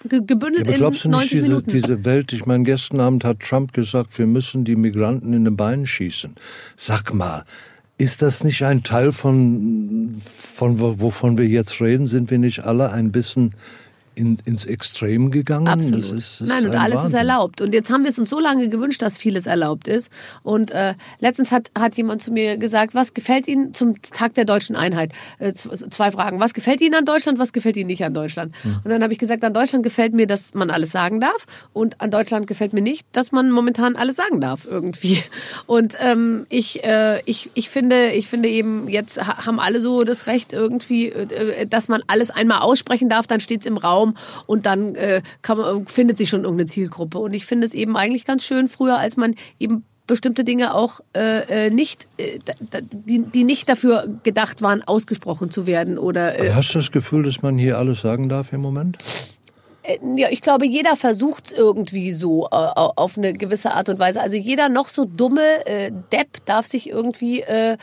Ge 0.08 0.22
gebündelt 0.26 0.68
Aber 0.68 0.78
glaubst 0.78 1.03
du 1.03 1.08
in 1.10 1.12
nicht, 1.12 1.20
90 1.22 1.32
diese, 1.32 1.47
Minuten. 1.47 1.72
diese 1.72 2.06
Welt, 2.06 2.34
ich 2.34 2.45
meine, 2.45 2.64
gestern 2.64 2.99
Abend 2.99 3.24
hat 3.24 3.39
Trump 3.39 3.74
gesagt, 3.74 4.18
wir 4.18 4.28
müssen 4.28 4.64
die 4.64 4.76
Migranten 4.76 5.34
in 5.34 5.45
den 5.45 5.56
Beinen 5.56 5.88
schießen. 5.88 6.36
Sag 6.78 7.14
mal, 7.14 7.43
ist 7.97 8.22
das 8.22 8.43
nicht 8.43 8.62
ein 8.64 8.84
Teil 8.84 9.12
von, 9.14 10.22
von 10.26 10.80
wo- 10.80 10.99
wovon 10.99 11.38
wir 11.38 11.47
jetzt 11.47 11.80
reden? 11.82 12.08
Sind 12.08 12.30
wir 12.30 12.38
nicht 12.39 12.66
alle 12.66 12.91
ein 12.91 13.12
bisschen 13.12 13.51
in, 14.16 14.38
ins 14.45 14.66
Extrem 14.66 15.32
gegangen. 15.32 15.68
Absolut. 15.68 16.03
Das 16.03 16.11
ist, 16.11 16.41
das 16.41 16.47
Nein, 16.47 16.66
und 16.68 16.76
alles 16.76 16.95
Wahnsinn. 16.99 17.07
ist 17.07 17.18
erlaubt. 17.18 17.61
Und 17.61 17.74
jetzt 17.74 17.91
haben 17.91 18.03
wir 18.03 18.09
es 18.09 18.18
uns 18.20 18.30
so 18.30 18.39
lange 18.39 18.70
gewünscht, 18.70 19.01
dass 19.01 19.18
vieles 19.18 19.45
erlaubt 19.45 19.88
ist. 19.88 20.09
Und 20.43 20.72
äh, 20.72 20.95
letztens 21.20 21.51
hat, 21.51 21.72
hat 21.78 21.95
jemand 21.97 22.22
zu 22.22 22.32
mir 22.32 22.57
gesagt, 22.57 22.95
was 22.95 23.13
gefällt 23.13 23.47
Ihnen 23.47 23.74
zum 23.74 24.01
Tag 24.01 24.34
der 24.36 24.45
deutschen 24.45 24.76
Einheit? 24.76 25.11
Äh, 25.39 25.53
zwei 25.53 26.11
Fragen. 26.11 26.39
Was 26.39 26.53
gefällt 26.53 26.82
Ihnen 26.82 26.95
an 26.95 27.05
Deutschland, 27.05 27.39
was 27.39 27.53
gefällt 27.53 27.78
Ihnen 27.78 27.88
nicht 27.88 28.03
an 28.03 28.13
Deutschland? 28.13 28.53
Hm. 28.63 28.80
Und 28.84 28.89
dann 28.91 29.03
habe 29.03 29.13
ich 29.13 29.20
gesagt, 29.20 29.43
an 29.43 29.53
Deutschland 29.53 29.84
gefällt 29.84 30.13
mir, 30.13 30.28
dass 30.28 30.53
man 30.53 30.70
alles 30.70 30.91
sagen 30.91 31.20
darf. 31.20 31.45
Und 31.74 32.01
an 32.01 32.11
Deutschland 32.11 32.47
gefällt 32.47 32.74
mir 32.74 32.82
nicht, 32.82 33.05
dass 33.11 33.32
man 33.32 33.51
momentan 33.51 33.95
alles 33.95 34.16
sagen 34.16 34.41
darf 34.41 34.66
irgendwie. 34.70 35.22
Und 35.66 35.95
ähm, 35.99 36.45
ich, 36.49 36.84
äh, 36.84 37.22
ich, 37.26 37.49
ich, 37.53 37.70
finde, 37.70 38.11
ich 38.11 38.28
finde 38.28 38.49
eben, 38.49 38.88
jetzt 38.88 39.20
ha- 39.20 39.45
haben 39.45 39.59
alle 39.59 39.80
so 39.80 40.01
das 40.01 40.28
Recht 40.28 40.53
irgendwie, 40.53 41.07
äh, 41.09 41.66
dass 41.66 41.88
man 41.88 42.01
alles 42.07 42.30
einmal 42.32 42.59
aussprechen 42.59 43.09
darf, 43.09 43.28
dann 43.28 43.39
steht 43.39 43.61
es 43.61 43.66
im 43.66 43.78
Raum 43.78 44.05
und 44.47 44.66
dann 44.66 44.95
äh, 44.95 45.22
man, 45.41 45.86
findet 45.88 46.18
sich 46.18 46.30
schon 46.30 46.43
irgendeine 46.43 46.68
Zielgruppe. 46.68 47.18
Und 47.18 47.34
ich 47.34 47.45
finde 47.45 47.66
es 47.66 47.74
eben 47.74 47.97
eigentlich 47.97 48.26
ganz 48.26 48.43
schön 48.45 48.68
früher, 48.68 48.97
als 48.99 49.18
man 49.18 49.36
eben 49.60 49.84
bestimmte 50.08 50.43
Dinge 50.43 50.74
auch 50.74 50.99
äh, 51.16 51.68
äh, 51.68 51.70
nicht, 51.70 52.08
äh, 52.18 52.39
die, 52.91 53.26
die 53.26 53.43
nicht 53.43 53.68
dafür 53.70 54.08
gedacht 54.24 54.62
waren, 54.62 54.84
ausgesprochen 54.84 55.49
zu 55.49 55.66
werden 55.66 55.97
oder 55.97 56.39
äh, 56.39 56.53
Hast 56.53 56.74
du 56.74 56.80
das 56.80 56.91
Gefühl, 56.91 57.24
dass 57.24 57.41
man 57.41 57.58
hier 57.58 57.78
alles 57.78 58.01
sagen 58.01 58.30
darf 58.30 58.53
im 58.53 58.62
Moment? 58.62 58.97
Äh, 59.88 59.97
Ja, 60.17 60.27
ich 60.29 60.41
glaube, 60.41 60.65
jeder 60.65 60.95
versucht 60.95 61.47
es 61.47 61.53
irgendwie 61.53 62.11
so 62.11 62.45
äh, 62.45 62.49
auf 62.51 63.17
eine 63.17 63.33
gewisse 63.33 63.71
Art 63.73 63.89
und 63.89 63.99
Weise. 63.99 64.21
Also 64.21 64.38
jeder 64.38 64.69
noch 64.69 64.88
so 64.88 65.05
dumme 65.05 65.41
äh, 65.65 65.91
Depp 66.11 66.45
darf 66.45 66.65
sich 66.65 66.89
irgendwie 66.89 67.41
äh, 67.41 67.77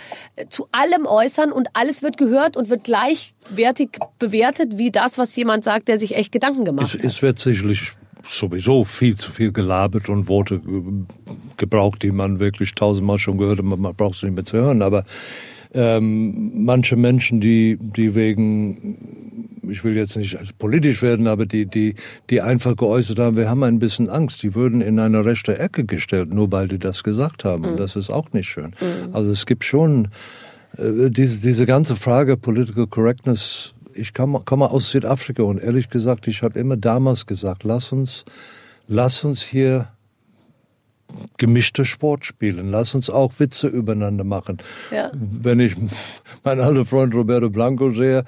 zu 0.48 0.68
allem 0.72 1.06
äußern 1.06 1.52
und 1.52 1.68
alles 1.74 2.02
wird 2.02 2.16
gehört 2.16 2.56
und 2.56 2.68
wird 2.70 2.84
gleichwertig 2.84 3.90
bewertet 4.18 4.78
wie 4.78 4.90
das, 4.90 5.18
was 5.18 5.34
jemand 5.36 5.64
sagt, 5.64 5.88
der 5.88 5.98
sich 5.98 6.16
echt 6.16 6.32
Gedanken 6.32 6.64
gemacht 6.64 6.94
Es, 6.94 6.94
hat. 6.94 7.04
es 7.04 7.22
wird 7.22 7.38
sicherlich 7.38 7.92
sowieso 8.24 8.84
viel 8.84 9.16
zu 9.16 9.30
viel 9.32 9.52
gelabert 9.52 10.08
und 10.08 10.28
Worte 10.28 10.60
ge- 10.60 10.82
gebraucht, 11.56 12.02
die 12.04 12.12
man 12.12 12.38
wirklich 12.38 12.72
tausendmal 12.74 13.18
schon 13.18 13.36
gehört 13.38 13.58
hat. 13.58 13.64
Man 13.64 13.80
man 13.80 13.94
braucht 13.96 14.14
sie 14.14 14.26
nicht 14.26 14.36
mehr 14.36 14.44
zu 14.44 14.56
hören. 14.58 14.80
Aber 14.82 15.04
ähm, 15.74 16.64
manche 16.64 16.96
Menschen, 16.96 17.40
die, 17.40 17.78
die 17.80 18.14
wegen, 18.14 19.51
ich 19.72 19.84
will 19.84 19.96
jetzt 19.96 20.16
nicht 20.16 20.58
politisch 20.58 21.02
werden, 21.02 21.26
aber 21.26 21.46
die, 21.46 21.66
die, 21.66 21.94
die 22.30 22.40
einfach 22.40 22.76
geäußert 22.76 23.18
haben, 23.18 23.36
wir 23.36 23.48
haben 23.48 23.62
ein 23.62 23.78
bisschen 23.78 24.10
Angst, 24.10 24.42
die 24.42 24.54
würden 24.54 24.80
in 24.80 24.98
eine 24.98 25.24
rechte 25.24 25.58
Ecke 25.58 25.84
gestellt, 25.84 26.32
nur 26.32 26.52
weil 26.52 26.68
die 26.68 26.78
das 26.78 27.02
gesagt 27.02 27.44
haben. 27.44 27.64
Und 27.64 27.80
das 27.80 27.96
ist 27.96 28.10
auch 28.10 28.32
nicht 28.32 28.48
schön. 28.48 28.72
Also 29.12 29.30
es 29.30 29.46
gibt 29.46 29.64
schon 29.64 30.08
äh, 30.76 31.10
diese, 31.10 31.40
diese 31.40 31.66
ganze 31.66 31.96
Frage 31.96 32.36
Political 32.36 32.86
Correctness, 32.86 33.74
ich 33.94 34.14
komme, 34.14 34.42
komme 34.44 34.70
aus 34.70 34.90
Südafrika 34.90 35.42
und 35.42 35.58
ehrlich 35.58 35.88
gesagt, 35.88 36.28
ich 36.28 36.42
habe 36.42 36.58
immer 36.58 36.76
damals 36.76 37.26
gesagt, 37.26 37.64
lass 37.64 37.92
uns, 37.92 38.24
lass 38.86 39.24
uns 39.24 39.42
hier 39.42 39.88
gemischter 41.36 41.84
Sport 41.84 42.24
spielen. 42.24 42.70
Lass 42.70 42.94
uns 42.94 43.10
auch 43.10 43.38
Witze 43.38 43.68
übereinander 43.68 44.24
machen. 44.24 44.58
Ja. 44.90 45.10
Wenn 45.14 45.60
ich 45.60 45.74
meinen 46.44 46.60
alten 46.60 46.86
Freund 46.86 47.14
Roberto 47.14 47.50
Blanco 47.50 47.92
sehe, 47.92 48.24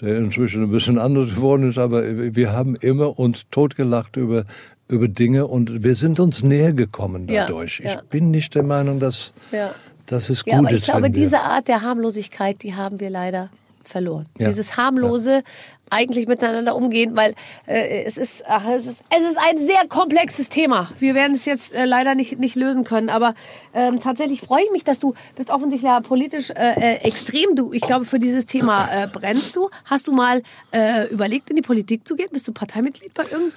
der 0.00 0.16
inzwischen 0.18 0.62
ein 0.64 0.70
bisschen 0.70 0.98
anders 0.98 1.34
geworden 1.34 1.70
ist, 1.70 1.78
aber 1.78 2.02
wir 2.34 2.52
haben 2.52 2.76
immer 2.76 3.18
uns 3.18 3.46
totgelacht 3.50 4.16
über, 4.16 4.44
über 4.88 5.08
Dinge 5.08 5.46
und 5.46 5.82
wir 5.84 5.94
sind 5.94 6.20
uns 6.20 6.42
näher 6.42 6.72
gekommen 6.72 7.28
Ja, 7.28 7.46
dadurch. 7.46 7.80
ja. 7.84 7.94
Ich 7.94 8.00
bin 8.08 8.30
nicht 8.30 8.54
der 8.54 8.62
Meinung, 8.62 9.00
dass, 9.00 9.32
Ja. 9.52 9.70
dass 10.06 10.30
es 10.30 10.44
gut 10.44 10.52
Ja, 10.52 10.58
aber 10.60 10.70
ich 10.70 10.76
ist, 10.76 10.84
glaube, 10.86 11.02
wenn 11.04 11.14
wir 11.14 11.22
diese 11.22 11.40
Art 11.40 11.68
der 11.68 11.82
Harmlosigkeit, 11.82 12.62
die 12.62 12.74
haben 12.74 13.00
wir 13.00 13.10
leider 13.10 13.50
verloren. 13.84 14.26
Ja. 14.38 14.48
Dieses 14.48 14.76
harmlose 14.76 15.42
eigentlich 15.90 16.26
miteinander 16.26 16.74
umgehen, 16.74 17.16
weil 17.16 17.34
äh, 17.66 18.04
es 18.04 18.16
ist 18.16 18.44
ach, 18.48 18.64
es 18.68 18.86
ist 18.86 19.02
es 19.10 19.22
ist 19.22 19.38
ein 19.38 19.58
sehr 19.58 19.86
komplexes 19.88 20.48
Thema. 20.48 20.90
Wir 20.98 21.14
werden 21.14 21.32
es 21.32 21.44
jetzt 21.44 21.74
äh, 21.74 21.84
leider 21.84 22.14
nicht 22.14 22.38
nicht 22.38 22.56
lösen 22.56 22.84
können, 22.84 23.08
aber 23.08 23.34
ähm, 23.74 24.00
tatsächlich 24.00 24.40
freue 24.40 24.64
ich 24.64 24.70
mich, 24.72 24.84
dass 24.84 24.98
du 24.98 25.14
bist 25.34 25.50
offensichtlich 25.50 25.88
ja 25.88 26.00
politisch 26.00 26.50
äh, 26.50 26.54
äh, 26.54 26.94
extrem 27.02 27.54
du. 27.54 27.72
Ich 27.72 27.82
glaube, 27.82 28.04
für 28.04 28.18
dieses 28.18 28.46
Thema 28.46 28.88
äh, 28.90 29.08
brennst 29.08 29.56
du. 29.56 29.70
Hast 29.84 30.08
du 30.08 30.12
mal 30.12 30.42
äh, 30.72 31.08
überlegt, 31.08 31.50
in 31.50 31.56
die 31.56 31.62
Politik 31.62 32.06
zu 32.06 32.16
gehen? 32.16 32.28
Bist 32.32 32.48
du 32.48 32.52
Parteimitglied 32.52 33.14
bei 33.14 33.24
irgendeinem? 33.24 33.52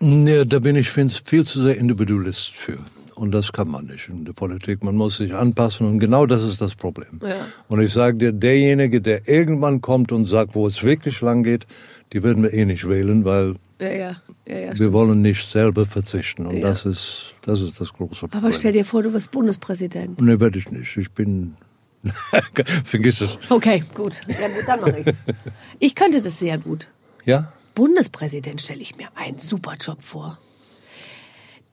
Nee, 0.00 0.44
da 0.44 0.58
bin 0.58 0.76
ich 0.76 0.90
viel 0.90 1.08
zu 1.08 1.62
sehr 1.62 1.76
Individualist 1.76 2.50
für. 2.50 2.78
Und 3.14 3.32
das 3.32 3.52
kann 3.52 3.68
man 3.68 3.86
nicht 3.86 4.08
in 4.08 4.24
der 4.24 4.32
Politik. 4.32 4.82
Man 4.82 4.96
muss 4.96 5.16
sich 5.16 5.34
anpassen 5.34 5.86
und 5.86 5.98
genau 6.00 6.26
das 6.26 6.42
ist 6.42 6.60
das 6.60 6.74
Problem. 6.74 7.20
Ja. 7.22 7.34
Und 7.68 7.80
ich 7.80 7.92
sage 7.92 8.16
dir, 8.16 8.32
derjenige, 8.32 9.00
der 9.00 9.28
irgendwann 9.28 9.80
kommt 9.80 10.10
und 10.10 10.26
sagt, 10.26 10.54
wo 10.54 10.66
es 10.66 10.82
wirklich 10.82 11.20
lang 11.20 11.44
geht, 11.44 11.66
die 12.12 12.22
werden 12.22 12.42
wir 12.42 12.52
eh 12.52 12.64
nicht 12.64 12.88
wählen, 12.88 13.24
weil 13.24 13.54
Ja, 13.80 13.88
ja, 13.88 14.16
wir 14.78 14.92
wollen 14.92 15.22
nicht 15.22 15.46
selber 15.46 15.86
verzichten. 15.86 16.46
Und 16.46 16.60
das 16.60 16.84
ist 16.84 17.34
das 17.42 17.60
ist 17.60 17.80
das 17.80 17.92
große 17.92 18.28
Problem. 18.28 18.44
Aber 18.44 18.52
stell 18.52 18.72
dir 18.72 18.84
vor, 18.84 19.02
du 19.02 19.12
wirst 19.12 19.30
Bundespräsident. 19.30 20.20
Nee, 20.20 20.40
werde 20.40 20.58
ich 20.58 20.70
nicht. 20.70 20.96
Ich 20.96 21.10
bin 21.12 21.56
vergiss 22.84 23.20
es. 23.20 23.38
Okay, 23.48 23.82
gut. 23.94 24.20
Ja, 24.28 24.48
gut, 24.48 24.64
dann 24.66 24.80
mache 24.80 24.98
ich. 25.00 25.14
Ich 25.78 25.94
könnte 25.94 26.20
das 26.20 26.38
sehr 26.38 26.58
gut. 26.58 26.88
Ja? 27.24 27.52
Bundespräsident 27.74 28.60
stelle 28.60 28.80
ich 28.80 28.96
mir 28.96 29.08
einen 29.14 29.38
super 29.38 29.74
Job 29.80 30.02
vor. 30.02 30.38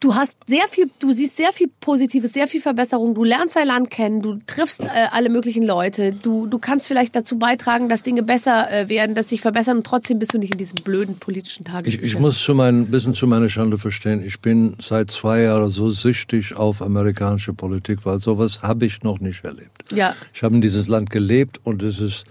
Du 0.01 0.15
hast 0.15 0.39
sehr 0.47 0.67
viel, 0.67 0.89
du 0.97 1.11
siehst 1.13 1.37
sehr 1.37 1.53
viel 1.53 1.69
Positives, 1.79 2.33
sehr 2.33 2.47
viel 2.47 2.59
Verbesserung. 2.59 3.13
Du 3.13 3.23
lernst 3.23 3.55
dein 3.55 3.67
Land 3.67 3.91
kennen, 3.91 4.23
du 4.23 4.39
triffst 4.47 4.81
äh, 4.81 4.87
alle 5.11 5.29
möglichen 5.29 5.61
Leute. 5.61 6.11
Du, 6.11 6.47
du 6.47 6.57
kannst 6.57 6.87
vielleicht 6.87 7.15
dazu 7.15 7.37
beitragen, 7.37 7.87
dass 7.87 8.01
Dinge 8.01 8.23
besser 8.23 8.71
äh, 8.71 8.89
werden, 8.89 9.13
dass 9.13 9.29
sich 9.29 9.41
verbessern 9.41 9.77
und 9.77 9.85
trotzdem 9.85 10.17
bist 10.17 10.33
du 10.33 10.39
nicht 10.39 10.53
in 10.53 10.57
diesem 10.57 10.79
blöden 10.83 11.17
politischen 11.17 11.67
Ich, 11.67 11.71
Tagesgeschäft. 11.71 12.03
ich 12.03 12.19
muss 12.19 12.43
zu 12.43 12.55
mein, 12.55 12.87
bisschen 12.87 13.13
zu 13.13 13.27
meiner 13.27 13.47
Schande 13.47 13.77
verstehen, 13.77 14.25
ich 14.25 14.39
bin 14.39 14.75
seit 14.81 15.11
zwei 15.11 15.41
Jahren 15.41 15.69
so 15.69 15.91
süchtig 15.91 16.55
auf 16.55 16.81
amerikanische 16.81 17.53
Politik, 17.53 17.99
weil 18.03 18.19
sowas 18.21 18.63
habe 18.63 18.87
ich 18.87 19.03
noch 19.03 19.19
nicht 19.19 19.45
erlebt. 19.45 19.93
Ja. 19.93 20.15
Ich 20.33 20.41
habe 20.41 20.55
in 20.55 20.61
dieses 20.61 20.87
Land 20.87 21.11
gelebt 21.11 21.59
und 21.63 21.83
es 21.83 21.99
ist 21.99 22.23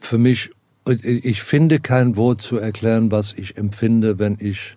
für 0.00 0.18
mich, 0.18 0.50
ich 0.84 1.44
finde 1.44 1.78
kein 1.78 2.16
Wort 2.16 2.42
zu 2.42 2.58
erklären, 2.58 3.12
was 3.12 3.34
ich 3.34 3.56
empfinde, 3.56 4.18
wenn 4.18 4.36
ich 4.40 4.74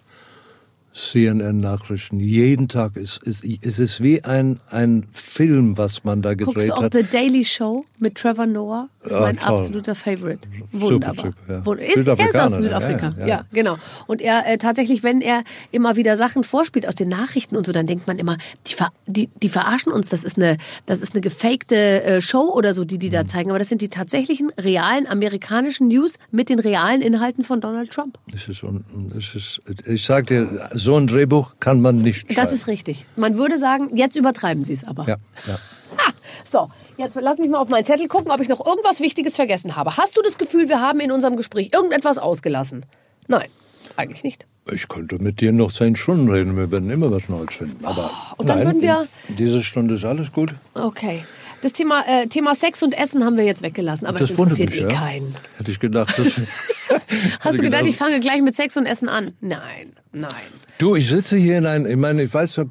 CNN-Nachrichten. 0.97 2.19
Jeden 2.19 2.67
Tag 2.67 2.95
ist, 2.95 3.21
ist, 3.23 3.43
es 3.61 3.79
ist 3.79 4.01
wie 4.01 4.23
ein, 4.23 4.59
ein 4.69 5.05
Film, 5.13 5.77
was 5.77 6.03
man 6.03 6.21
da 6.21 6.33
gedreht 6.33 6.55
Guckst 6.55 6.69
du 6.69 6.73
auch 6.75 6.83
hat. 6.83 6.93
The 6.93 7.03
Daily 7.03 7.45
Show 7.45 7.85
mit 7.99 8.15
Trevor 8.15 8.45
Noah? 8.45 8.89
Das 9.01 9.11
ist 9.11 9.15
Ja, 9.15 9.21
mein 9.21 9.37
toll. 9.37 9.55
absoluter 9.57 9.95
Favorite. 9.95 10.39
Wunderbar. 10.71 11.15
super, 11.15 11.53
ja. 11.53 11.65
Wund- 11.65 11.79
Ist, 11.81 12.07
er 12.07 12.19
ist 12.29 12.35
aus 12.37 12.53
Südafrika. 12.55 13.13
ja, 13.19 13.21
Ja, 13.21 13.27
ja. 13.27 13.45
genau. 13.53 13.77
Und 14.07 14.21
er 14.21 14.45
äh, 14.47 14.57
tatsächlich, 14.57 15.03
wenn 15.03 15.21
er 15.21 15.43
immer 15.71 15.95
wieder 15.95 16.17
Sachen 16.17 16.43
vorspielt 16.43 16.87
aus 16.87 16.95
den 16.95 17.09
Nachrichten 17.09 17.55
und 17.55 17.65
so, 17.65 17.71
dann 17.71 17.85
denkt 17.85 18.07
man 18.07 18.17
immer, 18.19 18.37
die, 18.67 18.73
ver 18.73 18.89
die, 19.05 19.29
die 19.41 19.49
verarschen 19.49 19.91
uns. 19.93 20.09
Das 20.09 20.23
ist 20.23 20.37
eine, 20.37 20.57
das 20.85 21.01
ist 21.01 21.13
eine 21.13 21.21
gefakte 21.21 22.03
äh, 22.03 22.21
Show 22.21 22.51
oder 22.53 22.73
so, 22.73 22.83
die 22.85 22.97
die 22.97 23.07
Mhm. 23.07 23.11
da 23.13 23.27
zeigen. 23.27 23.49
Aber 23.51 23.59
das 23.59 23.69
sind 23.69 23.81
die 23.81 23.89
tatsächlichen 23.89 24.51
realen 24.59 25.07
amerikanischen 25.07 25.87
News 25.87 26.15
mit 26.31 26.49
den 26.49 26.59
realen 26.59 27.01
Inhalten 27.01 27.43
von 27.43 27.61
Donald 27.61 27.91
Trump. 27.91 28.17
Es 28.33 28.47
ist, 28.49 28.63
un- 28.63 28.83
es 29.17 29.33
ist, 29.35 29.61
ich 29.85 30.03
sag 30.03 30.27
dir, 30.27 30.69
so 30.73 30.86
ein 30.95 31.07
Drehbuch 31.07 31.55
kann 31.59 31.81
man 31.81 31.97
nicht 31.97 32.21
schreiben. 32.21 32.35
Das 32.35 32.53
ist 32.53 32.67
richtig. 32.67 33.05
Man 33.15 33.37
würde 33.37 33.57
sagen, 33.57 33.95
jetzt 33.97 34.15
übertreiben 34.15 34.63
sie 34.63 34.73
es 34.73 34.83
aber. 34.85 35.05
ja, 35.07 35.17
ja. 35.47 35.57
Ha! 35.97 36.11
So, 36.49 36.69
jetzt 36.97 37.17
lass 37.19 37.37
mich 37.39 37.49
mal 37.49 37.59
auf 37.59 37.69
meinen 37.69 37.85
Zettel 37.85 38.07
gucken, 38.07 38.29
ob 38.29 38.39
ich 38.41 38.49
noch 38.49 38.65
irgendwas 38.65 38.99
Wichtiges 38.99 39.35
vergessen 39.37 39.75
habe. 39.77 39.95
Hast 39.97 40.17
du 40.17 40.21
das 40.21 40.37
Gefühl, 40.37 40.67
wir 40.69 40.81
haben 40.81 40.99
in 40.99 41.11
unserem 41.11 41.37
Gespräch 41.37 41.69
irgendetwas 41.73 42.17
ausgelassen? 42.17 42.85
Nein, 43.27 43.47
eigentlich 43.95 44.23
nicht. 44.23 44.45
Ich 44.71 44.89
könnte 44.89 45.17
mit 45.19 45.39
dir 45.39 45.53
noch 45.53 45.71
zehn 45.71 45.95
Stunden 45.95 46.29
reden, 46.29 46.57
wir 46.57 46.69
werden 46.71 46.89
immer 46.89 47.09
was 47.09 47.29
Neues 47.29 47.55
finden. 47.55 47.85
Aber 47.85 48.11
Oh, 48.33 48.41
und 48.41 48.49
dann 48.49 48.57
nein, 48.57 48.67
würden 48.67 48.81
wir- 48.81 49.07
diese 49.29 49.63
Stunde 49.63 49.95
ist 49.95 50.03
alles 50.03 50.31
gut. 50.33 50.53
Okay. 50.73 51.23
Das 51.61 51.71
Thema, 51.73 52.05
äh, 52.05 52.27
Thema 52.27 52.53
Sex 52.53 52.83
und 52.83 52.95
Essen 52.95 53.23
haben 53.23 53.35
wir 53.37 53.43
jetzt 53.45 53.63
weggelassen, 53.63 54.05
aber 54.05 54.19
es 54.21 54.37
wundert 54.37 54.59
interessiert 54.59 54.83
mich, 54.85 54.91
eh 54.91 54.93
ja. 54.93 54.99
keinen. 54.99 55.35
Hätte 55.57 55.71
ich 55.71 55.79
gedacht. 55.79 56.19
Das, 56.19 56.27
Hast 57.39 57.57
du 57.57 57.63
gedacht, 57.63 57.79
genau. 57.81 57.89
ich 57.89 57.97
fange 57.97 58.19
gleich 58.19 58.41
mit 58.41 58.55
Sex 58.55 58.75
und 58.77 58.85
Essen 58.85 59.09
an? 59.09 59.31
Nein, 59.41 59.93
nein. 60.19 60.31
Du, 60.77 60.95
ich 60.95 61.07
sitze 61.07 61.37
hier 61.37 61.57
in 61.57 61.65
einem, 61.65 61.87
ich 61.87 61.95
meine, 61.95 62.21
ich 62.23 62.33
weiß, 62.33 62.61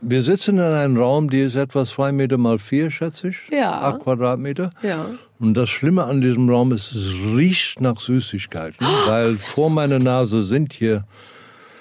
wir 0.00 0.22
sitzen 0.22 0.56
in 0.56 0.64
einem 0.64 0.96
Raum, 0.96 1.28
die 1.28 1.42
ist 1.42 1.56
etwa 1.56 1.84
zwei 1.84 2.10
Meter 2.10 2.38
mal 2.38 2.58
vier, 2.58 2.90
schätze 2.90 3.28
ich. 3.28 3.48
Ja. 3.50 3.82
Acht 3.82 4.00
Quadratmeter. 4.00 4.70
Ja. 4.82 5.04
Und 5.38 5.54
das 5.54 5.68
Schlimme 5.68 6.04
an 6.04 6.22
diesem 6.22 6.48
Raum 6.48 6.72
ist, 6.72 6.92
es 6.92 7.12
riecht 7.36 7.82
nach 7.82 8.00
Süßigkeiten, 8.00 8.86
weil 9.06 9.34
vor 9.34 9.68
meiner 9.68 9.98
Nase 9.98 10.42
sind 10.42 10.72
hier 10.72 11.04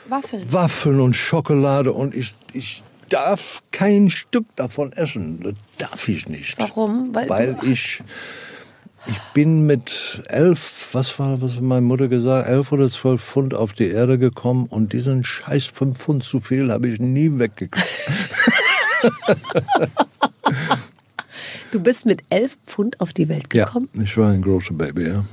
Waffeln. 0.10 0.52
Waffeln 0.52 1.00
und 1.00 1.16
Schokolade 1.16 1.94
und 1.94 2.14
ich, 2.14 2.34
ich 2.52 2.84
darf 3.10 3.62
kein 3.72 4.10
Stück 4.10 4.46
davon 4.56 4.92
essen. 4.94 5.40
Das 5.44 5.54
darf 5.78 6.08
ich 6.08 6.28
nicht. 6.28 6.60
Warum? 6.60 7.14
Weil 7.14 7.30
Weil 7.30 7.58
ich, 7.64 8.02
ich 9.08 9.20
bin 9.34 9.66
mit 9.66 10.24
elf, 10.28 10.90
was 10.94 11.18
war, 11.20 11.42
was 11.42 11.56
hat 11.56 11.62
meine 11.62 11.82
Mutter 11.82 12.08
gesagt, 12.08 12.48
elf 12.48 12.72
oder 12.72 12.90
zwölf 12.90 13.24
Pfund 13.24 13.54
auf 13.54 13.74
die 13.74 13.88
Erde 13.90 14.18
gekommen 14.20 14.66
und 14.68 14.94
diesen 14.94 15.24
scheiß 15.24 15.68
fünf 15.68 15.98
Pfund 16.00 16.24
zu 16.24 16.40
viel 16.40 16.72
habe 16.72 16.88
ich 16.88 17.00
nie 17.00 17.38
weggekriegt. 17.40 17.88
Du 21.72 21.80
bist 21.82 22.06
mit 22.08 22.24
elf 22.30 22.58
Pfund 22.66 23.00
auf 23.00 23.14
die 23.14 23.30
Welt 23.30 23.54
Ja, 23.54 23.66
gekommen? 23.66 23.90
ich 23.94 24.18
war 24.18 24.30
ein 24.32 24.42
großer 24.42 24.74
Baby, 24.74 25.08
ja. 25.10 25.24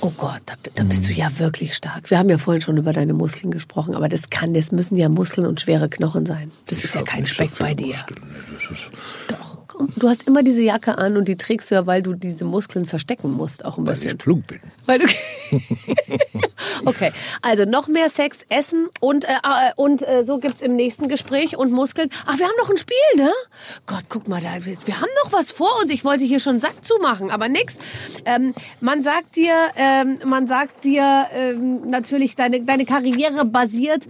Oh 0.00 0.10
Gott, 0.18 0.42
da, 0.44 0.54
da 0.74 0.82
bist 0.82 1.06
du 1.08 1.12
ja 1.12 1.30
wirklich 1.38 1.72
stark. 1.74 2.10
Wir 2.10 2.18
haben 2.18 2.28
ja 2.28 2.36
vorhin 2.36 2.60
schon 2.60 2.76
über 2.76 2.92
deine 2.92 3.14
Muskeln 3.14 3.50
gesprochen, 3.52 3.94
aber 3.94 4.08
das 4.08 4.28
kann, 4.28 4.52
das 4.54 4.72
müssen 4.72 4.96
ja 4.96 5.08
Muskeln 5.08 5.46
und 5.46 5.60
schwere 5.60 5.88
Knochen 5.88 6.26
sein. 6.26 6.50
Das 6.66 6.82
ist 6.84 6.94
ja 6.96 7.02
kein 7.02 7.24
so 7.24 7.32
Speck 7.34 7.50
viel 7.50 7.64
bei 7.66 7.74
dir. 7.74 7.86
Muskeln. 7.94 8.20
Nee, 8.24 8.54
das 8.56 8.70
ist, 8.76 8.90
Doch, 9.28 9.55
du 9.96 10.08
hast 10.08 10.26
immer 10.26 10.42
diese 10.42 10.62
Jacke 10.62 10.98
an 10.98 11.16
und 11.16 11.26
die 11.28 11.36
trägst 11.36 11.70
du 11.70 11.74
ja, 11.74 11.86
weil 11.86 12.02
du 12.02 12.14
diese 12.14 12.44
Muskeln 12.44 12.86
verstecken 12.86 13.30
musst, 13.30 13.64
auch 13.64 13.78
ein 13.78 13.86
weil 13.86 13.94
bisschen. 13.94 14.12
ich 14.12 14.18
klug 14.18 14.46
bin. 14.46 14.60
Weil 14.86 15.00
du 15.00 15.06
okay, 16.84 17.12
also 17.42 17.64
noch 17.64 17.88
mehr 17.88 18.10
Sex, 18.10 18.40
Essen 18.48 18.88
und, 19.00 19.24
äh, 19.24 19.32
äh, 19.32 19.72
und 19.76 20.06
äh, 20.06 20.24
so 20.24 20.38
gibt's 20.38 20.62
im 20.62 20.76
nächsten 20.76 21.08
Gespräch 21.08 21.56
und 21.56 21.72
Muskeln. 21.72 22.10
Ach, 22.26 22.38
wir 22.38 22.46
haben 22.46 22.54
noch 22.58 22.70
ein 22.70 22.78
Spiel, 22.78 22.96
ne? 23.16 23.30
Gott, 23.86 24.04
guck 24.08 24.28
mal, 24.28 24.40
da, 24.40 24.64
wir, 24.64 24.76
wir 24.84 25.00
haben 25.00 25.10
noch 25.24 25.32
was 25.32 25.52
vor 25.52 25.70
uns. 25.80 25.90
Ich 25.90 26.04
wollte 26.04 26.24
hier 26.24 26.40
schon 26.40 26.60
Sack 26.60 26.84
zumachen, 26.84 27.30
aber 27.30 27.48
nix. 27.48 27.78
Ähm, 28.24 28.54
man 28.80 29.02
sagt 29.02 29.36
dir, 29.36 29.52
ähm, 29.76 30.18
man 30.24 30.46
sagt 30.46 30.84
dir 30.84 31.26
ähm, 31.34 31.88
natürlich, 31.88 32.34
deine, 32.36 32.62
deine 32.62 32.84
Karriere 32.84 33.44
basiert 33.44 34.06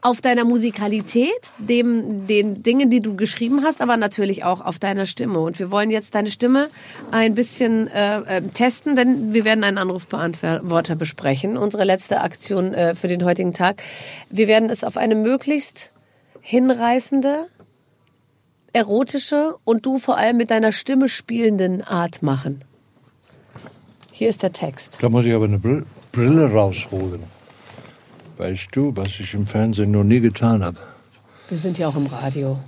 auf 0.00 0.20
deiner 0.20 0.44
Musikalität, 0.44 1.32
dem, 1.58 2.26
den 2.28 2.62
Dingen, 2.62 2.88
die 2.88 3.00
du 3.00 3.16
geschrieben 3.16 3.64
hast, 3.64 3.80
aber 3.80 3.96
natürlich 3.96 4.44
auch 4.44 4.60
auf 4.60 4.78
deiner 4.78 5.06
Stimme. 5.06 5.40
Und 5.40 5.58
wir 5.58 5.72
wollen 5.72 5.90
jetzt 5.90 6.14
deine 6.14 6.30
Stimme 6.30 6.68
ein 7.10 7.34
bisschen 7.34 7.88
äh, 7.88 8.36
äh, 8.36 8.42
testen, 8.42 8.94
denn 8.94 9.34
wir 9.34 9.44
werden 9.44 9.64
einen 9.64 9.76
Anrufbeantworter 9.76 10.94
besprechen. 10.94 11.56
Unsere 11.56 11.82
letzte 11.84 12.20
Aktion 12.20 12.74
äh, 12.74 12.94
für 12.94 13.08
den 13.08 13.24
heutigen 13.24 13.54
Tag. 13.54 13.82
Wir 14.30 14.46
werden 14.46 14.70
es 14.70 14.84
auf 14.84 14.96
eine 14.96 15.16
möglichst 15.16 15.92
hinreißende, 16.42 17.48
erotische 18.72 19.56
und 19.64 19.84
du 19.84 19.98
vor 19.98 20.16
allem 20.16 20.36
mit 20.36 20.52
deiner 20.52 20.70
Stimme 20.70 21.08
spielenden 21.08 21.82
Art 21.82 22.22
machen. 22.22 22.64
Hier 24.12 24.28
ist 24.28 24.44
der 24.44 24.52
Text. 24.52 24.98
Da 25.00 25.08
muss 25.08 25.24
ich 25.24 25.34
aber 25.34 25.46
eine 25.46 25.58
Brill- 25.58 25.84
Brille 26.12 26.52
rausholen. 26.52 27.22
Weißt 28.38 28.68
du, 28.70 28.96
was 28.96 29.08
ich 29.18 29.34
im 29.34 29.48
Fernsehen 29.48 29.90
noch 29.90 30.04
nie 30.04 30.20
getan 30.20 30.64
habe? 30.64 30.78
Wir 31.48 31.58
sind 31.58 31.76
ja 31.76 31.88
auch 31.88 31.96
im 31.96 32.06
Radio. 32.06 32.58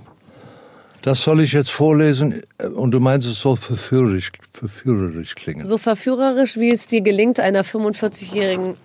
Das 1.01 1.21
soll 1.23 1.41
ich 1.41 1.53
jetzt 1.53 1.71
vorlesen 1.71 2.43
äh, 2.57 2.67
und 2.67 2.91
du 2.91 2.99
meinst, 2.99 3.27
es 3.27 3.39
soll 3.39 3.55
verführerisch, 3.55 4.33
verführerisch 4.51 5.33
klingen. 5.33 5.63
So 5.63 5.77
verführerisch, 5.77 6.57
wie 6.57 6.71
es 6.71 6.87
dir 6.87 7.01
gelingt, 7.01 7.39
einer 7.39 7.63
45-jährigen 7.63 8.75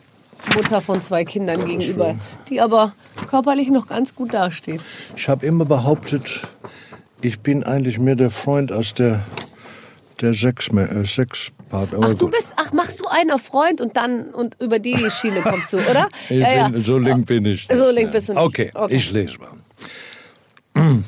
Mutter 0.55 0.81
von 0.81 1.01
zwei 1.01 1.25
Kindern 1.25 1.65
gegenüber, 1.65 2.15
die 2.49 2.61
aber 2.61 2.95
körperlich 3.27 3.69
noch 3.69 3.89
ganz 3.89 4.15
gut 4.15 4.33
dasteht. 4.33 4.81
Ich 5.17 5.29
habe 5.29 5.45
immer 5.45 5.65
behauptet, 5.65 6.43
ich 7.21 7.41
bin 7.41 7.65
eigentlich 7.65 7.99
mehr 7.99 8.17
der 8.17 8.31
Freund 8.31 8.71
als 8.71 8.95
der, 8.95 9.25
der 10.21 10.35
Sex, 10.35 10.69
äh, 10.69 11.05
Aber 11.71 11.89
Ach, 12.03 12.15
du 12.15 12.27
gut. 12.27 12.33
bist, 12.33 12.55
ach, 12.57 12.73
machst 12.73 13.01
du 13.01 13.07
einen 13.09 13.31
auf 13.33 13.43
Freund 13.43 13.81
und 13.81 13.97
dann 13.97 14.27
und 14.27 14.57
über 14.61 14.79
die 14.79 14.97
Schiene 15.11 15.41
kommst 15.43 15.73
du, 15.73 15.79
oder? 15.79 16.09
Ich 16.29 16.39
bin, 16.73 16.85
So 16.85 16.97
link 16.99 17.27
bin 17.27 17.45
ich. 17.45 17.67
So 17.73 17.91
link 17.91 18.13
bist 18.13 18.29
du 18.29 18.35
nicht. 18.35 18.43
Okay, 18.43 18.71
Okay. 18.75 18.95
ich 18.95 19.11
lese 19.13 19.39
mal. 19.39 19.51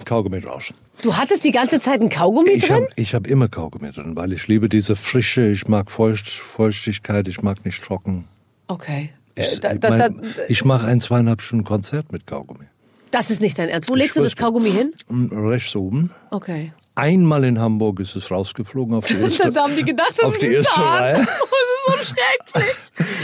Kaugummi 0.04 0.38
raus. 0.38 0.72
Du 1.02 1.16
hattest 1.16 1.44
die 1.44 1.52
ganze 1.52 1.78
Zeit 1.78 2.00
ein 2.00 2.08
Kaugummi 2.08 2.50
Ich 2.52 2.64
drin? 2.66 2.76
habe 2.76 2.86
ich 2.96 3.14
hab 3.14 3.26
immer 3.26 3.48
Kaugummi 3.48 3.92
drin, 3.92 4.16
weil 4.16 4.32
ich 4.32 4.48
liebe 4.48 4.68
diese 4.68 4.96
Frische, 4.96 5.48
ich 5.50 5.68
mag 5.68 5.90
Feucht, 5.90 6.28
Feuchtigkeit, 6.28 7.28
ich 7.28 7.42
mag 7.42 7.64
nicht 7.64 7.82
trocken. 7.84 8.24
Okay. 8.66 9.10
Ich, 9.36 9.52
Äh, 9.52 9.60
da, 9.60 9.72
ich 9.74 9.78
da, 9.80 10.10
ich 10.48 10.64
mache 10.64 10.86
ein 10.88 11.00
zweieinhalb 11.00 11.42
Stunden 11.42 11.64
Konzert 11.64 12.10
mit 12.10 12.26
Kaugummi. 12.26 12.64
das 13.12 13.30
ist 13.30 13.40
nicht 13.40 13.56
dein 13.58 13.68
Ernst. 13.68 13.88
Wo 13.88 13.94
legst 13.94 14.16
du 14.16 14.22
das. 14.22 14.34
Kaugummi 14.34 14.70
hin? 14.72 14.92
Und 15.06 15.30
Rechts 15.32 15.76
oben. 15.76 16.10
Okay. 16.30 16.72
Einmal 16.98 17.44
in 17.44 17.60
Hamburg 17.60 18.00
ist 18.00 18.16
es 18.16 18.30
rausgeflogen 18.30 18.96
auf 18.96 19.06
die 19.06 19.14
erste, 19.22 19.52
Da 19.52 19.62
haben 19.62 19.76
die 19.76 19.84
gedacht, 19.84 20.14
das 20.16 20.26
auf 20.26 20.32
ist 20.34 20.42
die 20.42 20.46
erste 20.54 20.74
Zahn. 20.74 20.98
Reihe. 20.98 21.26
So 21.88 22.04
schrecklich. 22.04 22.76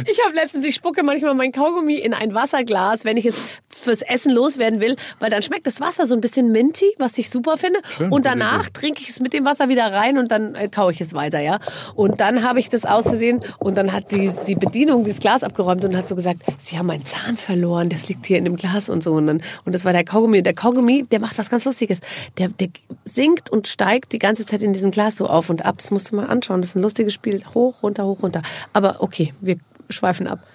Ich 0.06 0.24
habe 0.24 0.34
letztens, 0.34 0.66
ich 0.66 0.74
spucke 0.74 1.02
manchmal 1.02 1.34
mein 1.34 1.52
Kaugummi 1.52 1.94
in 1.94 2.14
ein 2.14 2.34
Wasserglas, 2.34 3.04
wenn 3.04 3.16
ich 3.16 3.26
es 3.26 3.34
fürs 3.68 4.02
Essen 4.02 4.32
loswerden 4.32 4.80
will, 4.80 4.96
weil 5.18 5.30
dann 5.30 5.42
schmeckt 5.42 5.66
das 5.66 5.80
Wasser 5.80 6.06
so 6.06 6.14
ein 6.14 6.20
bisschen 6.20 6.52
minty, 6.52 6.86
was 6.98 7.18
ich 7.18 7.28
super 7.28 7.56
finde. 7.56 7.80
Schön, 7.96 8.10
und 8.10 8.24
danach 8.24 8.68
trinke 8.70 9.02
ich 9.02 9.10
es 9.10 9.20
mit 9.20 9.32
dem 9.32 9.44
Wasser 9.44 9.68
wieder 9.68 9.92
rein 9.92 10.18
und 10.18 10.30
dann 10.30 10.54
äh, 10.54 10.68
kaue 10.68 10.92
ich 10.92 11.00
es 11.00 11.12
weiter, 11.12 11.40
ja. 11.40 11.58
Und 11.94 12.20
dann 12.20 12.42
habe 12.42 12.60
ich 12.60 12.70
das 12.70 12.84
aus 12.84 13.04
Versehen 13.04 13.40
und 13.58 13.76
dann 13.76 13.92
hat 13.92 14.12
die, 14.12 14.32
die 14.46 14.54
Bedienung 14.54 15.04
das 15.04 15.18
Glas 15.20 15.42
abgeräumt 15.42 15.84
und 15.84 15.96
hat 15.96 16.08
so 16.08 16.14
gesagt, 16.14 16.40
Sie 16.58 16.78
haben 16.78 16.90
einen 16.90 17.04
Zahn 17.04 17.36
verloren, 17.36 17.88
das 17.88 18.08
liegt 18.08 18.26
hier 18.26 18.38
in 18.38 18.44
dem 18.44 18.56
Glas 18.56 18.88
und 18.88 19.02
so. 19.02 19.12
Und, 19.12 19.26
dann, 19.26 19.42
und 19.64 19.74
das 19.74 19.84
war 19.84 19.92
der 19.92 20.04
Kaugummi. 20.04 20.38
Und 20.38 20.44
der 20.44 20.54
Kaugummi, 20.54 21.04
der 21.04 21.20
macht 21.20 21.36
was 21.38 21.50
ganz 21.50 21.64
Lustiges. 21.64 22.00
Der, 22.38 22.48
der 22.48 22.68
sinkt 23.04 23.50
und 23.50 23.68
steigt 23.68 24.12
die 24.12 24.18
ganze 24.18 24.46
Zeit 24.46 24.62
in 24.62 24.72
diesem 24.72 24.90
Glas 24.90 25.16
so 25.16 25.26
auf 25.26 25.50
und 25.50 25.64
ab. 25.64 25.76
Das 25.78 25.90
musst 25.90 26.10
du 26.10 26.16
mal 26.16 26.26
anschauen. 26.26 26.60
Das 26.60 26.70
ist 26.70 26.76
ein 26.76 26.82
lustiges 26.82 27.12
Spiel. 27.12 27.42
Hoch, 27.54 27.82
runter, 27.82 28.04
hoch, 28.06 28.22
runter. 28.22 28.42
Aber 28.72 29.00
okay, 29.00 29.32
wir 29.40 29.57
schweifen 29.90 30.26
ab. 30.26 30.46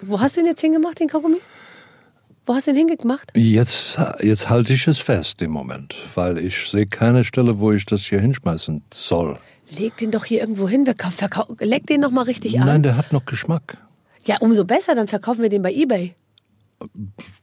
Wo 0.00 0.20
hast 0.20 0.36
du 0.36 0.40
ihn 0.40 0.46
jetzt 0.46 0.60
hingemacht, 0.60 1.00
den 1.00 1.08
Kaugummi? 1.08 1.38
Wo 2.46 2.54
hast 2.54 2.66
du 2.66 2.72
ihn 2.72 2.76
hingemacht? 2.76 3.30
Jetzt, 3.34 3.98
jetzt 4.20 4.50
halte 4.50 4.74
ich 4.74 4.86
es 4.86 4.98
fest 4.98 5.40
im 5.40 5.50
Moment, 5.50 5.94
weil 6.14 6.38
ich 6.38 6.70
sehe 6.70 6.86
keine 6.86 7.24
Stelle, 7.24 7.58
wo 7.58 7.72
ich 7.72 7.86
das 7.86 8.02
hier 8.02 8.20
hinschmeißen 8.20 8.82
soll. 8.92 9.38
Leg 9.70 9.96
den 9.96 10.10
doch 10.10 10.26
hier 10.26 10.40
irgendwo 10.40 10.68
hin. 10.68 10.86
Wir 10.86 10.94
Leg 11.60 11.86
den 11.86 12.00
noch 12.00 12.10
mal 12.10 12.22
richtig 12.22 12.60
an. 12.60 12.66
Nein, 12.66 12.82
der 12.82 12.96
hat 12.96 13.12
noch 13.12 13.24
Geschmack. 13.24 13.78
Ja, 14.26 14.36
umso 14.40 14.64
besser. 14.64 14.94
Dann 14.94 15.08
verkaufen 15.08 15.42
wir 15.42 15.48
den 15.48 15.62
bei 15.62 15.72
eBay. 15.72 16.14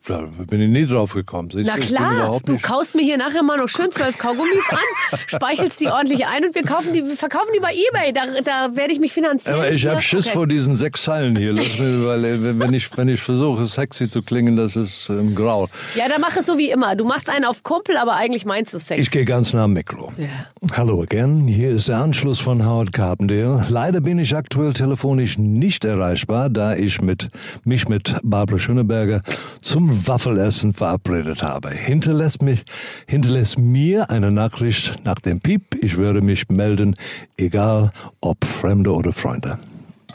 Da 0.08 0.28
bin 0.49 0.60
ich 0.62 0.70
nie 0.70 0.88
drauf 0.88 1.14
gekommen. 1.14 1.52
Siehst 1.52 1.68
Na 1.68 1.78
klar, 1.78 2.39
du 2.43 2.58
kaust 2.58 2.95
mir 2.95 3.04
hier 3.04 3.18
nachher 3.18 3.43
mal 3.43 3.58
noch 3.58 3.70
schön 3.70 3.91
zwölf 3.91 4.18
Kaugummis 4.18 4.68
an, 4.70 5.20
speichelst 5.28 5.80
die 5.80 5.89
ordentlich 5.89 6.26
ein 6.26 6.43
und 6.43 6.56
wir 6.56 6.64
kaufen 6.64 6.91
die, 6.91 7.06
wir 7.06 7.16
verkaufen 7.16 7.49
die 7.56 7.60
bei 7.60 7.72
eBay. 7.72 8.12
Da, 8.12 8.41
da 8.43 8.76
werde 8.76 8.93
ich 8.93 8.99
mich 8.99 9.14
finanzieren. 9.14 9.60
Aber 9.60 9.72
ich 9.72 9.86
habe 9.86 10.02
Schiss 10.02 10.26
okay. 10.26 10.34
vor 10.34 10.47
diesen 10.47 10.76
sechs 10.76 11.04
Zeilen 11.04 11.36
hier. 11.36 11.54
Lass 11.54 11.78
mir, 11.78 12.08
weil 12.08 12.60
wenn 12.60 12.74
ich, 12.74 12.89
wenn 12.97 13.10
ich 13.10 13.22
versuche, 13.22 13.66
sexy 13.66 14.10
zu 14.10 14.24
klingen, 14.24 14.56
das 14.56 14.76
ist 14.76 15.08
ähm, 15.10 15.36
grau. 15.36 15.68
Ja, 15.93 16.10
dann 16.10 16.20
mach 16.20 16.36
es 16.36 16.47
so 16.47 16.58
wie 16.58 16.72
immer. 16.72 16.95
Du 16.95 17.06
machst 17.06 17.30
einen 17.30 17.45
auf 17.45 17.62
Kumpel, 17.62 17.95
aber 17.97 18.16
eigentlich 18.16 18.45
meinst 18.45 18.74
du 18.74 18.80
Sex. 18.80 18.99
Ich 18.99 19.12
gehe 19.12 19.26
ganz 19.26 19.54
nah 19.54 19.66
am 19.66 19.74
Mikro. 19.74 20.12
Ja. 20.18 20.28
Hallo 20.76 21.04
again, 21.04 21.47
hier 21.47 21.70
ist 21.70 21.89
der 21.89 21.97
Anschluss 21.97 22.39
von 22.39 22.66
Howard 22.66 22.91
Carpendale. 22.91 23.64
Leider 23.70 24.02
bin 24.02 24.18
ich 24.18 24.36
aktuell 24.36 24.74
telefonisch 24.74 25.38
nicht 25.38 25.86
erreichbar, 25.86 26.49
da 26.49 26.76
ich 26.76 27.02
mit, 27.02 27.30
mich 27.66 27.88
mit 27.88 28.16
Barbara 28.24 28.58
Schöneberger 28.58 29.22
zum 29.62 29.91
Waffelessen 29.92 30.74
verabredet 30.74 31.44
habe. 31.44 31.70
Hinterlässt, 31.70 32.42
mich, 32.42 32.64
hinterlässt 33.08 33.58
mir 33.58 34.10
eine 34.10 34.32
Nachricht 34.32 35.04
nach 35.04 35.20
dem 35.20 35.39
Piep. 35.39 35.76
Ich 35.82 35.98
würde 35.98 36.22
mich 36.22 36.50
melden, 36.50 36.96
egal 37.38 37.92
ob 38.22 38.44
Fremde 38.46 38.92
oder 38.94 39.14
Freunde. 39.14 39.60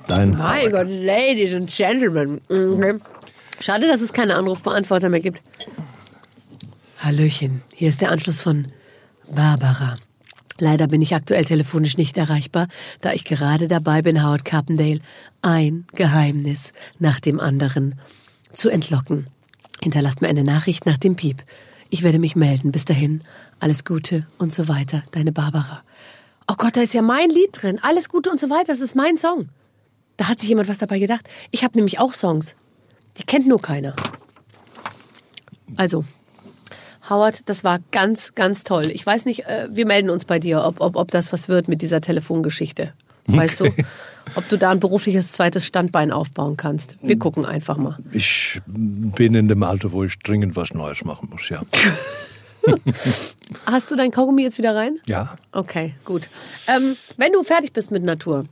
Dein 0.07 0.37
Mein. 0.37 0.71
Gott, 0.71 0.89
Ladies 0.89 1.55
and 1.55 1.71
Gentlemen. 1.71 2.41
Mhm. 2.49 3.01
Schade, 3.61 3.87
dass 3.87 4.01
es 4.01 4.13
keine 4.13 4.37
Anrufbeantworter 4.37 5.09
mehr 5.09 5.21
gibt. 5.21 5.43
Hallöchen, 6.99 7.63
hier 7.73 7.89
ist 7.89 8.01
der 8.01 8.11
Anschluss 8.11 8.41
von 8.41 8.67
Barbara. 9.31 9.97
Leider 10.59 10.87
bin 10.87 11.03
ich 11.03 11.15
aktuell 11.15 11.45
telefonisch 11.45 11.97
nicht 11.97 12.17
erreichbar, 12.17 12.69
da 13.01 13.13
ich 13.13 13.25
gerade 13.25 13.69
dabei 13.69 14.03
bin, 14.03 14.23
Howard 14.23 14.45
Carpendale 14.45 15.01
ein 15.43 15.87
Geheimnis 15.95 16.73
nach 16.99 17.21
dem 17.21 17.41
anderen 17.41 17.97
zu 18.55 18.71
entlocken. 18.71 19.27
Hinterlasst 19.83 20.23
mir 20.23 20.29
eine 20.29 20.45
Nachricht 20.45 20.87
nach 20.87 20.99
dem 20.99 21.17
Piep. 21.17 21.43
Ich 21.91 22.03
werde 22.03 22.19
mich 22.19 22.37
melden. 22.37 22.73
Bis 22.73 22.85
dahin, 22.85 23.23
alles 23.61 23.85
Gute 23.85 24.27
und 24.39 24.53
so 24.53 24.69
weiter. 24.69 25.03
Deine 25.13 25.33
Barbara. 25.33 25.83
Oh 26.49 26.55
Gott, 26.57 26.77
da 26.77 26.81
ist 26.81 26.95
ja 26.95 27.03
mein 27.03 27.31
Lied 27.31 27.51
drin. 27.53 27.79
Alles 27.83 28.09
Gute 28.09 28.31
und 28.31 28.41
so 28.41 28.51
weiter. 28.51 28.69
Das 28.69 28.81
ist 28.81 28.95
mein 28.95 29.17
Song. 29.17 29.49
Da 30.17 30.29
hat 30.29 30.41
sich 30.41 30.49
jemand 30.49 30.69
was 30.69 30.79
dabei 30.79 30.99
gedacht. 30.99 31.29
Ich 31.51 31.65
habe 31.65 31.77
nämlich 31.77 31.99
auch 31.99 32.13
Songs. 32.13 32.55
Die 33.19 33.25
kennt 33.25 33.47
nur 33.47 33.61
keiner. 33.61 33.95
Also, 35.77 36.05
Howard, 37.09 37.49
das 37.49 37.65
war 37.65 37.79
ganz, 37.91 38.35
ganz 38.35 38.65
toll. 38.65 38.91
Ich 38.91 39.05
weiß 39.05 39.25
nicht, 39.27 39.47
äh, 39.47 39.69
wir 39.71 39.87
melden 39.87 40.11
uns 40.11 40.25
bei 40.25 40.39
dir, 40.39 40.65
ob, 40.65 40.81
ob, 40.81 40.97
ob 40.97 41.11
das 41.11 41.33
was 41.33 41.49
wird 41.49 41.69
mit 41.69 41.83
dieser 41.83 42.01
Telefongeschichte. 42.01 42.93
Weißt 43.27 43.61
du? 43.61 43.67
Ob 44.35 44.49
du 44.49 44.57
da 44.59 44.71
ein 44.71 44.81
berufliches 44.81 45.33
zweites 45.33 45.65
Standbein 45.67 46.11
aufbauen 46.11 46.57
kannst. 46.57 46.97
Wir 47.03 47.17
gucken 47.19 47.45
einfach 47.47 47.77
mal. 47.77 47.97
Ich 48.13 48.61
bin 48.67 49.35
in 49.35 49.47
dem 49.49 49.63
Alter, 49.63 49.93
wo 49.93 50.03
ich 50.05 50.19
dringend 50.19 50.57
was 50.57 50.75
Neues 50.75 51.05
machen 51.05 51.29
muss, 51.31 51.49
ja. 51.49 51.63
Hast 53.67 53.91
du 53.91 53.97
dein 53.97 54.11
Kaugummi 54.11 54.43
jetzt 54.43 54.59
wieder 54.59 54.75
rein? 54.75 54.99
Ja. 55.07 55.37
Okay, 55.53 55.95
gut. 56.05 56.29
Ähm, 56.67 56.97
wenn 57.17 57.33
du 57.33 57.43
fertig 57.45 57.73
bist 57.73 57.91
mit 57.91 58.03
Natur. 58.03 58.45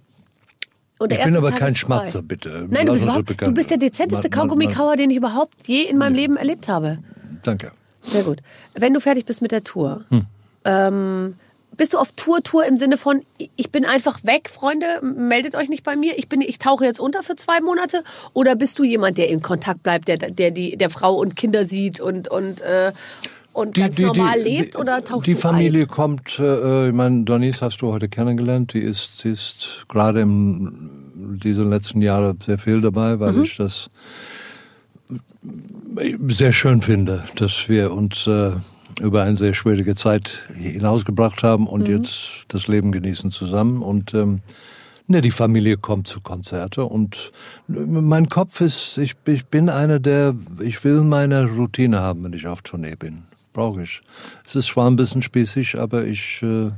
Und 0.98 1.10
Ich 1.12 1.22
bin 1.22 1.36
aber 1.36 1.50
Tag 1.50 1.58
kein. 1.58 1.74
Schmatzer, 1.76 2.22
bitte. 2.22 2.68
Nein, 2.70 2.86
du 2.86 2.92
bist, 2.92 3.04
so 3.04 3.22
du 3.22 3.52
bist 3.52 3.70
der 3.70 3.78
dezenteste 3.78 4.30
Kaugummikauer, 4.30 4.94
den 4.96 5.10
ich 5.10 5.16
überhaupt 5.16 5.54
je 5.66 5.82
in 5.82 5.98
meinem 5.98 6.14
Leben 6.14 6.36
erlebt 6.36 6.68
habe. 6.68 6.98
Danke. 7.42 7.72
Sehr 8.02 8.22
gut. 8.22 8.40
Wenn 8.74 8.94
du 8.94 9.00
fertig 9.00 9.24
bist 9.26 9.42
mit 9.42 9.50
der 9.50 9.64
Tour, 9.64 10.04
Hm. 10.10 10.26
ähm, 10.64 11.34
bist 11.76 11.94
du 11.94 11.98
auf 11.98 12.12
Tour, 12.12 12.42
Tour 12.42 12.64
im 12.64 12.76
Sinne 12.76 12.96
von, 12.96 13.22
ich 13.56 13.70
bin 13.70 13.84
einfach 13.84 14.24
weg, 14.24 14.48
Freunde, 14.50 14.86
meldet 15.02 15.54
euch 15.54 15.68
nicht 15.68 15.84
bei 15.84 15.96
mir, 15.96 16.18
ich, 16.18 16.28
bin, 16.28 16.40
ich 16.40 16.58
tauche 16.58 16.84
jetzt 16.84 17.00
unter 17.00 17.22
für 17.22 17.36
zwei 17.36 17.60
Monate? 17.60 18.02
Oder 18.32 18.56
bist 18.56 18.78
du 18.78 18.84
jemand, 18.84 19.18
der 19.18 19.28
in 19.28 19.42
Kontakt 19.42 19.82
bleibt, 19.82 20.08
der, 20.08 20.18
der 20.18 20.50
die 20.50 20.76
der 20.76 20.90
Frau 20.90 21.14
und 21.14 21.36
Kinder 21.36 21.64
sieht 21.64 22.00
und, 22.00 22.28
und, 22.28 22.60
äh, 22.60 22.92
und 23.52 23.74
ganz 23.74 23.98
normal 23.98 24.40
lebt? 24.40 24.76
oder 24.76 25.04
tauchst 25.04 25.26
Die 25.26 25.34
Familie 25.34 25.86
kommt, 25.86 26.38
äh, 26.38 26.88
ich 26.88 26.94
meine, 26.94 27.24
Donis 27.24 27.62
hast 27.62 27.78
du 27.82 27.92
heute 27.92 28.08
kennengelernt, 28.08 28.74
die 28.74 28.80
ist, 28.80 29.24
die 29.24 29.30
ist 29.30 29.84
gerade 29.88 30.20
im 30.20 30.90
diese 31.14 31.62
letzten 31.62 32.02
Jahre 32.02 32.36
sehr 32.44 32.58
viel 32.58 32.80
dabei, 32.80 33.20
weil 33.20 33.40
ich 33.42 33.56
das 33.56 33.88
sehr 36.28 36.52
schön 36.52 36.82
finde, 36.82 37.24
dass 37.36 37.68
wir 37.68 37.92
uns 37.92 38.26
äh, 38.26 38.52
über 39.00 39.22
eine 39.22 39.36
sehr 39.36 39.54
schwierige 39.54 39.94
Zeit 39.94 40.48
hinausgebracht 40.54 41.42
haben 41.42 41.66
und 41.66 41.88
jetzt 41.88 42.44
das 42.48 42.68
Leben 42.68 42.92
genießen 42.92 43.30
zusammen. 43.30 43.82
Und 43.82 44.14
ähm, 44.14 44.40
ne, 45.06 45.20
die 45.20 45.30
Familie 45.30 45.76
kommt 45.76 46.08
zu 46.08 46.20
Konzerte 46.20 46.84
und 46.84 47.32
mein 47.66 48.28
Kopf 48.28 48.60
ist, 48.60 48.98
ich, 48.98 49.14
ich 49.26 49.46
bin 49.46 49.68
einer, 49.68 50.00
der, 50.00 50.34
ich 50.60 50.82
will 50.84 51.02
meine 51.02 51.46
Routine 51.46 52.00
haben, 52.00 52.24
wenn 52.24 52.32
ich 52.32 52.46
auf 52.46 52.62
Tournee 52.62 52.96
bin. 52.96 53.24
Brauche 53.52 53.82
ich. 53.82 54.02
Es 54.44 54.56
ist 54.56 54.66
zwar 54.68 54.90
ein 54.90 54.96
bisschen 54.96 55.22
spießig, 55.22 55.78
aber 55.78 56.04
ich, 56.04 56.42
äh, 56.42 56.70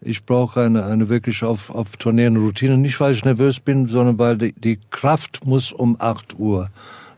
ich 0.00 0.24
brauche 0.24 0.60
eine, 0.60 0.84
eine 0.84 1.08
wirklich 1.08 1.42
auf, 1.42 1.70
auf 1.70 1.96
Tournee 1.96 2.26
eine 2.26 2.38
Routine. 2.38 2.76
Nicht, 2.76 3.00
weil 3.00 3.14
ich 3.14 3.24
nervös 3.24 3.58
bin, 3.58 3.88
sondern 3.88 4.18
weil 4.18 4.38
die, 4.38 4.52
die 4.52 4.78
Kraft 4.90 5.44
muss 5.44 5.72
um 5.72 5.96
8 5.98 6.38
Uhr 6.38 6.68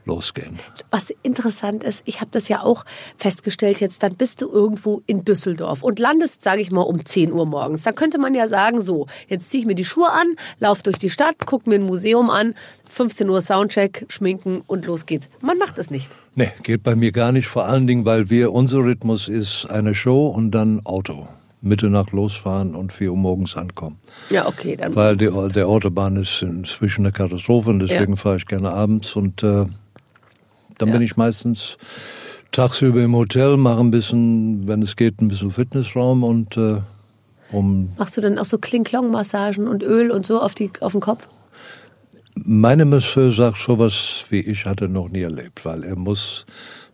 losgehen. 0.06 0.58
Was 0.90 1.10
interessant 1.22 1.82
ist, 1.84 2.02
ich 2.04 2.20
habe 2.20 2.30
das 2.32 2.48
ja 2.48 2.62
auch 2.62 2.84
festgestellt 3.16 3.80
jetzt, 3.80 4.02
dann 4.02 4.14
bist 4.16 4.42
du 4.42 4.50
irgendwo 4.50 5.02
in 5.06 5.24
Düsseldorf 5.24 5.82
und 5.82 5.98
landest, 5.98 6.42
sage 6.42 6.60
ich 6.60 6.70
mal, 6.70 6.82
um 6.82 7.04
10 7.04 7.32
Uhr 7.32 7.46
morgens. 7.46 7.82
Da 7.82 7.92
könnte 7.92 8.18
man 8.18 8.34
ja 8.34 8.48
sagen, 8.48 8.80
so, 8.80 9.06
jetzt 9.28 9.50
ziehe 9.50 9.60
ich 9.62 9.66
mir 9.66 9.74
die 9.74 9.84
Schuhe 9.84 10.10
an, 10.10 10.36
lauf 10.58 10.82
durch 10.82 10.98
die 10.98 11.10
Stadt, 11.10 11.36
guck 11.46 11.66
mir 11.66 11.76
ein 11.76 11.82
Museum 11.84 12.30
an, 12.30 12.54
15 12.90 13.28
Uhr 13.30 13.40
Soundcheck, 13.40 14.06
schminken 14.08 14.62
und 14.66 14.86
los 14.86 15.06
geht's. 15.06 15.28
Man 15.42 15.58
macht 15.58 15.78
es 15.78 15.90
nicht. 15.90 16.08
Nee, 16.34 16.50
geht 16.62 16.82
bei 16.82 16.94
mir 16.94 17.12
gar 17.12 17.32
nicht, 17.32 17.46
vor 17.46 17.64
allen 17.66 17.86
Dingen, 17.86 18.04
weil 18.04 18.30
wir, 18.30 18.52
unser 18.52 18.78
Rhythmus 18.78 19.28
ist 19.28 19.66
eine 19.66 19.94
Show 19.94 20.28
und 20.28 20.50
dann 20.50 20.80
Auto. 20.84 21.28
Mitternacht 21.60 22.12
losfahren 22.12 22.74
und 22.74 22.92
4 22.92 23.10
Uhr 23.12 23.16
morgens 23.16 23.56
ankommen. 23.56 23.96
Ja, 24.28 24.46
okay, 24.46 24.76
dann. 24.76 24.94
Weil 24.94 25.16
die, 25.16 25.30
der 25.54 25.66
Autobahn 25.66 26.16
ist 26.16 26.42
inzwischen 26.42 27.06
eine 27.06 27.12
Katastrophe 27.12 27.70
und 27.70 27.78
deswegen 27.78 28.12
Ja. 28.12 28.16
fahre 28.16 28.36
ich 28.36 28.44
gerne 28.44 28.70
abends 28.70 29.16
und 29.16 29.42
äh, 29.42 29.64
dann 30.78 30.88
Ja. 30.88 30.94
bin 30.94 31.02
ich 31.02 31.16
meistens 31.16 31.76
tagsüber 32.52 33.02
im 33.02 33.14
Hotel, 33.14 33.56
mache 33.56 33.80
ein 33.80 33.90
bisschen, 33.90 34.66
wenn 34.68 34.82
es 34.82 34.96
geht, 34.96 35.20
ein 35.20 35.28
bisschen 35.28 35.50
Fitnessraum 35.50 36.22
und 36.22 36.56
äh, 36.56 36.76
um 37.52 37.90
Machst 37.98 38.16
du 38.16 38.20
dann 38.20 38.38
auch 38.38 38.44
so 38.44 38.58
Kling-Klong-Massagen 38.58 39.66
und 39.68 39.82
Öl 39.82 40.10
und 40.10 40.24
so 40.26 40.40
auf, 40.40 40.54
die, 40.54 40.70
auf 40.80 40.92
den 40.92 41.00
Kopf? 41.00 41.28
Meine 42.36 42.84
Masseur 42.84 43.30
sagt, 43.30 43.58
sowas 43.58 44.24
wie 44.30 44.40
ich 44.40 44.66
hatte 44.66 44.88
noch 44.88 45.08
nie 45.08 45.22
erlebt, 45.22 45.64
weil 45.64 45.84
er 45.84 45.96
muss 45.96 46.46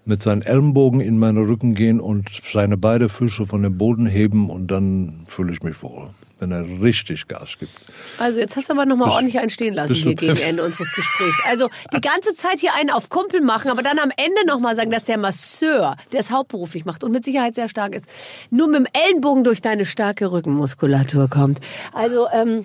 mit 0.05 0.21
seinen 0.21 0.43
Ellenbogen 0.43 1.01
in 1.01 1.19
meinen 1.19 1.39
Rücken 1.45 1.75
gehen 1.75 2.01
und 2.01 2.29
seine 2.53 2.77
beiden 2.77 3.09
Füße 3.09 3.47
von 3.47 3.63
dem 3.63 3.79
Boden 3.79 4.07
heben 4.07 4.51
und 4.51 4.69
dann 4.71 5.25
fühle 5.29 5.53
ich 5.53 5.63
mich 5.63 5.83
wohl, 5.83 6.09
wenn 6.41 6.53
er 6.53 6.65
richtig 6.81 7.29
Gas 7.29 7.57
gibt. 7.59 7.73
Also 8.19 8.41
jetzt 8.41 8.57
hast 8.57 8.69
du 8.69 8.73
aber 8.73 8.87
nochmal 8.87 9.11
ordentlich 9.11 9.39
einen 9.39 9.51
stehen 9.51 9.75
lassen 9.75 9.95
hier 9.95 10.15
gegen. 10.15 10.37
Ende 10.37 10.65
unseres 10.65 10.93
Gesprächs. 10.95 11.37
Also 11.47 11.69
die 11.93 12.01
ganze 12.01 12.35
Zeit 12.35 12.61
hier 12.61 12.75
einen 12.75 12.91
auf 12.91 13.11
Kumpel 13.11 13.41
machen, 13.41 13.71
aber 13.71 13.83
dann 13.83 13.99
am 13.99 14.11
Ende 14.17 14.47
nochmal 14.47 14.75
sagen, 14.75 14.91
dass 14.91 15.05
der 15.05 15.19
Masseur, 15.19 15.97
der 16.13 16.21
es 16.21 16.31
hauptberuflich 16.31 16.85
macht 16.85 17.05
und 17.05 17.13
mit 17.13 17.25
Sicherheit 17.25 17.55
sehr 17.55 17.69
stark 17.69 17.95
ist, 17.95 18.07
nur 18.51 18.69
mit 18.69 18.81
dem 18.81 18.87
Ellenbogen 18.93 19.45
durch 19.45 19.61
deine 19.61 19.85
starke 19.85 20.33
Rückenmuskulatur 20.33 21.29
kommt. 21.29 21.61
Also 21.93 22.27
ähm, 22.33 22.65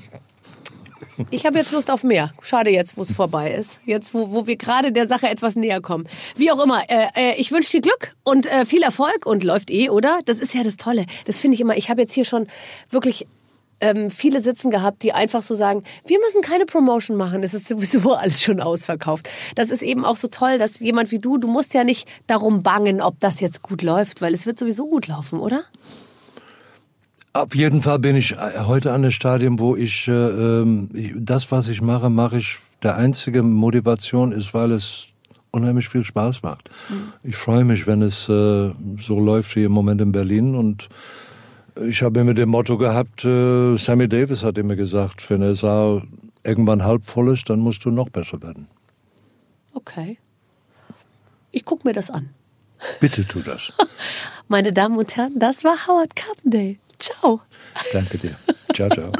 ich 1.29 1.45
habe 1.45 1.57
jetzt 1.57 1.71
Lust 1.71 1.91
auf 1.91 2.03
mehr. 2.03 2.33
Schade 2.41 2.69
jetzt, 2.69 2.97
wo 2.97 3.01
es 3.01 3.11
vorbei 3.11 3.51
ist. 3.51 3.79
Jetzt, 3.85 4.13
wo, 4.13 4.31
wo 4.31 4.47
wir 4.47 4.55
gerade 4.57 4.91
der 4.91 5.05
Sache 5.05 5.27
etwas 5.27 5.55
näher 5.55 5.81
kommen. 5.81 6.07
Wie 6.35 6.51
auch 6.51 6.63
immer, 6.63 6.83
äh, 6.89 7.07
äh, 7.15 7.35
ich 7.37 7.51
wünsche 7.51 7.71
dir 7.71 7.81
Glück 7.81 8.15
und 8.23 8.45
äh, 8.45 8.65
viel 8.65 8.83
Erfolg 8.83 9.25
und 9.25 9.43
läuft 9.43 9.69
eh, 9.69 9.89
oder? 9.89 10.19
Das 10.25 10.39
ist 10.39 10.53
ja 10.53 10.63
das 10.63 10.77
Tolle. 10.77 11.05
Das 11.25 11.39
finde 11.39 11.55
ich 11.55 11.61
immer. 11.61 11.77
Ich 11.77 11.89
habe 11.89 12.01
jetzt 12.01 12.13
hier 12.13 12.25
schon 12.25 12.47
wirklich 12.89 13.27
ähm, 13.81 14.09
viele 14.09 14.39
sitzen 14.39 14.71
gehabt, 14.71 15.03
die 15.03 15.13
einfach 15.13 15.41
so 15.41 15.55
sagen, 15.55 15.83
wir 16.05 16.19
müssen 16.19 16.41
keine 16.41 16.65
Promotion 16.65 17.17
machen, 17.17 17.43
es 17.43 17.53
ist 17.53 17.67
sowieso 17.67 18.13
alles 18.15 18.41
schon 18.41 18.59
ausverkauft. 18.59 19.29
Das 19.55 19.69
ist 19.69 19.83
eben 19.83 20.05
auch 20.05 20.17
so 20.17 20.27
toll, 20.27 20.57
dass 20.57 20.79
jemand 20.79 21.11
wie 21.11 21.19
du, 21.19 21.37
du 21.37 21.47
musst 21.47 21.73
ja 21.73 21.83
nicht 21.83 22.07
darum 22.27 22.63
bangen, 22.63 23.01
ob 23.01 23.19
das 23.19 23.39
jetzt 23.39 23.61
gut 23.61 23.81
läuft, 23.81 24.21
weil 24.21 24.33
es 24.33 24.45
wird 24.45 24.57
sowieso 24.57 24.87
gut 24.87 25.07
laufen, 25.07 25.39
oder? 25.39 25.63
Auf 27.33 27.53
jeden 27.53 27.81
Fall 27.81 27.99
bin 27.99 28.15
ich 28.15 28.31
äh, 28.31 28.59
heute 28.65 28.93
an 28.93 29.01
dem 29.01 29.11
Stadium, 29.11 29.59
wo 29.59 29.75
ich, 29.75 30.07
äh, 30.07 30.11
ähm, 30.11 30.89
das, 31.15 31.51
was 31.51 31.67
ich 31.67 31.81
mache, 31.81 32.09
mache 32.09 32.37
ich. 32.37 32.59
Der 32.81 32.95
einzige 32.95 33.43
Motivation 33.43 34.31
ist, 34.31 34.53
weil 34.53 34.71
es 34.71 35.07
unheimlich 35.51 35.89
viel 35.89 36.03
Spaß 36.03 36.43
macht. 36.43 36.69
Ich 37.23 37.35
freue 37.35 37.63
mich, 37.63 37.87
wenn 37.87 38.01
es 38.01 38.29
äh, 38.29 38.71
so 38.99 39.19
läuft 39.19 39.55
wie 39.55 39.63
im 39.63 39.71
Moment 39.71 40.01
in 40.01 40.11
Berlin 40.11 40.53
und 40.55 40.89
ich 41.81 42.01
habe 42.01 42.19
immer 42.19 42.33
dem 42.33 42.49
Motto 42.49 42.77
gehabt, 42.77 43.25
äh, 43.25 43.77
Sammy 43.77 44.07
Davis 44.07 44.43
hat 44.43 44.57
immer 44.57 44.75
gesagt, 44.75 45.29
wenn 45.29 45.41
der 45.41 45.55
Saal 45.55 46.03
irgendwann 46.43 46.83
halb 46.83 47.05
voll 47.05 47.33
ist, 47.33 47.49
dann 47.49 47.59
musst 47.59 47.83
du 47.85 47.91
noch 47.91 48.09
besser 48.09 48.41
werden. 48.41 48.67
Okay. 49.73 50.17
Ich 51.51 51.65
gucke 51.65 51.87
mir 51.87 51.93
das 51.93 52.09
an. 52.09 52.29
Bitte 52.99 53.25
tu 53.25 53.41
das. 53.41 53.73
Meine 54.47 54.71
Damen 54.71 54.97
und 54.97 55.15
Herren, 55.15 55.39
das 55.39 55.63
war 55.63 55.87
Howard 55.87 56.15
Carpendale. 56.15 56.77
Ciao. 56.99 57.41
Danke 57.93 58.17
dir. 58.17 58.35
Ciao, 58.73 58.89
ciao. 58.89 59.11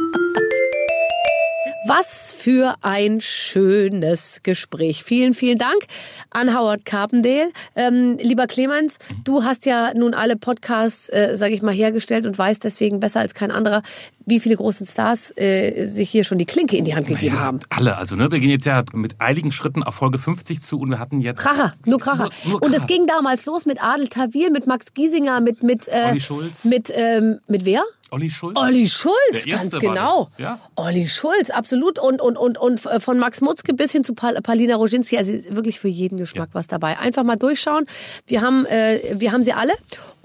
Was 1.88 2.34
für 2.36 2.74
ein 2.82 3.22
schönes 3.22 4.40
Gespräch. 4.42 5.04
Vielen, 5.04 5.36
vielen 5.36 5.60
Dank 5.60 5.86
an 6.32 6.58
Howard 6.58 6.84
Carpendale. 6.84 7.52
Ähm, 7.76 8.18
lieber 8.20 8.48
Clemens, 8.48 8.98
du 9.24 9.44
hast 9.44 9.68
ja 9.68 9.94
nun 9.94 10.16
alle 10.16 10.36
Podcasts, 10.36 11.10
äh, 11.10 11.38
sage 11.38 11.54
ich 11.54 11.62
mal, 11.62 11.76
hergestellt 11.76 12.26
und 12.26 12.36
weißt 12.36 12.64
deswegen 12.64 13.00
besser 13.00 13.20
als 13.20 13.36
kein 13.36 13.52
anderer, 13.52 13.84
wie 14.26 14.40
viele 14.40 14.56
großen 14.56 14.86
Stars 14.86 15.32
äh, 15.38 15.86
sich 15.86 16.10
hier 16.10 16.24
schon 16.24 16.38
die 16.38 16.46
Klinke 16.46 16.78
in 16.78 16.86
die 16.86 16.96
Hand 16.96 17.08
gegeben 17.08 17.36
Ja, 17.36 17.42
haben. 17.42 17.60
alle. 17.70 17.98
Also, 17.98 18.16
ne, 18.16 18.32
wir 18.32 18.40
gehen 18.40 18.50
jetzt 18.50 18.66
ja 18.66 18.84
mit 18.94 19.16
eiligen 19.20 19.52
Schritten 19.52 19.84
auf 19.84 19.96
Folge 19.96 20.18
50 20.18 20.62
zu 20.62 20.80
und 20.80 20.90
wir 20.90 21.00
hatten 21.00 21.22
jetzt. 21.22 21.40
Kracher, 21.40 21.74
nur 21.86 22.00
Kracher. 22.00 22.30
Nur- 22.44 22.54
nur 22.54 22.64
und 22.64 22.72
es 22.74 22.82
Kracher. 22.82 22.88
ging 22.88 23.08
damals 23.08 23.46
los 23.46 23.66
mit 23.66 23.84
Adel 23.84 24.08
Tawil, 24.08 24.50
mit 24.52 24.68
Max 24.68 24.94
Giesinger, 24.94 25.42
mit 25.42 25.64
mit 25.64 25.88
äh, 25.88 26.10
Olli 26.12 26.20
Schulz. 26.20 26.66
mit 26.66 26.92
ähm, 26.96 27.40
mit 27.48 27.66
wer? 27.66 27.84
Olli 28.12 28.30
Schulz. 28.30 28.58
Olli 28.58 28.88
Schulz, 28.88 29.46
ganz 29.50 29.72
genau. 29.80 30.30
das, 30.38 30.40
ja. 30.40 30.60
Olli 30.76 31.08
Schulz, 31.08 31.50
absolut. 31.50 31.98
Und, 32.00 32.22
und, 32.22 32.38
und, 32.38 32.58
und 32.58 32.80
von 32.80 33.18
Max 33.20 33.42
Mutzke 33.42 33.74
bis 33.74 33.92
hin 33.92 34.04
zu 34.04 34.14
Pal 34.14 34.36
Palina 34.42 34.76
Roginski, 34.76 35.18
also 35.18 35.34
wirklich 35.50 35.80
für 35.80 35.88
jeden 35.90 36.18
Geschmack 36.18 36.50
was 36.54 36.68
dabei. 36.68 36.98
Einfach 37.00 37.24
mal 37.24 37.36
durchschauen. 37.36 37.88
Wir 38.28 38.42
haben, 38.42 38.66
äh, 38.68 39.16
wir 39.18 39.32
haben 39.32 39.44
sie 39.44 39.54
alle 39.54 39.74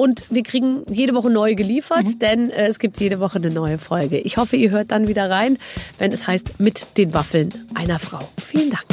und 0.01 0.25
wir 0.31 0.43
kriegen 0.43 0.83
jede 0.91 1.15
Woche 1.15 1.29
neue 1.31 1.55
geliefert, 1.55 2.07
Mhm. 2.07 2.19
denn 2.19 2.51
äh, 2.51 2.67
es 2.69 2.79
gibt 2.79 2.99
jede 3.01 3.21
Woche 3.21 3.37
eine 3.39 3.51
neue 3.51 3.79
Folge. 3.79 4.19
Ich 4.19 4.37
hoffe, 4.39 4.57
ihr 4.57 4.71
hört 4.71 4.91
dann 4.91 5.09
wieder 5.09 5.31
rein, 5.31 5.59
wenn 5.99 6.11
es 6.13 6.27
heißt 6.27 6.59
mit 6.59 6.97
den 6.97 7.13
Waffeln 7.13 7.51
einer 7.75 7.99
Frau. 7.99 8.21
Vielen 8.43 8.71
Dank. 8.71 8.85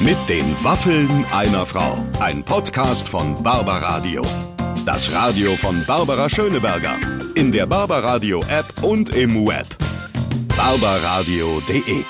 Mit 0.00 0.16
den 0.28 0.44
Waffeln 0.64 1.08
einer 1.32 1.64
Frau. 1.66 1.98
Ein 2.20 2.42
Podcast 2.42 3.06
von 3.08 3.40
Barbaradio. 3.42 4.22
Das 4.86 5.12
Radio 5.12 5.56
von 5.56 5.84
Barbara 5.86 6.28
Schöneberger. 6.28 6.96
In 7.34 7.52
der 7.52 7.66
Barbaradio 7.66 8.40
App 8.48 8.66
und 8.82 9.10
im 9.14 9.46
Web. 9.46 9.66
barbaradio.de 10.56 12.02